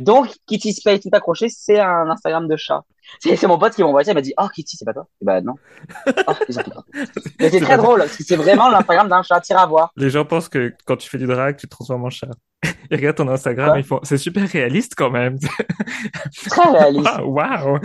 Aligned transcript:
Donc, 0.00 0.28
Kitty 0.46 0.72
Space 0.72 1.00
tout 1.00 1.10
accroché, 1.12 1.48
c'est 1.48 1.78
un 1.78 2.10
Instagram 2.10 2.48
de 2.48 2.56
chat. 2.56 2.82
C'est 3.20 3.36
c'est 3.36 3.46
mon 3.46 3.58
pote 3.58 3.74
qui 3.74 3.82
m'a 3.82 3.88
envoyé 3.88 4.04
ça, 4.04 4.12
il 4.12 4.14
m'a 4.14 4.22
dit, 4.22 4.34
oh, 4.38 4.48
Kitty, 4.52 4.76
c'est 4.76 4.84
pas 4.84 4.92
toi? 4.92 5.06
Et 5.20 5.24
bah, 5.24 5.40
non. 5.40 5.54
Oh. 6.06 6.32
Mais 7.38 7.50
c'est 7.50 7.60
très 7.60 7.76
drôle, 7.76 8.00
parce 8.00 8.16
que 8.16 8.24
c'est 8.24 8.36
vraiment 8.36 8.68
l'Instagram 8.68 9.08
d'un 9.08 9.22
chat, 9.22 9.40
tire 9.40 9.58
à 9.58 9.66
voir. 9.66 9.92
Les 9.96 10.10
gens 10.10 10.24
pensent 10.24 10.48
que 10.48 10.74
quand 10.84 10.96
tu 10.96 11.08
fais 11.08 11.18
du 11.18 11.26
drag, 11.26 11.56
tu 11.56 11.66
te 11.66 11.70
transformes 11.70 12.04
en 12.04 12.10
chat. 12.10 12.30
Ils 12.90 12.96
regardent 12.96 13.16
ton 13.16 13.28
Instagram, 13.28 13.78
ils 13.78 13.84
font, 13.84 14.00
c'est 14.02 14.18
super 14.18 14.48
réaliste 14.48 14.94
quand 14.96 15.10
même. 15.10 15.38
Très 16.48 16.70
réaliste. 16.70 17.18
Waouh! 17.24 17.78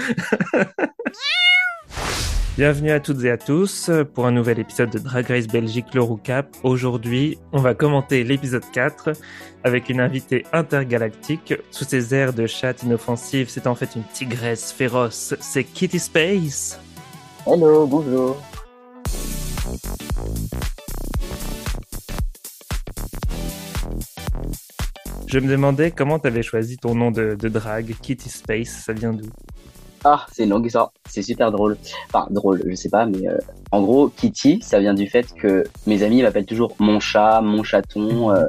Bienvenue 2.60 2.91
à 2.91 3.00
toutes 3.00 3.23
et 3.23 3.32
à 3.32 3.38
tous 3.38 3.89
pour 4.14 4.26
un 4.28 4.34
nouvel 4.34 4.59
épisode 4.59 4.89
de 4.89 5.00
Drag 5.00 5.26
Race 5.28 5.48
Belgique 5.48 5.94
le 5.94 6.02
Roucap. 6.02 6.54
Aujourd'hui, 6.64 7.38
on 7.54 7.62
va 7.62 7.73
commenter 7.73 8.26
l'épisode 8.26 8.66
4 8.73 9.14
avec 9.64 9.88
une 9.88 10.02
invitée 10.02 10.46
intergalactique. 10.52 11.54
Sous 11.72 11.86
ses 11.86 12.14
airs 12.14 12.34
de 12.34 12.48
chat 12.48 12.84
inoffensive, 12.84 13.48
c'est 13.48 13.66
en 13.66 13.76
fait 13.76 13.95
une 13.95 14.03
tigresse 14.12 14.73
féroce. 14.73 15.36
C'est 15.40 15.64
Kitty 15.64 16.00
Space. 16.00 16.77
Hello, 17.48 17.88
bonjour. 17.88 18.44
Je 25.28 25.39
me 25.39 25.48
demandais 25.48 25.91
comment 25.91 26.20
t'avais 26.20 26.44
choisi 26.44 26.76
ton 26.76 26.94
nom 26.94 27.12
de, 27.12 27.36
de 27.39 27.48
drag, 27.48 27.95
Kitty 28.02 28.28
Space, 28.28 28.84
ça 28.86 28.91
vient 28.91 29.14
d'où? 29.14 29.30
Ah, 30.05 30.26
c'est 30.31 30.44
une 30.45 30.52
longue 30.52 30.66
histoire. 30.66 30.94
C'est 31.09 31.21
super 31.21 31.52
drôle. 31.52 31.77
Enfin, 32.08 32.27
drôle, 32.31 32.63
je 32.66 32.76
sais 32.76 32.89
pas, 32.89 33.05
mais 33.05 33.27
euh, 33.27 33.38
en 33.71 33.81
gros, 33.81 34.08
Kitty, 34.09 34.62
ça 34.62 34.80
vient 34.80 34.94
du 34.94 35.08
fait 35.08 35.34
que 35.34 35.66
mes 35.88 36.03
amis 36.03 36.22
m'appellent 36.22 36.45
toujours 36.45 36.73
mon 36.80 36.99
chat, 36.99 37.41
mon 37.41 37.63
chaton. 37.63 38.31
euh, 38.31 38.45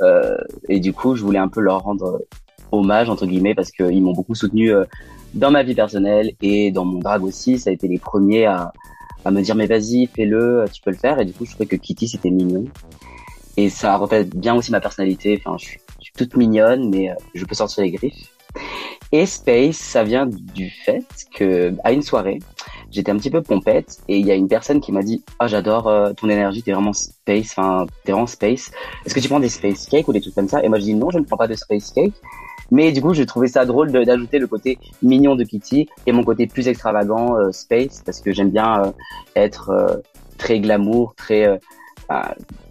euh, 0.00 0.36
et 0.68 0.80
du 0.80 0.92
coup, 0.92 1.14
je 1.14 1.22
voulais 1.22 1.38
un 1.38 1.48
peu 1.48 1.60
leur 1.60 1.80
rendre 1.80 2.20
hommage, 2.72 3.08
entre 3.08 3.26
guillemets, 3.26 3.54
parce 3.54 3.70
qu'ils 3.70 4.02
m'ont 4.02 4.12
beaucoup 4.12 4.34
soutenu 4.34 4.72
euh, 4.72 4.84
dans 5.34 5.50
ma 5.50 5.62
vie 5.62 5.74
personnelle 5.74 6.32
et 6.40 6.72
dans 6.72 6.84
mon 6.84 6.98
drag 6.98 7.22
aussi. 7.22 7.58
Ça 7.58 7.70
a 7.70 7.72
été 7.72 7.86
les 7.86 7.98
premiers 7.98 8.46
à, 8.46 8.72
à 9.24 9.30
me 9.30 9.40
dire, 9.40 9.54
mais 9.54 9.66
vas-y, 9.66 10.06
fais-le, 10.06 10.64
tu 10.72 10.82
peux 10.82 10.90
le 10.90 10.96
faire. 10.96 11.20
Et 11.20 11.24
du 11.24 11.32
coup, 11.32 11.44
je 11.44 11.50
trouvais 11.50 11.66
que 11.66 11.76
Kitty, 11.76 12.08
c'était 12.08 12.30
mignon. 12.30 12.64
Et 13.56 13.68
ça 13.68 13.96
reflète 13.98 14.34
bien 14.34 14.54
aussi 14.56 14.72
ma 14.72 14.80
personnalité. 14.80 15.40
Enfin, 15.44 15.58
je 15.58 15.66
suis, 15.66 15.80
je 16.00 16.04
suis 16.06 16.12
toute 16.16 16.36
mignonne, 16.36 16.90
mais 16.90 17.10
euh, 17.10 17.14
je 17.34 17.44
peux 17.44 17.54
sortir 17.54 17.84
les 17.84 17.92
griffes. 17.92 18.31
Et 19.12 19.26
Space, 19.26 19.76
ça 19.76 20.04
vient 20.04 20.26
du 20.26 20.70
fait 20.70 21.04
que 21.34 21.74
à 21.84 21.92
une 21.92 22.00
soirée, 22.00 22.38
j'étais 22.90 23.12
un 23.12 23.16
petit 23.18 23.30
peu 23.30 23.42
pompette 23.42 23.98
et 24.08 24.18
il 24.18 24.26
y 24.26 24.30
a 24.30 24.34
une 24.34 24.48
personne 24.48 24.80
qui 24.80 24.90
m'a 24.90 25.02
dit 25.02 25.22
"Ah, 25.38 25.46
j'adore 25.48 25.86
euh, 25.88 26.12
ton 26.14 26.30
énergie, 26.30 26.62
t'es 26.62 26.72
vraiment 26.72 26.94
space, 26.94 27.50
enfin, 27.56 27.86
t'es 28.04 28.12
vraiment 28.12 28.26
space. 28.26 28.70
Est-ce 29.04 29.14
que 29.14 29.20
tu 29.20 29.28
prends 29.28 29.40
des 29.40 29.50
space 29.50 29.86
cakes 29.86 30.08
ou 30.08 30.14
des 30.14 30.22
trucs 30.22 30.34
comme 30.34 30.48
ça?" 30.48 30.62
Et 30.64 30.68
moi 30.68 30.78
je 30.78 30.84
dis 30.84 30.94
"Non, 30.94 31.10
je 31.10 31.18
ne 31.18 31.24
prends 31.24 31.36
pas 31.36 31.48
de 31.48 31.54
space 31.54 31.90
cake." 31.92 32.14
Mais 32.70 32.90
du 32.90 33.02
coup, 33.02 33.12
j'ai 33.12 33.26
trouvé 33.26 33.48
ça 33.48 33.66
drôle 33.66 33.92
d'ajouter 33.92 34.38
le 34.38 34.46
côté 34.46 34.78
mignon 35.02 35.36
de 35.36 35.44
Kitty 35.44 35.90
et 36.06 36.12
mon 36.12 36.24
côté 36.24 36.46
plus 36.46 36.68
extravagant 36.68 37.36
euh, 37.36 37.52
space 37.52 38.02
parce 38.04 38.20
que 38.20 38.32
j'aime 38.32 38.50
bien 38.50 38.84
euh, 38.84 38.92
être 39.36 40.02
très 40.38 40.58
glamour, 40.58 41.14
très 41.14 41.60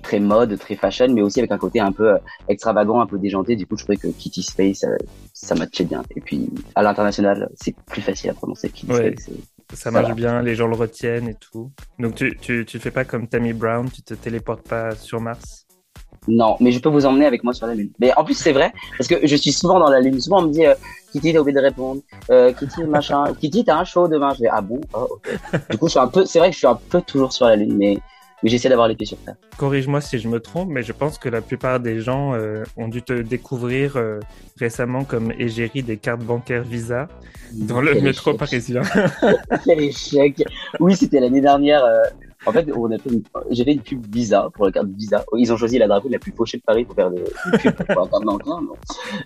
très 0.02 0.20
mode, 0.20 0.58
très 0.58 0.76
fashion, 0.76 1.08
mais 1.10 1.22
aussi 1.22 1.40
avec 1.40 1.52
un 1.52 1.58
côté 1.58 1.80
un 1.80 1.92
peu 1.92 2.14
euh, 2.14 2.18
extravagant, 2.48 3.02
un 3.02 3.06
peu 3.06 3.18
déjanté. 3.18 3.56
Du 3.56 3.66
coup, 3.66 3.78
je 3.78 3.84
trouvais 3.84 3.98
que 3.98 4.08
Kitty 4.08 4.44
Space, 4.44 4.84
euh, 4.84 4.98
ça 5.34 5.56
matchait 5.56 5.86
bien. 5.86 6.04
Et 6.16 6.22
puis, 6.22 6.50
à 6.76 6.84
l'international, 6.84 7.50
c'est 7.56 7.76
plus 7.86 8.02
facile 8.02 8.30
à 8.30 8.34
prononcer 8.34 8.70
Kitty 8.70 8.92
Ouais. 8.92 9.16
Space. 9.18 9.36
Ça 9.74 9.90
marche 9.90 10.14
bien, 10.16 10.42
les 10.42 10.56
gens 10.56 10.68
le 10.68 10.76
retiennent 10.76 11.30
et 11.30 11.36
tout. 11.36 11.72
Donc 11.98 12.16
tu, 12.16 12.38
tu, 12.42 12.66
tu 12.66 12.78
fais 12.78 12.92
pas 12.92 13.06
comme 13.06 13.28
Tammy 13.28 13.54
Brown, 13.54 13.90
tu 13.90 14.02
te 14.02 14.14
téléportes 14.14 14.68
pas 14.68 14.96
sur 14.96 15.22
Mars? 15.22 15.66
Non, 16.28 16.56
mais 16.60 16.72
je 16.72 16.80
peux 16.80 16.90
vous 16.90 17.06
emmener 17.06 17.26
avec 17.26 17.44
moi 17.44 17.54
sur 17.54 17.66
la 17.66 17.74
Lune. 17.74 17.92
Mais 18.00 18.14
en 18.16 18.24
plus, 18.24 18.36
c'est 18.36 18.52
vrai, 18.52 18.72
parce 18.98 19.08
que 19.08 19.26
je 19.26 19.36
suis 19.36 19.52
souvent 19.52 19.80
dans 19.80 19.90
la 19.90 20.00
Lune. 20.02 20.20
Souvent, 20.20 20.44
on 20.44 20.48
me 20.48 20.52
dit, 20.52 20.66
euh, 20.66 20.76
Kitty, 21.12 21.34
t'as 21.34 21.40
oublié 21.40 21.56
de 21.56 21.62
répondre. 21.64 22.02
Euh, 22.30 22.54
Kitty, 22.54 22.84
machin. 22.84 23.34
Kitty, 23.42 23.66
t'as 23.66 23.78
un 23.78 23.86
show 23.86 24.08
demain. 24.08 24.34
Je 24.36 24.42
vais, 24.42 24.50
ah 24.52 24.62
bon? 24.62 24.80
Oh. 24.94 25.20
Du 25.70 25.78
coup, 25.78 25.88
je 25.88 25.92
suis 25.92 26.00
un 26.00 26.08
peu, 26.08 26.26
c'est 26.26 26.38
vrai 26.38 26.50
que 26.50 26.54
je 26.54 26.60
suis 26.60 26.68
un 26.68 26.80
peu 26.90 27.02
toujours 27.02 27.34
sur 27.34 27.48
la 27.48 27.56
Lune, 27.56 27.76
mais, 27.76 27.98
mais 28.44 28.50
j'essaie 28.50 28.70
d'avoir 28.70 28.88
les 28.88 28.96
pieds 28.96 29.06
sur 29.08 29.18
terre. 29.18 29.36
Corrige-moi 29.58 30.02
si 30.02 30.18
je 30.20 30.28
me 30.28 30.40
trompe, 30.40 30.70
mais 30.70 30.84
je 30.84 30.92
pense 30.94 31.18
que 31.18 31.30
la 31.30 31.42
plupart 31.42 31.80
des 31.80 32.00
gens 32.02 32.34
euh, 32.34 32.64
ont 32.78 32.88
dû 32.88 33.02
te 33.02 33.14
découvrir 33.14 33.98
euh, 33.98 34.20
récemment 34.60 35.04
comme 35.04 35.32
égérie 35.38 35.84
des 35.84 35.98
cartes 35.98 36.24
bancaires 36.24 36.64
Visa 36.64 37.08
dans 37.54 37.82
le 37.82 37.94
Quel 37.94 38.04
métro 38.04 38.32
échec. 38.32 38.40
parisien. 38.40 38.82
Quel 39.66 39.82
échec. 39.82 40.44
Oui, 40.80 40.96
c'était 40.96 41.20
l'année 41.20 41.42
dernière. 41.42 41.84
euh, 41.86 42.04
en 42.46 42.52
fait, 42.52 42.68
on 42.76 42.92
a 42.92 42.98
fait 42.98 43.10
une... 43.10 43.24
j'ai 43.52 43.64
fait 43.64 43.74
une 43.74 43.82
pub 43.82 44.06
Visa 44.14 44.50
pour 44.54 44.66
la 44.66 44.72
carte 44.72 44.88
Visa. 44.98 45.24
Ils 45.38 45.52
ont 45.54 45.58
choisi 45.58 45.78
la 45.78 45.88
drapeau 45.88 46.10
la 46.10 46.20
plus 46.20 46.32
fauchée 46.32 46.58
de 46.58 46.64
Paris 46.64 46.86
pour 46.86 46.96
faire 46.96 47.12
des 47.12 47.22
pubs 47.22 47.74
pour 47.74 48.02
la 48.02 48.08
carte 48.08 48.24
bancaire. 48.24 48.62
Non. 48.62 48.74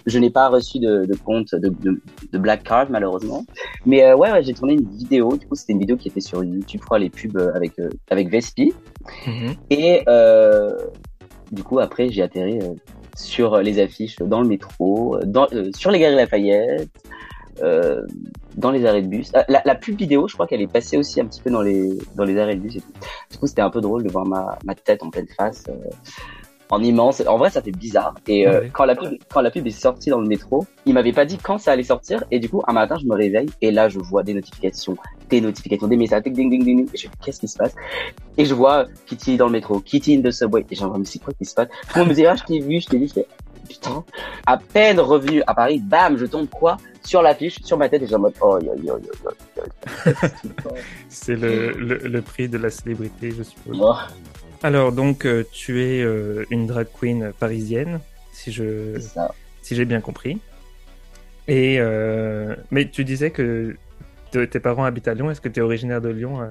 Je 0.05 0.19
n'ai 0.19 0.29
pas 0.29 0.49
reçu 0.49 0.79
de, 0.79 1.05
de 1.05 1.15
compte 1.15 1.55
de, 1.55 1.69
de, 1.69 2.01
de 2.31 2.37
Black 2.37 2.63
Card 2.63 2.87
malheureusement. 2.89 3.45
Mais 3.85 4.03
euh, 4.03 4.15
ouais, 4.15 4.31
ouais 4.31 4.43
j'ai 4.43 4.53
tourné 4.53 4.73
une 4.73 4.87
vidéo. 4.89 5.37
Du 5.37 5.47
coup, 5.47 5.55
c'était 5.55 5.73
une 5.73 5.79
vidéo 5.79 5.97
qui 5.97 6.09
était 6.09 6.21
sur 6.21 6.43
YouTube, 6.43 6.81
je 6.81 6.85
crois, 6.85 6.99
les 6.99 7.09
pubs 7.09 7.37
euh, 7.37 7.53
avec 7.53 7.79
euh, 7.79 7.89
avec 8.09 8.29
Vespi. 8.29 8.73
Mhm. 9.27 9.55
Et 9.69 10.01
euh, 10.07 10.75
du 11.51 11.63
coup, 11.63 11.79
après, 11.79 12.09
j'ai 12.09 12.21
atterri 12.21 12.59
sur 13.15 13.59
les 13.59 13.79
affiches 13.79 14.17
dans 14.17 14.41
le 14.41 14.47
métro, 14.47 15.17
dans, 15.25 15.47
sur 15.73 15.89
les 15.89 15.99
galeries 15.99 16.17
Lafayette, 16.17 16.89
euh, 17.63 18.01
dans 18.57 18.71
les 18.71 18.85
arrêts 18.85 19.01
de 19.01 19.07
bus. 19.07 19.31
Ah, 19.33 19.45
La, 19.47 19.61
la 19.65 19.75
pub 19.75 19.97
vidéo, 19.97 20.27
je 20.27 20.33
crois 20.33 20.47
qu'elle 20.47 20.61
est 20.61 20.71
passée 20.71 20.97
aussi 20.97 21.19
un 21.21 21.25
petit 21.25 21.41
peu 21.41 21.49
dans 21.51 21.61
les 21.61 21.97
dans 22.15 22.23
les 22.23 22.37
arrêts 22.39 22.55
de 22.55 22.61
bus. 22.61 22.75
Et 22.77 22.81
tout. 22.81 22.91
Du 23.31 23.37
coup, 23.37 23.47
c'était 23.47 23.61
un 23.61 23.69
peu 23.69 23.81
drôle 23.81 24.03
de 24.03 24.11
voir 24.11 24.25
ma, 24.25 24.57
ma 24.65 24.75
tête 24.75 25.03
en 25.03 25.09
pleine 25.09 25.27
face, 25.37 25.63
euh, 25.69 25.73
en 26.69 26.81
immense. 26.81 27.21
En 27.27 27.37
vrai, 27.37 27.49
ça 27.51 27.61
fait 27.61 27.71
bizarre. 27.71 28.15
Et 28.27 28.47
euh, 28.47 28.61
Ouais. 28.61 28.69
quand 28.73 28.85
la 28.85 28.95
pub 28.95 29.13
quand 29.31 29.41
la 29.41 29.51
pub 29.51 29.67
est 29.67 29.71
sortie 29.71 30.09
dans 30.09 30.19
le 30.19 30.27
métro, 30.27 30.65
il 30.85 30.93
m'avait 30.93 31.13
pas 31.13 31.25
dit 31.25 31.37
quand 31.37 31.57
ça 31.57 31.71
allait 31.71 31.83
sortir. 31.83 32.23
Et 32.31 32.39
du 32.39 32.49
coup, 32.49 32.61
un 32.67 32.73
matin, 32.73 32.95
je 33.01 33.05
me 33.05 33.13
réveille 33.15 33.49
et 33.61 33.71
là, 33.71 33.87
je 33.89 33.99
vois 33.99 34.23
des 34.23 34.33
notifications, 34.33 34.97
des 35.29 35.41
notifications, 35.41 35.87
des 35.87 35.97
messages, 35.97 36.23
ding 36.23 36.33
ding 36.33 36.49
ding 36.49 36.63
ding. 36.65 36.89
Et 36.93 36.97
je 36.97 37.07
qu'est-ce 37.23 37.39
qui 37.39 37.47
se 37.47 37.57
passe? 37.57 37.75
Et 38.37 38.45
je 38.45 38.53
vois 38.53 38.85
Kitty 39.05 39.37
dans 39.37 39.45
le 39.45 39.51
métro, 39.53 39.79
Kitty 39.79 40.15
in 40.17 40.21
the 40.21 40.31
subway. 40.31 40.65
Et 40.71 40.75
genre, 40.75 40.97
mais 40.97 41.05
c'est 41.05 41.19
quoi 41.19 41.33
qui 41.33 41.45
se 41.45 41.53
passe? 41.53 41.67
Tout 41.67 41.95
le 41.95 41.99
monde 42.01 42.09
me 42.09 42.15
dit, 42.15 42.25
ah, 42.25 42.35
je 42.35 42.43
t'ai 42.43 42.59
vu, 42.59 42.81
je 42.81 42.87
t'ai 42.87 42.97
vu, 42.97 43.07
je 43.15 43.21
putain. 43.69 44.03
À 44.45 44.57
peine 44.57 44.99
revenu 44.99 45.41
à 45.47 45.53
Paris, 45.55 45.79
bam, 45.83 46.17
je 46.17 46.25
tombe 46.25 46.47
quoi? 46.49 46.77
Sur 47.05 47.21
l'affiche, 47.21 47.59
sur 47.63 47.77
ma 47.77 47.87
tête, 47.87 48.01
et 48.01 48.07
j'ai 48.07 48.15
en 48.15 48.19
mode, 48.19 48.33
oh, 48.41 48.57
yo, 48.61 48.73
yo, 48.83 48.97
yo. 48.97 49.31
C'est 51.09 51.35
le, 51.35 51.71
le, 51.73 51.97
le 51.97 52.21
prix 52.21 52.49
de 52.49 52.57
la 52.57 52.69
célébrité, 52.69 53.31
je 53.31 53.43
suppose. 53.43 53.77
Oh, 53.79 53.93
Alors 54.63 54.91
donc 54.91 55.25
euh, 55.25 55.43
tu 55.51 55.81
es 55.83 56.01
euh, 56.01 56.45
une 56.49 56.65
drag 56.67 56.87
queen 56.99 57.31
parisienne, 57.39 57.99
si 58.33 58.51
je 58.51 58.99
si 59.61 59.75
j'ai 59.75 59.85
bien 59.85 60.01
compris. 60.01 60.39
Et 61.47 61.77
euh, 61.79 62.55
mais 62.71 62.89
tu 62.89 63.03
disais 63.05 63.29
que 63.31 63.75
te- 64.31 64.45
tes 64.45 64.59
parents 64.59 64.83
habitent 64.85 65.07
à 65.07 65.13
Lyon. 65.13 65.29
Est-ce 65.29 65.41
que 65.41 65.49
tu 65.49 65.59
es 65.59 65.63
originaire 65.63 66.01
de 66.01 66.09
Lyon 66.09 66.41
euh? 66.41 66.47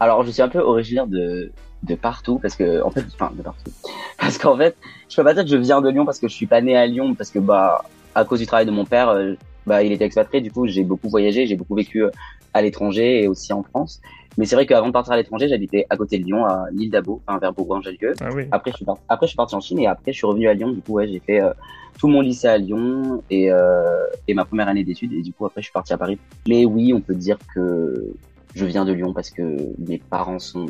Alors, 0.00 0.24
je 0.24 0.30
suis 0.32 0.42
un 0.42 0.48
peu 0.48 0.58
originaire 0.58 1.06
de, 1.06 1.52
de 1.84 1.94
partout, 1.94 2.38
parce 2.40 2.56
que, 2.56 2.82
en 2.82 2.90
fait, 2.90 3.04
enfin, 3.14 3.32
de 3.34 3.42
partout. 3.42 3.70
Parce 4.18 4.38
qu'en 4.38 4.56
fait, 4.56 4.76
je 5.08 5.16
peux 5.16 5.24
pas 5.24 5.34
dire 5.34 5.44
que 5.44 5.50
je 5.50 5.56
viens 5.56 5.80
de 5.80 5.88
Lyon 5.90 6.04
parce 6.04 6.18
que 6.18 6.28
je 6.28 6.34
suis 6.34 6.46
pas 6.46 6.60
né 6.60 6.76
à 6.76 6.86
Lyon, 6.86 7.14
parce 7.14 7.30
que, 7.30 7.38
bah, 7.38 7.84
à 8.14 8.24
cause 8.24 8.40
du 8.40 8.46
travail 8.46 8.66
de 8.66 8.70
mon 8.70 8.84
père, 8.84 9.08
euh, 9.08 9.34
bah, 9.66 9.82
il 9.82 9.92
était 9.92 10.04
expatrié, 10.04 10.42
du 10.42 10.50
coup, 10.50 10.66
j'ai 10.66 10.84
beaucoup 10.84 11.08
voyagé, 11.08 11.46
j'ai 11.46 11.56
beaucoup 11.56 11.74
vécu 11.74 12.04
euh, 12.04 12.10
à 12.52 12.62
l'étranger 12.62 13.22
et 13.22 13.28
aussi 13.28 13.52
en 13.52 13.62
France. 13.62 14.00
Mais 14.36 14.46
c'est 14.46 14.56
vrai 14.56 14.66
qu'avant 14.66 14.88
de 14.88 14.92
partir 14.92 15.12
à 15.12 15.16
l'étranger, 15.16 15.48
j'habitais 15.48 15.86
à 15.90 15.96
côté 15.96 16.18
de 16.18 16.24
Lyon, 16.24 16.44
à 16.44 16.66
l'île 16.72 16.90
d'Abo, 16.90 17.22
enfin, 17.26 17.38
vers 17.38 17.52
Bourgoin-Jallieu. 17.52 18.14
Ah 18.20 18.30
oui. 18.34 18.44
Après, 18.50 18.72
je 18.72 18.76
suis 18.76 18.84
parti, 18.84 19.02
après, 19.08 19.26
je 19.26 19.30
suis 19.30 19.36
parti 19.36 19.54
en 19.54 19.60
Chine 19.60 19.78
et 19.78 19.86
après, 19.86 20.12
je 20.12 20.18
suis 20.18 20.26
revenu 20.26 20.48
à 20.48 20.54
Lyon. 20.54 20.72
Du 20.72 20.80
coup, 20.80 20.94
ouais, 20.94 21.06
j'ai 21.06 21.20
fait 21.20 21.40
euh, 21.40 21.52
tout 21.98 22.08
mon 22.08 22.20
lycée 22.20 22.48
à 22.48 22.58
Lyon 22.58 23.22
et, 23.30 23.50
euh, 23.50 24.04
et 24.26 24.34
ma 24.34 24.44
première 24.44 24.68
année 24.68 24.82
d'études. 24.82 25.12
Et 25.12 25.22
du 25.22 25.32
coup, 25.32 25.46
après, 25.46 25.60
je 25.60 25.66
suis 25.66 25.72
parti 25.72 25.92
à 25.92 25.98
Paris. 25.98 26.18
Mais 26.48 26.64
oui, 26.64 26.92
on 26.92 27.00
peut 27.00 27.14
dire 27.14 27.38
que 27.54 28.12
je 28.54 28.64
viens 28.64 28.84
de 28.84 28.92
Lyon 28.92 29.12
parce 29.12 29.30
que 29.30 29.56
mes 29.78 29.98
parents 29.98 30.38
sont 30.38 30.66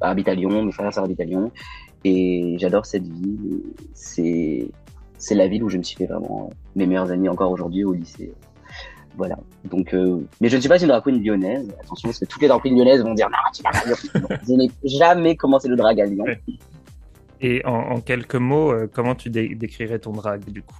habitent 0.00 0.28
à 0.28 0.34
Lyon, 0.34 0.62
mes 0.62 0.72
frères 0.72 0.88
et 0.88 0.92
sœurs 0.92 1.04
habitent 1.04 1.20
à 1.20 1.24
Lyon. 1.24 1.50
Et 2.04 2.56
j'adore 2.58 2.84
cette 2.84 3.06
ville. 3.06 3.62
C'est, 3.94 4.68
c'est 5.18 5.34
la 5.34 5.46
ville 5.48 5.62
où 5.64 5.68
je 5.68 5.76
me 5.78 5.82
suis 5.82 5.96
fait 5.96 6.06
vraiment 6.06 6.48
euh, 6.50 6.54
mes 6.76 6.86
meilleurs 6.86 7.10
amis 7.10 7.28
encore 7.28 7.50
aujourd'hui 7.50 7.84
au 7.84 7.92
lycée. 7.92 8.32
Voilà. 9.16 9.36
Donc, 9.64 9.92
euh, 9.94 10.24
mais 10.40 10.48
je 10.48 10.54
ne 10.56 10.60
suis 10.60 10.68
pas 10.68 10.80
une 10.80 10.86
drag 10.88 11.02
queen 11.02 11.22
lyonnaise. 11.22 11.68
Attention, 11.82 12.08
parce 12.08 12.20
que 12.20 12.24
toutes 12.24 12.40
les 12.40 12.48
drag 12.48 12.62
queens 12.62 12.76
lyonnaises 12.76 13.02
vont 13.02 13.14
dire 13.14 13.28
non, 13.28 13.36
tu 13.52 13.62
vas 13.62 13.70
pas 13.70 13.84
Lyon. 13.84 14.38
Je 14.48 14.52
n'ai 14.54 14.70
jamais 14.84 15.34
commencé 15.36 15.68
le 15.68 15.74
drag 15.76 16.00
à 16.00 16.04
Lyon. 16.06 16.24
Et 17.40 17.64
en, 17.66 17.72
en 17.74 18.00
quelques 18.00 18.36
mots, 18.36 18.70
euh, 18.72 18.88
comment 18.92 19.14
tu 19.16 19.28
dé- 19.28 19.54
décrirais 19.56 19.98
ton 19.98 20.12
drag 20.12 20.44
du 20.44 20.62
coup? 20.62 20.76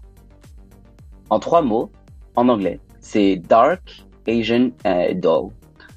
En 1.30 1.40
trois 1.40 1.62
mots 1.62 1.90
en 2.36 2.48
anglais. 2.48 2.78
C'est 3.00 3.36
dark, 3.36 4.04
Asian 4.28 4.70
et 4.84 5.14
doll. 5.14 5.50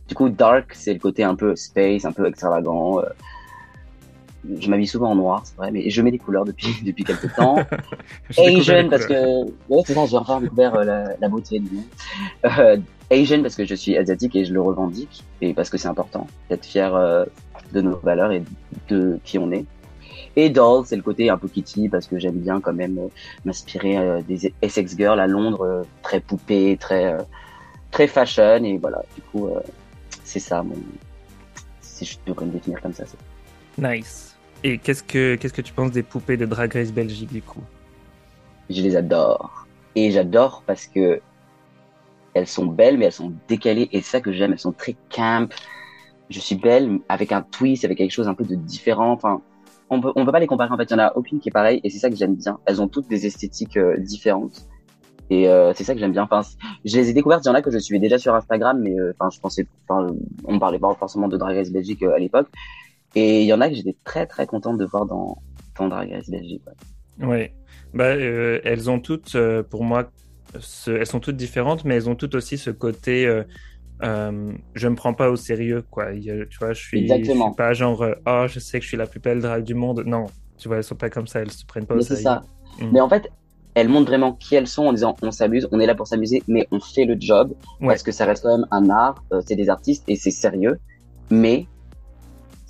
Du 0.07 0.15
coup, 0.15 0.29
dark, 0.29 0.73
c'est 0.73 0.93
le 0.93 0.99
côté 0.99 1.23
un 1.23 1.35
peu 1.35 1.55
space, 1.55 2.05
un 2.05 2.11
peu 2.11 2.25
extravagant. 2.27 3.01
Euh. 4.49 4.55
Je 4.59 4.69
m'habille 4.69 4.87
souvent 4.87 5.11
en 5.11 5.15
noir, 5.15 5.41
c'est 5.43 5.55
vrai, 5.57 5.71
mais 5.71 5.89
je 5.89 6.01
mets 6.01 6.11
des 6.11 6.17
couleurs 6.17 6.45
depuis 6.45 6.75
depuis 6.85 7.03
quelques 7.03 7.33
temps. 7.35 7.55
Asian 8.37 8.89
parce 8.89 9.05
que 9.05 9.45
ouais, 9.69 9.81
c'est 9.85 9.93
ça, 9.93 10.05
j'ai 10.05 10.17
enfin 10.17 10.41
découvert 10.41 10.75
euh, 10.75 10.83
la, 10.83 11.17
la 11.19 11.29
beauté 11.29 11.59
du 11.59 11.75
monde. 11.75 11.83
Euh, 12.45 12.77
Asian 13.11 13.41
parce 13.41 13.55
que 13.55 13.65
je 13.65 13.75
suis 13.75 13.97
asiatique 13.97 14.35
et 14.35 14.45
je 14.45 14.53
le 14.53 14.61
revendique 14.61 15.23
et 15.41 15.53
parce 15.53 15.69
que 15.69 15.77
c'est 15.77 15.87
important 15.87 16.27
d'être 16.49 16.65
fier 16.65 16.95
euh, 16.95 17.25
de 17.73 17.81
nos 17.81 17.97
valeurs 17.97 18.31
et 18.31 18.43
de 18.89 19.19
qui 19.23 19.37
on 19.37 19.51
est. 19.51 19.65
Et 20.37 20.49
doll, 20.49 20.85
c'est 20.85 20.95
le 20.95 21.01
côté 21.01 21.29
un 21.29 21.37
peu 21.37 21.49
kitty 21.49 21.89
parce 21.89 22.07
que 22.07 22.17
j'aime 22.17 22.37
bien 22.37 22.61
quand 22.61 22.71
même 22.71 22.97
m'inspirer 23.43 24.23
des 24.25 24.53
Essex 24.61 24.95
Girls 24.95 25.19
à 25.19 25.27
Londres, 25.27 25.85
très 26.03 26.21
poupée, 26.21 26.77
très 26.79 27.17
très 27.91 28.07
fashion 28.07 28.63
et 28.63 28.77
voilà. 28.77 29.03
Du 29.13 29.21
coup, 29.23 29.49
c'est 30.23 30.39
ça 30.39 30.63
mon. 30.63 30.75
Si 31.81 32.05
je 32.05 32.17
devrais 32.25 32.45
me 32.45 32.51
définir 32.51 32.81
comme 32.81 32.93
ça, 32.93 33.03
c'est. 33.05 33.17
Nice. 33.77 34.30
Et 34.63 34.77
qu'est-ce 34.77 35.03
que 35.03 35.35
qu'est-ce 35.35 35.53
que 35.53 35.61
tu 35.61 35.73
penses 35.73 35.91
des 35.91 36.03
poupées 36.03 36.37
de 36.37 36.45
Drag 36.45 36.71
Race 36.73 36.91
Belgique 36.91 37.33
du 37.33 37.41
coup? 37.41 37.63
Je 38.69 38.81
les 38.81 38.95
adore. 38.95 39.67
Et 39.95 40.11
j'adore 40.11 40.63
parce 40.65 40.87
que 40.87 41.21
elles 42.33 42.47
sont 42.47 42.65
belles, 42.65 42.97
mais 42.97 43.05
elles 43.05 43.11
sont 43.11 43.33
décalées. 43.47 43.89
Et 43.91 44.01
c'est 44.01 44.11
ça 44.11 44.21
que 44.21 44.31
j'aime. 44.31 44.53
Elles 44.53 44.59
sont 44.59 44.71
très 44.71 44.95
camp. 45.13 45.51
Je 46.29 46.39
suis 46.39 46.55
belle 46.55 46.99
avec 47.09 47.31
un 47.31 47.41
twist, 47.41 47.83
avec 47.83 47.97
quelque 47.97 48.11
chose 48.11 48.27
un 48.27 48.33
peu 48.33 48.45
de 48.45 48.55
différent. 48.55 49.11
Enfin, 49.11 49.41
on 49.89 49.99
peut, 49.99 50.13
peut 50.13 50.31
pas 50.31 50.39
les 50.39 50.47
comparer. 50.47 50.71
En 50.71 50.77
fait, 50.77 50.85
il 50.85 50.91
y 50.91 50.95
en 50.95 50.99
a 50.99 51.11
aucune 51.15 51.39
qui 51.39 51.49
est 51.49 51.51
pareille. 51.51 51.81
Et 51.83 51.89
c'est 51.89 51.99
ça 51.99 52.09
que 52.09 52.15
j'aime 52.15 52.35
bien. 52.35 52.59
Elles 52.65 52.81
ont 52.81 52.87
toutes 52.87 53.09
des 53.09 53.25
esthétiques 53.25 53.77
euh, 53.77 53.97
différentes. 53.97 54.67
Et 55.29 55.49
euh, 55.49 55.73
c'est 55.73 55.83
ça 55.83 55.93
que 55.93 55.99
j'aime 55.99 56.13
bien. 56.13 56.23
Enfin, 56.23 56.41
je 56.85 56.97
les 56.97 57.09
ai 57.09 57.13
découvertes. 57.13 57.43
Il 57.45 57.47
y 57.47 57.51
en 57.51 57.55
a 57.55 57.61
que 57.61 57.71
je 57.71 57.79
suivais 57.79 57.99
déjà 57.99 58.17
sur 58.17 58.35
Instagram, 58.35 58.79
mais 58.81 58.97
euh, 58.97 59.13
enfin, 59.19 59.29
je 59.33 59.39
pensais, 59.39 59.67
enfin, 59.87 60.07
on 60.45 60.59
parlait 60.59 60.79
pas 60.79 60.93
forcément 60.93 61.27
de 61.27 61.35
Drag 61.35 61.57
Race 61.57 61.71
Belgique 61.71 62.03
à 62.03 62.17
l'époque. 62.17 62.47
Et 63.15 63.41
il 63.41 63.47
y 63.47 63.53
en 63.53 63.61
a 63.61 63.69
que 63.69 63.75
j'étais 63.75 63.95
très 64.03 64.25
très 64.25 64.45
contente 64.45 64.77
de 64.77 64.85
voir 64.85 65.05
dans, 65.05 65.37
dans 65.77 65.87
Drag 65.87 66.11
Race 66.11 66.29
Belgique. 66.29 66.63
Ouais. 67.19 67.27
ouais. 67.27 67.53
Bah, 67.93 68.05
elles 68.15 68.89
ont 68.89 68.99
toutes, 68.99 69.35
pour 69.69 69.83
moi, 69.83 70.09
elles 70.87 71.05
sont 71.05 71.19
toutes 71.19 71.37
différentes, 71.37 71.85
mais 71.85 71.95
elles 71.95 72.09
ont 72.09 72.15
toutes 72.15 72.35
aussi 72.35 72.57
ce 72.57 72.69
côté. 72.69 73.25
Euh, 73.25 73.43
euh, 74.03 74.53
je 74.73 74.87
me 74.87 74.95
prends 74.95 75.13
pas 75.13 75.29
au 75.29 75.35
sérieux, 75.35 75.83
quoi. 75.89 76.11
tu 76.13 76.57
vois, 76.59 76.73
je 76.73 76.81
suis, 76.81 77.07
je 77.07 77.23
suis 77.23 77.39
pas 77.55 77.73
genre, 77.73 78.01
euh, 78.01 78.13
oh, 78.25 78.45
je 78.47 78.59
sais 78.59 78.79
que 78.79 78.83
je 78.83 78.89
suis 78.89 78.97
la 78.97 79.05
plus 79.05 79.19
belle 79.19 79.41
drague 79.41 79.63
du 79.63 79.75
monde. 79.75 80.03
Non, 80.05 80.25
tu 80.57 80.67
vois, 80.67 80.77
elles 80.77 80.83
sont 80.83 80.95
pas 80.95 81.09
comme 81.09 81.27
ça, 81.27 81.41
elles 81.41 81.51
se 81.51 81.65
prennent 81.65 81.85
pas 81.85 81.95
au 81.95 82.01
sérieux. 82.01 82.17
C'est 82.17 82.23
ça. 82.23 82.41
Mm. 82.79 82.89
Mais 82.93 83.01
en 83.01 83.09
fait, 83.09 83.29
elles 83.75 83.89
montrent 83.89 84.07
vraiment 84.07 84.33
qui 84.33 84.55
elles 84.55 84.67
sont 84.67 84.85
en 84.85 84.93
disant, 84.93 85.15
on 85.21 85.31
s'amuse, 85.31 85.67
on 85.71 85.79
est 85.79 85.85
là 85.85 85.95
pour 85.95 86.07
s'amuser, 86.07 86.41
mais 86.47 86.67
on 86.71 86.79
fait 86.79 87.05
le 87.05 87.15
job 87.19 87.53
parce 87.79 88.03
que 88.03 88.11
ça 88.11 88.25
reste 88.25 88.43
quand 88.43 88.57
même 88.57 88.67
un 88.71 88.89
art. 88.89 89.23
c'est 89.47 89.55
des 89.55 89.69
artistes 89.69 90.03
et 90.07 90.15
c'est 90.15 90.31
sérieux, 90.31 90.77
mais 91.29 91.67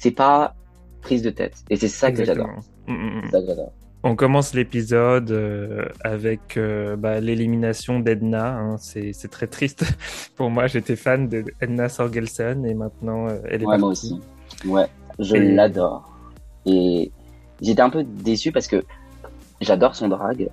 c'est 0.01 0.11
pas 0.11 0.55
prise 1.01 1.21
de 1.21 1.29
tête. 1.29 1.63
Et 1.69 1.75
c'est 1.75 1.87
ça 1.87 2.11
que 2.11 2.25
j'adore. 2.25 2.49
Mm, 2.87 2.93
mm, 2.93 3.21
c'est 3.25 3.31
ça 3.31 3.41
que 3.41 3.47
j'adore. 3.47 3.71
On 4.03 4.15
commence 4.15 4.55
l'épisode 4.55 5.29
euh, 5.29 5.85
avec 6.03 6.57
euh, 6.57 6.95
bah, 6.95 7.19
l'élimination 7.19 7.99
d'Edna. 7.99 8.57
Hein. 8.57 8.77
C'est, 8.79 9.13
très 9.29 9.45
triste 9.45 9.85
pour 10.35 10.49
moi. 10.49 10.65
J'étais 10.65 10.95
fan 10.95 11.27
d'Edna 11.27 11.87
Sorgelsen 11.87 12.65
et 12.65 12.73
maintenant 12.73 13.27
euh, 13.27 13.37
elle 13.47 13.61
est 13.61 13.65
ouais, 13.65 13.77
moi 13.77 13.89
aussi. 13.89 14.19
Ouais, 14.65 14.87
je 15.19 15.35
l'adore. 15.35 16.11
Et 16.65 17.11
j'étais 17.61 17.81
un 17.83 17.91
peu 17.91 18.03
déçu 18.03 18.51
parce 18.51 18.65
que 18.65 18.83
j'adore 19.61 19.95
son 19.95 20.07
drag. 20.07 20.49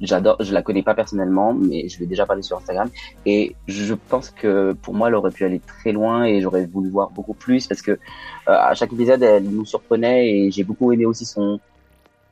J'adore, 0.00 0.36
je 0.40 0.52
la 0.52 0.62
connais 0.62 0.82
pas 0.82 0.94
personnellement, 0.94 1.54
mais 1.54 1.88
je 1.88 1.98
l'ai 2.00 2.06
déjà 2.06 2.26
parlé 2.26 2.42
sur 2.42 2.56
Instagram. 2.56 2.88
Et 3.24 3.56
je 3.66 3.94
pense 3.94 4.30
que 4.30 4.72
pour 4.82 4.94
moi, 4.94 5.08
elle 5.08 5.14
aurait 5.14 5.30
pu 5.30 5.44
aller 5.44 5.60
très 5.60 5.92
loin 5.92 6.24
et 6.24 6.40
j'aurais 6.40 6.66
voulu 6.66 6.90
voir 6.90 7.10
beaucoup 7.10 7.34
plus 7.34 7.66
parce 7.66 7.82
que 7.82 7.98
à 8.46 8.74
chaque 8.74 8.92
épisode, 8.92 9.22
elle 9.22 9.44
nous 9.44 9.64
surprenait 9.64 10.28
et 10.28 10.50
j'ai 10.50 10.64
beaucoup 10.64 10.92
aimé 10.92 11.06
aussi 11.06 11.24
son 11.24 11.60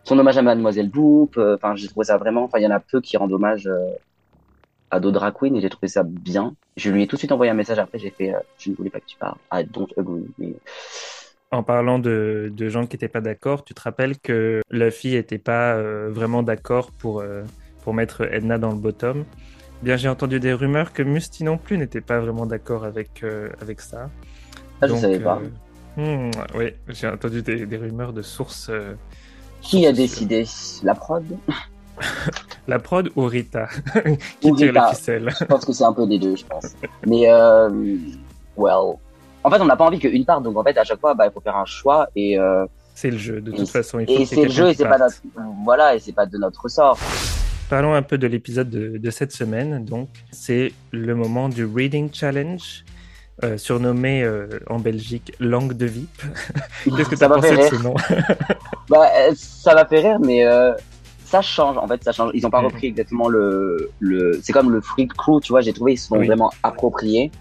son 0.04 0.18
hommage 0.18 0.38
à 0.38 0.42
Mademoiselle 0.42 0.88
Boop. 0.88 1.36
Euh, 1.36 1.56
enfin, 1.56 1.74
j'ai 1.74 1.88
trouvé 1.88 2.04
ça 2.04 2.16
vraiment. 2.16 2.44
Enfin, 2.44 2.58
il 2.58 2.62
y 2.62 2.66
en 2.66 2.70
a 2.70 2.80
peu 2.80 3.00
qui 3.00 3.16
rendent 3.16 3.32
hommage 3.32 3.66
euh, 3.66 3.90
à 4.90 5.00
d'autres 5.00 5.18
drag 5.18 5.34
queens 5.34 5.54
et 5.54 5.60
j'ai 5.60 5.70
trouvé 5.70 5.88
ça 5.88 6.02
bien. 6.04 6.54
Je 6.76 6.90
lui 6.90 7.02
ai 7.02 7.06
tout 7.06 7.16
de 7.16 7.18
suite 7.18 7.32
envoyé 7.32 7.50
un 7.50 7.54
message 7.54 7.78
après. 7.78 7.98
J'ai 7.98 8.10
fait, 8.10 8.34
euh, 8.34 8.38
je 8.58 8.70
ne 8.70 8.76
voulais 8.76 8.90
pas 8.90 9.00
que 9.00 9.06
tu 9.06 9.16
parles. 9.16 9.38
I 9.52 9.64
don't 9.64 9.88
agree. 9.96 10.56
En 11.54 11.62
parlant 11.62 11.98
de, 11.98 12.52
de 12.54 12.68
gens 12.68 12.86
qui 12.86 12.96
n'étaient 12.96 13.08
pas 13.08 13.20
d'accord, 13.20 13.64
tu 13.64 13.74
te 13.74 13.80
rappelles 13.80 14.18
que 14.18 14.62
Luffy 14.70 15.12
n'était 15.12 15.38
pas 15.38 15.80
vraiment 16.08 16.42
d'accord 16.42 16.90
pour, 16.90 17.22
pour 17.82 17.94
mettre 17.94 18.22
Edna 18.32 18.58
dans 18.58 18.70
le 18.70 18.78
bottom? 18.78 19.24
Bien, 19.82 19.96
j'ai 19.96 20.08
entendu 20.08 20.40
des 20.40 20.52
rumeurs 20.52 20.92
que 20.92 21.02
Musty 21.02 21.44
non 21.44 21.56
plus 21.56 21.78
n'était 21.78 22.00
pas 22.00 22.18
vraiment 22.18 22.46
d'accord 22.46 22.84
avec, 22.84 23.24
avec 23.60 23.80
ça. 23.80 24.10
Ah, 24.80 24.88
je 24.88 24.94
ne 24.94 24.98
savais 24.98 25.20
pas. 25.20 25.40
Hmm, 25.96 26.30
oui, 26.56 26.72
j'ai 26.88 27.06
entendu 27.06 27.40
des, 27.42 27.66
des, 27.66 27.76
rumeurs 27.76 28.12
de 28.12 28.22
sources 28.22 28.70
qui 29.64 29.86
a 29.86 29.92
décidé? 29.92 30.44
La 30.82 30.94
prod? 30.94 31.24
La 32.66 32.78
prod 32.78 33.10
ou 33.16 33.24
Rita? 33.24 33.68
Qui 34.40 34.52
tire 34.54 34.72
la 34.72 34.88
ficelle? 34.88 35.30
Je 35.38 35.44
pense 35.44 35.64
que 35.64 35.72
c'est 35.72 35.84
un 35.84 35.92
peu 35.92 36.06
des 36.06 36.18
deux, 36.18 36.36
je 36.36 36.44
pense. 36.44 36.74
Mais, 37.06 37.30
euh, 37.30 37.70
well. 38.56 38.96
En 39.44 39.50
fait, 39.50 39.60
on 39.60 39.66
n'a 39.66 39.76
pas 39.76 39.84
envie 39.84 39.98
qu'une 39.98 40.24
part, 40.24 40.40
donc 40.40 40.56
en 40.56 40.64
fait, 40.64 40.76
à 40.78 40.84
chaque 40.84 41.00
fois, 41.00 41.12
bah, 41.14 41.26
il 41.26 41.32
faut 41.32 41.40
faire 41.40 41.56
un 41.56 41.66
choix 41.66 42.08
et. 42.16 42.38
Euh, 42.38 42.64
c'est 42.94 43.10
le 43.10 43.18
jeu, 43.18 43.40
de 43.40 43.50
toute 43.50 43.68
façon. 43.68 43.98
Il 43.98 44.06
faut 44.06 44.22
et 44.22 44.24
c'est 44.24 44.44
le 44.44 44.50
jeu, 44.50 44.68
et 44.68 44.74
c'est 44.74 44.88
pas 44.88 44.98
notre, 44.98 45.20
voilà, 45.64 45.94
et 45.94 45.98
c'est 45.98 46.12
pas 46.12 46.26
de 46.26 46.38
notre 46.38 46.62
ressort. 46.62 46.98
Parlons 47.68 47.92
un 47.92 48.02
peu 48.02 48.18
de 48.18 48.26
l'épisode 48.26 48.70
de, 48.70 48.98
de, 48.98 49.10
cette 49.10 49.32
semaine. 49.32 49.84
Donc, 49.84 50.08
c'est 50.30 50.72
le 50.92 51.14
moment 51.14 51.48
du 51.48 51.64
Reading 51.64 52.08
Challenge. 52.12 52.84
Euh, 53.42 53.58
surnommé 53.58 54.22
euh, 54.22 54.46
en 54.70 54.78
Belgique 54.78 55.32
langue 55.40 55.72
de 55.72 55.86
VIP. 55.86 56.22
Qu'est-ce 56.84 57.08
que 57.08 57.16
tu 57.16 57.24
as 57.24 57.28
pensé 57.28 57.56
de 57.56 57.62
ce 57.62 57.82
nom 57.82 57.94
bah, 58.88 59.08
Ça 59.34 59.74
m'a 59.74 59.84
fait 59.86 59.98
rire, 59.98 60.20
mais 60.20 60.44
ça 61.24 61.42
change. 61.42 61.76
En 61.76 61.88
fait, 61.88 62.02
ça 62.04 62.12
change. 62.12 62.30
Ils 62.32 62.44
n'ont 62.44 62.50
pas 62.50 62.62
mm. 62.62 62.66
repris 62.66 62.86
exactement 62.86 63.28
le. 63.28 63.90
le... 63.98 64.38
C'est 64.40 64.52
comme 64.52 64.70
le 64.70 64.80
Freak 64.80 65.14
Crew, 65.14 65.40
tu 65.42 65.52
vois. 65.52 65.62
J'ai 65.62 65.72
trouvé 65.72 65.94
ils 65.94 65.98
se 65.98 66.06
sont 66.06 66.16
vraiment 66.16 66.52
appropriés. 66.62 67.32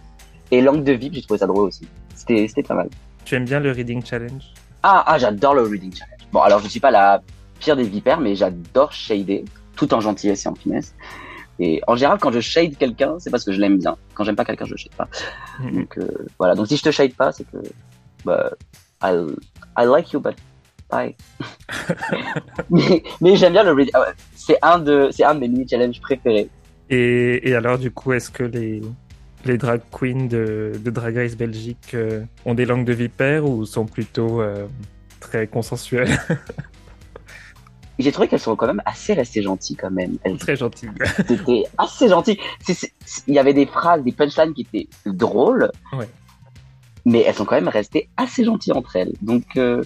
Et 0.54 0.62
langue 0.62 0.84
de 0.84 0.94
VIP, 0.94 1.16
j'ai 1.16 1.24
trouvé 1.24 1.40
ça 1.40 1.48
drôle 1.48 1.70
aussi. 1.70 1.88
C'était 2.14 2.62
pas 2.62 2.76
mal. 2.76 2.88
Tu 3.26 3.34
aimes 3.34 3.46
bien 3.46 3.60
le 3.60 3.72
Reading 3.72 4.06
Challenge? 4.06 4.44
Ah, 4.84 5.04
ah 5.08 5.18
j'adore 5.18 5.56
le 5.56 5.64
Reading 5.64 5.92
Challenge. 5.92 6.28
Bon, 6.32 6.42
alors 6.42 6.60
je 6.60 6.68
suis 6.68 6.80
pas 6.80 6.92
la 6.92 7.24
pire 7.60 7.76
des 7.76 7.82
vipères, 7.82 8.20
mais 8.20 8.36
j'adore 8.36 8.92
shader, 8.92 9.46
tout 9.76 9.92
en 9.96 10.00
gentillesse 10.00 10.46
et 10.46 10.50
en 10.50 10.54
finesse. 10.54 10.94
Et 11.58 11.82
en 11.88 11.96
général, 11.96 12.20
quand 12.20 12.32
je 12.32 12.40
shade 12.40 12.78
quelqu'un, 12.78 13.16
c'est 13.18 13.32
parce 13.32 13.44
que 13.44 13.52
je 13.52 13.60
l'aime 13.60 13.80
bien. 13.80 13.98
Quand 14.14 14.24
j'aime 14.26 14.36
pas 14.36 14.46
quelqu'un, 14.46 14.66
je 14.66 14.76
shade 14.76 14.94
pas. 14.94 15.08
Mhm. 15.60 15.74
Donc 15.74 15.98
euh, 15.98 16.08
voilà. 16.38 16.54
Donc 16.54 16.68
si 16.68 16.78
je 16.78 16.84
te 16.84 16.92
shade 16.92 17.16
pas, 17.16 17.32
c'est 17.32 17.46
que 17.46 17.58
bah, 18.24 18.52
I, 19.02 19.26
I 19.76 19.86
like 19.88 20.12
you, 20.12 20.20
but 20.20 20.36
bye. 20.88 21.16
mais, 22.70 23.02
mais 23.22 23.36
j'aime 23.38 23.54
bien 23.54 23.64
le 23.64 23.72
read. 23.72 23.90
Ah 23.96 24.06
c'est 24.36 24.60
un 24.62 24.78
de 24.78 25.10
c'est 25.12 25.24
un 25.24 25.34
de 25.34 25.40
mes 25.40 25.48
mini 25.48 25.68
challenges 25.68 26.00
préférés. 26.00 26.48
Et, 26.92 27.50
et 27.50 27.56
alors 27.56 27.80
du 27.80 27.90
coup, 27.90 28.14
est-ce 28.14 28.30
que 28.30 28.44
les 28.44 28.82
les 29.46 29.58
drag 29.58 29.82
queens 29.92 30.28
de, 30.28 30.74
de 30.80 30.92
Drag 30.92 31.16
Race 31.16 31.36
Belgique 31.36 31.94
euh, 31.94 32.24
ont 32.46 32.54
des 32.54 32.66
langues 32.66 32.86
de 32.86 32.94
vipère 32.94 33.46
ou 33.46 33.66
sont 33.66 33.86
plutôt 33.86 34.42
euh, 34.42 34.68
très 35.20 35.48
consensuelles? 35.48 36.18
J'ai 38.00 38.12
trouvé 38.12 38.28
qu'elles 38.28 38.40
sont 38.40 38.56
quand 38.56 38.68
même 38.68 38.82
assez 38.86 39.14
restées 39.14 39.44
gentilles 39.44 39.76
quand 39.76 39.92
même. 39.92 40.18
Elles, 40.24 40.38
Très 40.38 40.56
gentilles. 40.56 40.90
C'était 41.28 41.64
assez 41.78 42.10
gentil. 42.10 42.40
Il 43.28 43.36
y 43.36 43.40
avait 43.40 43.54
des 43.54 43.68
phrases, 43.68 44.04
des 44.04 44.12
punchlines 44.12 44.54
qui 44.54 44.62
étaient 44.62 44.88
drôles. 45.06 45.72
Ouais. 45.96 46.10
Mais 47.06 47.22
elles 47.22 47.36
sont 47.36 47.46
quand 47.46 47.56
même 47.56 47.68
restées 47.68 48.10
assez 48.18 48.46
gentilles 48.46 48.74
entre 48.74 48.96
elles. 48.96 49.14
Donc, 49.22 49.44
euh, 49.58 49.84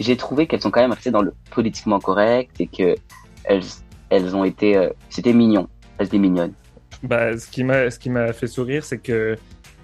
j'ai 0.00 0.16
trouvé 0.16 0.46
qu'elles 0.46 0.62
sont 0.62 0.70
quand 0.70 0.80
même 0.80 0.92
restées 0.92 1.12
dans 1.12 1.22
le 1.22 1.32
politiquement 1.50 2.00
correct 2.00 2.50
et 2.58 2.66
que 2.66 2.96
elles, 3.44 3.62
elles 4.10 4.34
ont 4.34 4.44
été, 4.44 4.88
c'était 5.08 5.32
mignon. 5.32 5.68
Elles 5.98 6.06
étaient 6.06 6.18
mignonnes. 6.18 6.54
Bah, 7.02 7.38
ce 7.38 7.48
qui 7.48 7.64
m'a, 7.64 8.32
fait 8.32 8.46
sourire, 8.46 8.84
c'est 8.84 8.98
que 8.98 9.36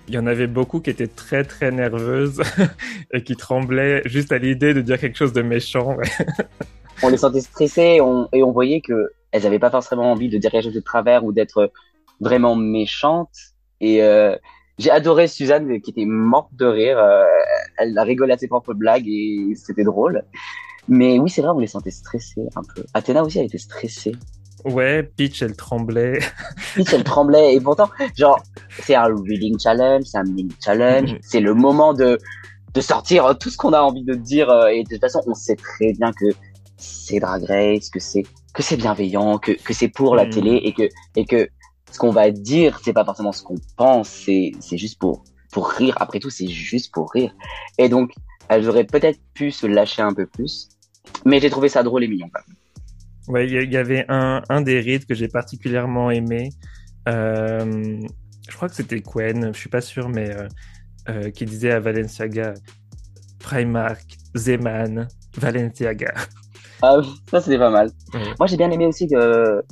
il 0.07 0.15
y 0.15 0.19
en 0.19 0.27
avait 0.27 0.47
beaucoup 0.47 0.81
qui 0.81 0.91
étaient 0.91 1.07
très 1.07 1.45
très 1.45 1.71
nerveuses 1.71 2.43
et 3.15 3.23
qui 3.23 3.37
tremblaient 3.37 4.03
juste 4.05 4.33
à 4.33 4.39
l'idée 4.39 4.75
de 4.75 4.83
dire 4.83 4.99
quelque 4.99 5.17
chose 5.17 5.33
de 5.33 5.41
méchant. 5.41 5.97
on 7.03 7.09
les 7.09 7.17
sentait 7.17 7.41
stressées 7.41 7.99
et 8.33 8.43
on 8.43 8.53
voyait 8.53 8.83
que 8.83 9.13
elles 9.35 9.43
n'avaient 9.43 9.59
pas 9.59 9.71
forcément 9.71 10.13
envie 10.13 10.29
de 10.29 10.39
dire 10.39 10.53
quelque 10.53 10.63
chose 10.63 10.75
de 10.75 10.81
travers 10.81 11.25
ou 11.25 11.33
d'être 11.33 11.73
vraiment 12.21 12.55
méchantes. 12.55 13.35
Et 13.81 14.01
euh, 14.01 14.37
j'ai 14.79 14.93
adoré 14.93 15.27
Suzanne 15.27 15.81
qui 15.81 15.91
était 15.91 16.05
morte 16.05 16.55
de 16.55 16.67
rire. 16.67 16.99
Euh, 16.99 17.25
elle 17.77 17.99
a 17.99 18.05
rigolé 18.05 18.35
à 18.35 18.39
ses 18.39 18.47
propres 18.47 18.75
blagues 18.75 19.09
et 19.09 19.55
c'était 19.57 19.83
drôle. 19.83 20.23
Mais 20.87 21.19
oui, 21.19 21.31
c'est 21.31 21.43
vrai, 21.43 21.51
on 21.51 21.59
les 21.59 21.67
sentait 21.67 21.91
stressées 21.91 22.47
un 22.55 22.63
peu. 22.63 22.85
Athéna 22.95 23.25
aussi, 23.25 23.41
elle 23.41 23.47
était 23.47 23.59
stressée. 23.59 24.13
Ouais, 24.65 25.03
Peach, 25.03 25.43
elle 25.43 25.57
tremblait. 25.57 26.19
Peach, 26.75 26.93
elle 26.93 27.05
tremblait. 27.05 27.55
Et 27.55 27.61
pourtant, 27.61 27.91
genre, 28.17 28.43
c'est 28.81 28.95
un 28.95 29.05
reading 29.05 29.59
challenge, 29.59 30.05
c'est 30.05 30.19
un 30.19 30.25
mini 30.25 30.53
challenge. 30.65 31.17
c'est 31.23 31.41
le 31.41 31.55
moment 31.55 31.93
de, 31.93 32.19
de 32.73 32.81
sortir 32.81 33.37
tout 33.39 33.51
ce 33.51 33.57
qu'on 33.57 33.73
a 33.73 33.81
envie 33.81 34.05
de 34.05 34.15
dire. 34.15 34.49
Euh, 34.51 34.69
et 34.69 34.83
de 34.85 34.89
toute 34.89 35.01
façon, 35.01 35.21
on 35.27 35.35
sait 35.35 35.57
très 35.57 35.93
bien 35.93 36.13
que 36.13 36.27
c'est 36.77 37.21
Drag 37.21 37.45
Race, 37.45 37.91
que 37.91 38.01
c'est 38.01 38.23
que 38.55 38.63
c'est 38.63 38.77
bienveillant, 38.77 39.39
que 39.39 39.53
que 39.53 39.75
c'est 39.75 39.89
pour 39.89 40.17
la 40.17 40.27
hmm. 40.27 40.31
télé 40.31 40.61
et 40.65 40.73
que 40.73 40.89
et 41.17 41.27
que 41.27 41.49
ce 41.91 41.99
qu'on 41.99 42.11
va 42.11 42.31
dire, 42.31 42.81
c'est 42.83 42.93
pas 42.93 43.05
forcément 43.05 43.33
ce 43.33 43.43
qu'on 43.43 43.57
pense, 43.77 44.09
c'est 44.09 44.53
c'est 44.61 44.79
juste 44.79 44.99
pour 44.99 45.25
pour 45.53 45.69
rire. 45.69 45.95
Après 46.01 46.21
tout, 46.21 46.31
c'est 46.31 46.49
juste 46.49 46.93
pour 46.93 47.11
rire. 47.13 47.35
Et 47.79 47.89
donc, 47.89 48.13
elles 48.49 48.69
auraient 48.69 48.85
peut-être 48.85 49.21
pu 49.35 49.51
se 49.51 49.67
lâcher 49.67 50.03
un 50.03 50.13
peu 50.13 50.27
plus, 50.27 50.69
mais 51.25 51.39
j'ai 51.41 51.51
trouvé 51.51 51.69
ça 51.69 51.83
drôle 51.83 52.05
et 52.05 52.09
mignon. 52.09 52.29
Quand 52.33 52.41
même. 52.49 52.57
Ouais, 53.29 53.49
il 53.49 53.73
y, 53.73 53.77
avait 53.77 54.05
un 54.09 54.43
un 54.51 54.61
des 54.61 54.81
rites 54.81 55.07
que 55.07 55.15
j'ai 55.15 55.29
particulièrement 55.29 56.11
aimé. 56.11 56.51
Euh, 57.09 58.01
je 58.49 58.57
crois 58.57 58.69
que 58.69 58.75
c'était 58.75 59.01
Quen, 59.01 59.53
je 59.53 59.59
suis 59.59 59.71
pas 59.71 59.81
sûr, 59.81 60.11
mais 60.11 60.31
euh, 60.31 60.49
euh, 61.09 61.31
qui 61.31 61.47
disait 61.47 61.71
à 61.71 61.81
Valenciaga 61.81 62.55
Primark, 63.39 64.17
Zeman, 64.37 65.09
Valenciaga. 65.37 66.13
Ah, 66.83 67.01
ça 67.31 67.41
c'était 67.41 67.59
pas 67.59 67.71
mal. 67.71 67.91
Moi 68.39 68.47
j'ai 68.47 68.59
bien 68.59 68.71
aimé 68.71 68.85
aussi 68.87 69.09
que. 69.09 69.63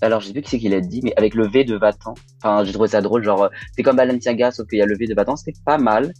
Alors 0.00 0.20
j'ai 0.20 0.32
vu 0.32 0.40
qui 0.40 0.50
c'est 0.50 0.58
qui 0.58 0.70
l'a 0.70 0.80
dit, 0.80 1.02
mais 1.04 1.12
avec 1.18 1.34
le 1.34 1.46
V 1.46 1.64
de 1.64 1.76
Vatan. 1.76 2.14
Enfin, 2.42 2.64
j'ai 2.64 2.72
trouvé 2.72 2.88
ça 2.88 3.02
drôle, 3.02 3.22
genre 3.22 3.50
c'est 3.76 3.82
comme 3.82 3.96
Valenciaga 3.96 4.52
sauf 4.52 4.66
qu'il 4.68 4.78
y 4.78 4.82
a 4.82 4.86
le 4.86 4.96
V 4.96 5.06
de 5.06 5.14
Vatan, 5.14 5.36
c'était 5.36 5.58
pas 5.66 5.76
mal. 5.76 6.14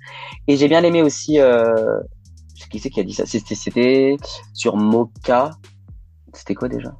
Et 0.47 0.59
j'ai 0.59 0.69
bien 0.69 0.83
aimé 0.85 1.03
aussi. 1.03 1.39
Qui 2.71 2.79
c'est 2.79 2.91
qui 2.91 3.01
a 3.01 3.03
dit 3.03 3.15
ça? 3.15 3.25
C'était 3.27 4.17
sur 4.53 4.77
Mocha. 4.77 5.53
C'était 6.33 6.55
quoi 6.55 6.69
déjà? 6.69 6.95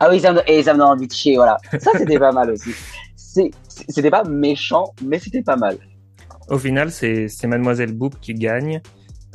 Ah 0.00 0.08
oui, 0.10 0.20
ça 0.20 0.32
me, 0.32 0.40
et 0.50 0.62
ça 0.62 0.74
me 0.74 0.78
donne 0.78 0.88
envie 0.88 1.06
de 1.06 1.12
chier, 1.12 1.36
voilà. 1.36 1.56
Ça 1.78 1.90
c'était 1.96 2.18
pas 2.18 2.32
mal 2.32 2.50
aussi. 2.50 2.74
C'était 3.08 4.10
pas 4.10 4.24
méchant, 4.24 4.92
mais 5.02 5.18
c'était 5.18 5.42
pas 5.42 5.56
mal. 5.56 5.78
Au 6.48 6.58
final, 6.58 6.90
c'est 6.90 7.28
Mademoiselle 7.44 7.92
Boop 7.92 8.18
qui 8.20 8.34
gagne. 8.34 8.80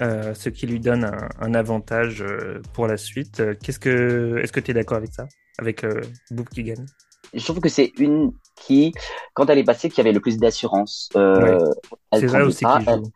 Euh, 0.01 0.33
ce 0.33 0.47
qui 0.47 0.65
lui 0.65 0.79
donne 0.79 1.11
un, 1.41 1.53
avantage 1.53 2.21
euh, 2.21 2.61
pour 2.73 2.87
la 2.87 2.95
suite. 2.95 3.41
Euh, 3.41 3.53
qu'est-ce 3.61 3.79
que, 3.79 4.39
est-ce 4.41 4.53
que 4.53 4.61
tu 4.61 4.71
es 4.71 4.73
d'accord 4.73 4.95
avec 4.95 5.13
ça, 5.13 5.27
avec 5.57 5.85
Boop 6.31 6.47
qui 6.49 6.63
gagne? 6.63 6.85
Je 7.33 7.43
trouve 7.43 7.59
que 7.59 7.67
c'est 7.67 7.91
une 7.97 8.31
qui, 8.55 8.93
quand 9.33 9.49
elle 9.49 9.57
est 9.57 9.65
passée, 9.65 9.89
qui 9.89 9.99
avait 9.99 10.13
le 10.13 10.21
plus 10.21 10.37
d'assurance. 10.37 11.09
C'est 11.11 12.25
vrai 12.27 12.41
aussi 12.43 12.63
qui 12.63 12.85
joue. 12.85 13.11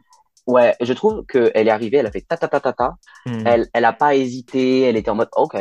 Ouais, 0.46 0.76
je 0.82 0.94
trouve 0.94 1.26
qu'elle 1.26 1.68
est 1.68 1.72
arrivée, 1.72 1.98
elle 1.98 2.06
a 2.06 2.12
fait 2.12 2.26
ta 2.28 2.38
ta 2.38 2.48
ta 2.48 2.60
ta 2.60 2.74
ta. 2.74 2.96
Hmm. 3.26 3.44
Elle, 3.46 3.68
elle 3.74 3.86
a 3.86 3.94
pas 3.94 4.16
hésité, 4.16 4.82
elle 4.82 4.98
était 4.98 5.10
en 5.10 5.16
mode 5.16 5.30
ok, 5.36 5.56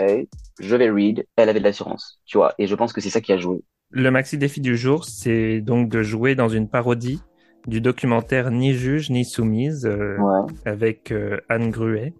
je 0.58 0.76
vais 0.76 0.90
read. 0.90 1.24
Elle 1.36 1.48
avait 1.48 1.60
de 1.60 1.64
l'assurance, 1.64 2.20
tu 2.26 2.38
vois. 2.38 2.54
Et 2.58 2.66
je 2.66 2.74
pense 2.74 2.92
que 2.92 3.00
c'est 3.00 3.10
ça 3.10 3.20
qui 3.20 3.32
a 3.32 3.38
joué. 3.38 3.62
Le 3.90 4.10
maxi 4.10 4.38
défi 4.38 4.60
du 4.60 4.76
jour, 4.76 5.04
c'est 5.04 5.60
donc 5.60 5.88
de 5.88 6.02
jouer 6.02 6.34
dans 6.34 6.48
une 6.48 6.68
parodie 6.68 7.20
du 7.66 7.80
documentaire 7.80 8.50
Ni 8.50 8.74
juge 8.74 9.10
ni 9.10 9.24
soumise 9.24 9.86
euh, 9.86 10.16
avec 10.64 11.12
euh, 11.12 11.38
Anne 11.48 11.70
Gruet. 11.70 12.14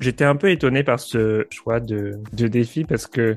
J'étais 0.00 0.24
un 0.24 0.36
peu 0.36 0.50
étonné 0.50 0.82
par 0.82 0.98
ce 0.98 1.46
choix 1.50 1.78
de, 1.78 2.18
de 2.32 2.48
défi 2.48 2.84
parce 2.84 3.06
que 3.06 3.36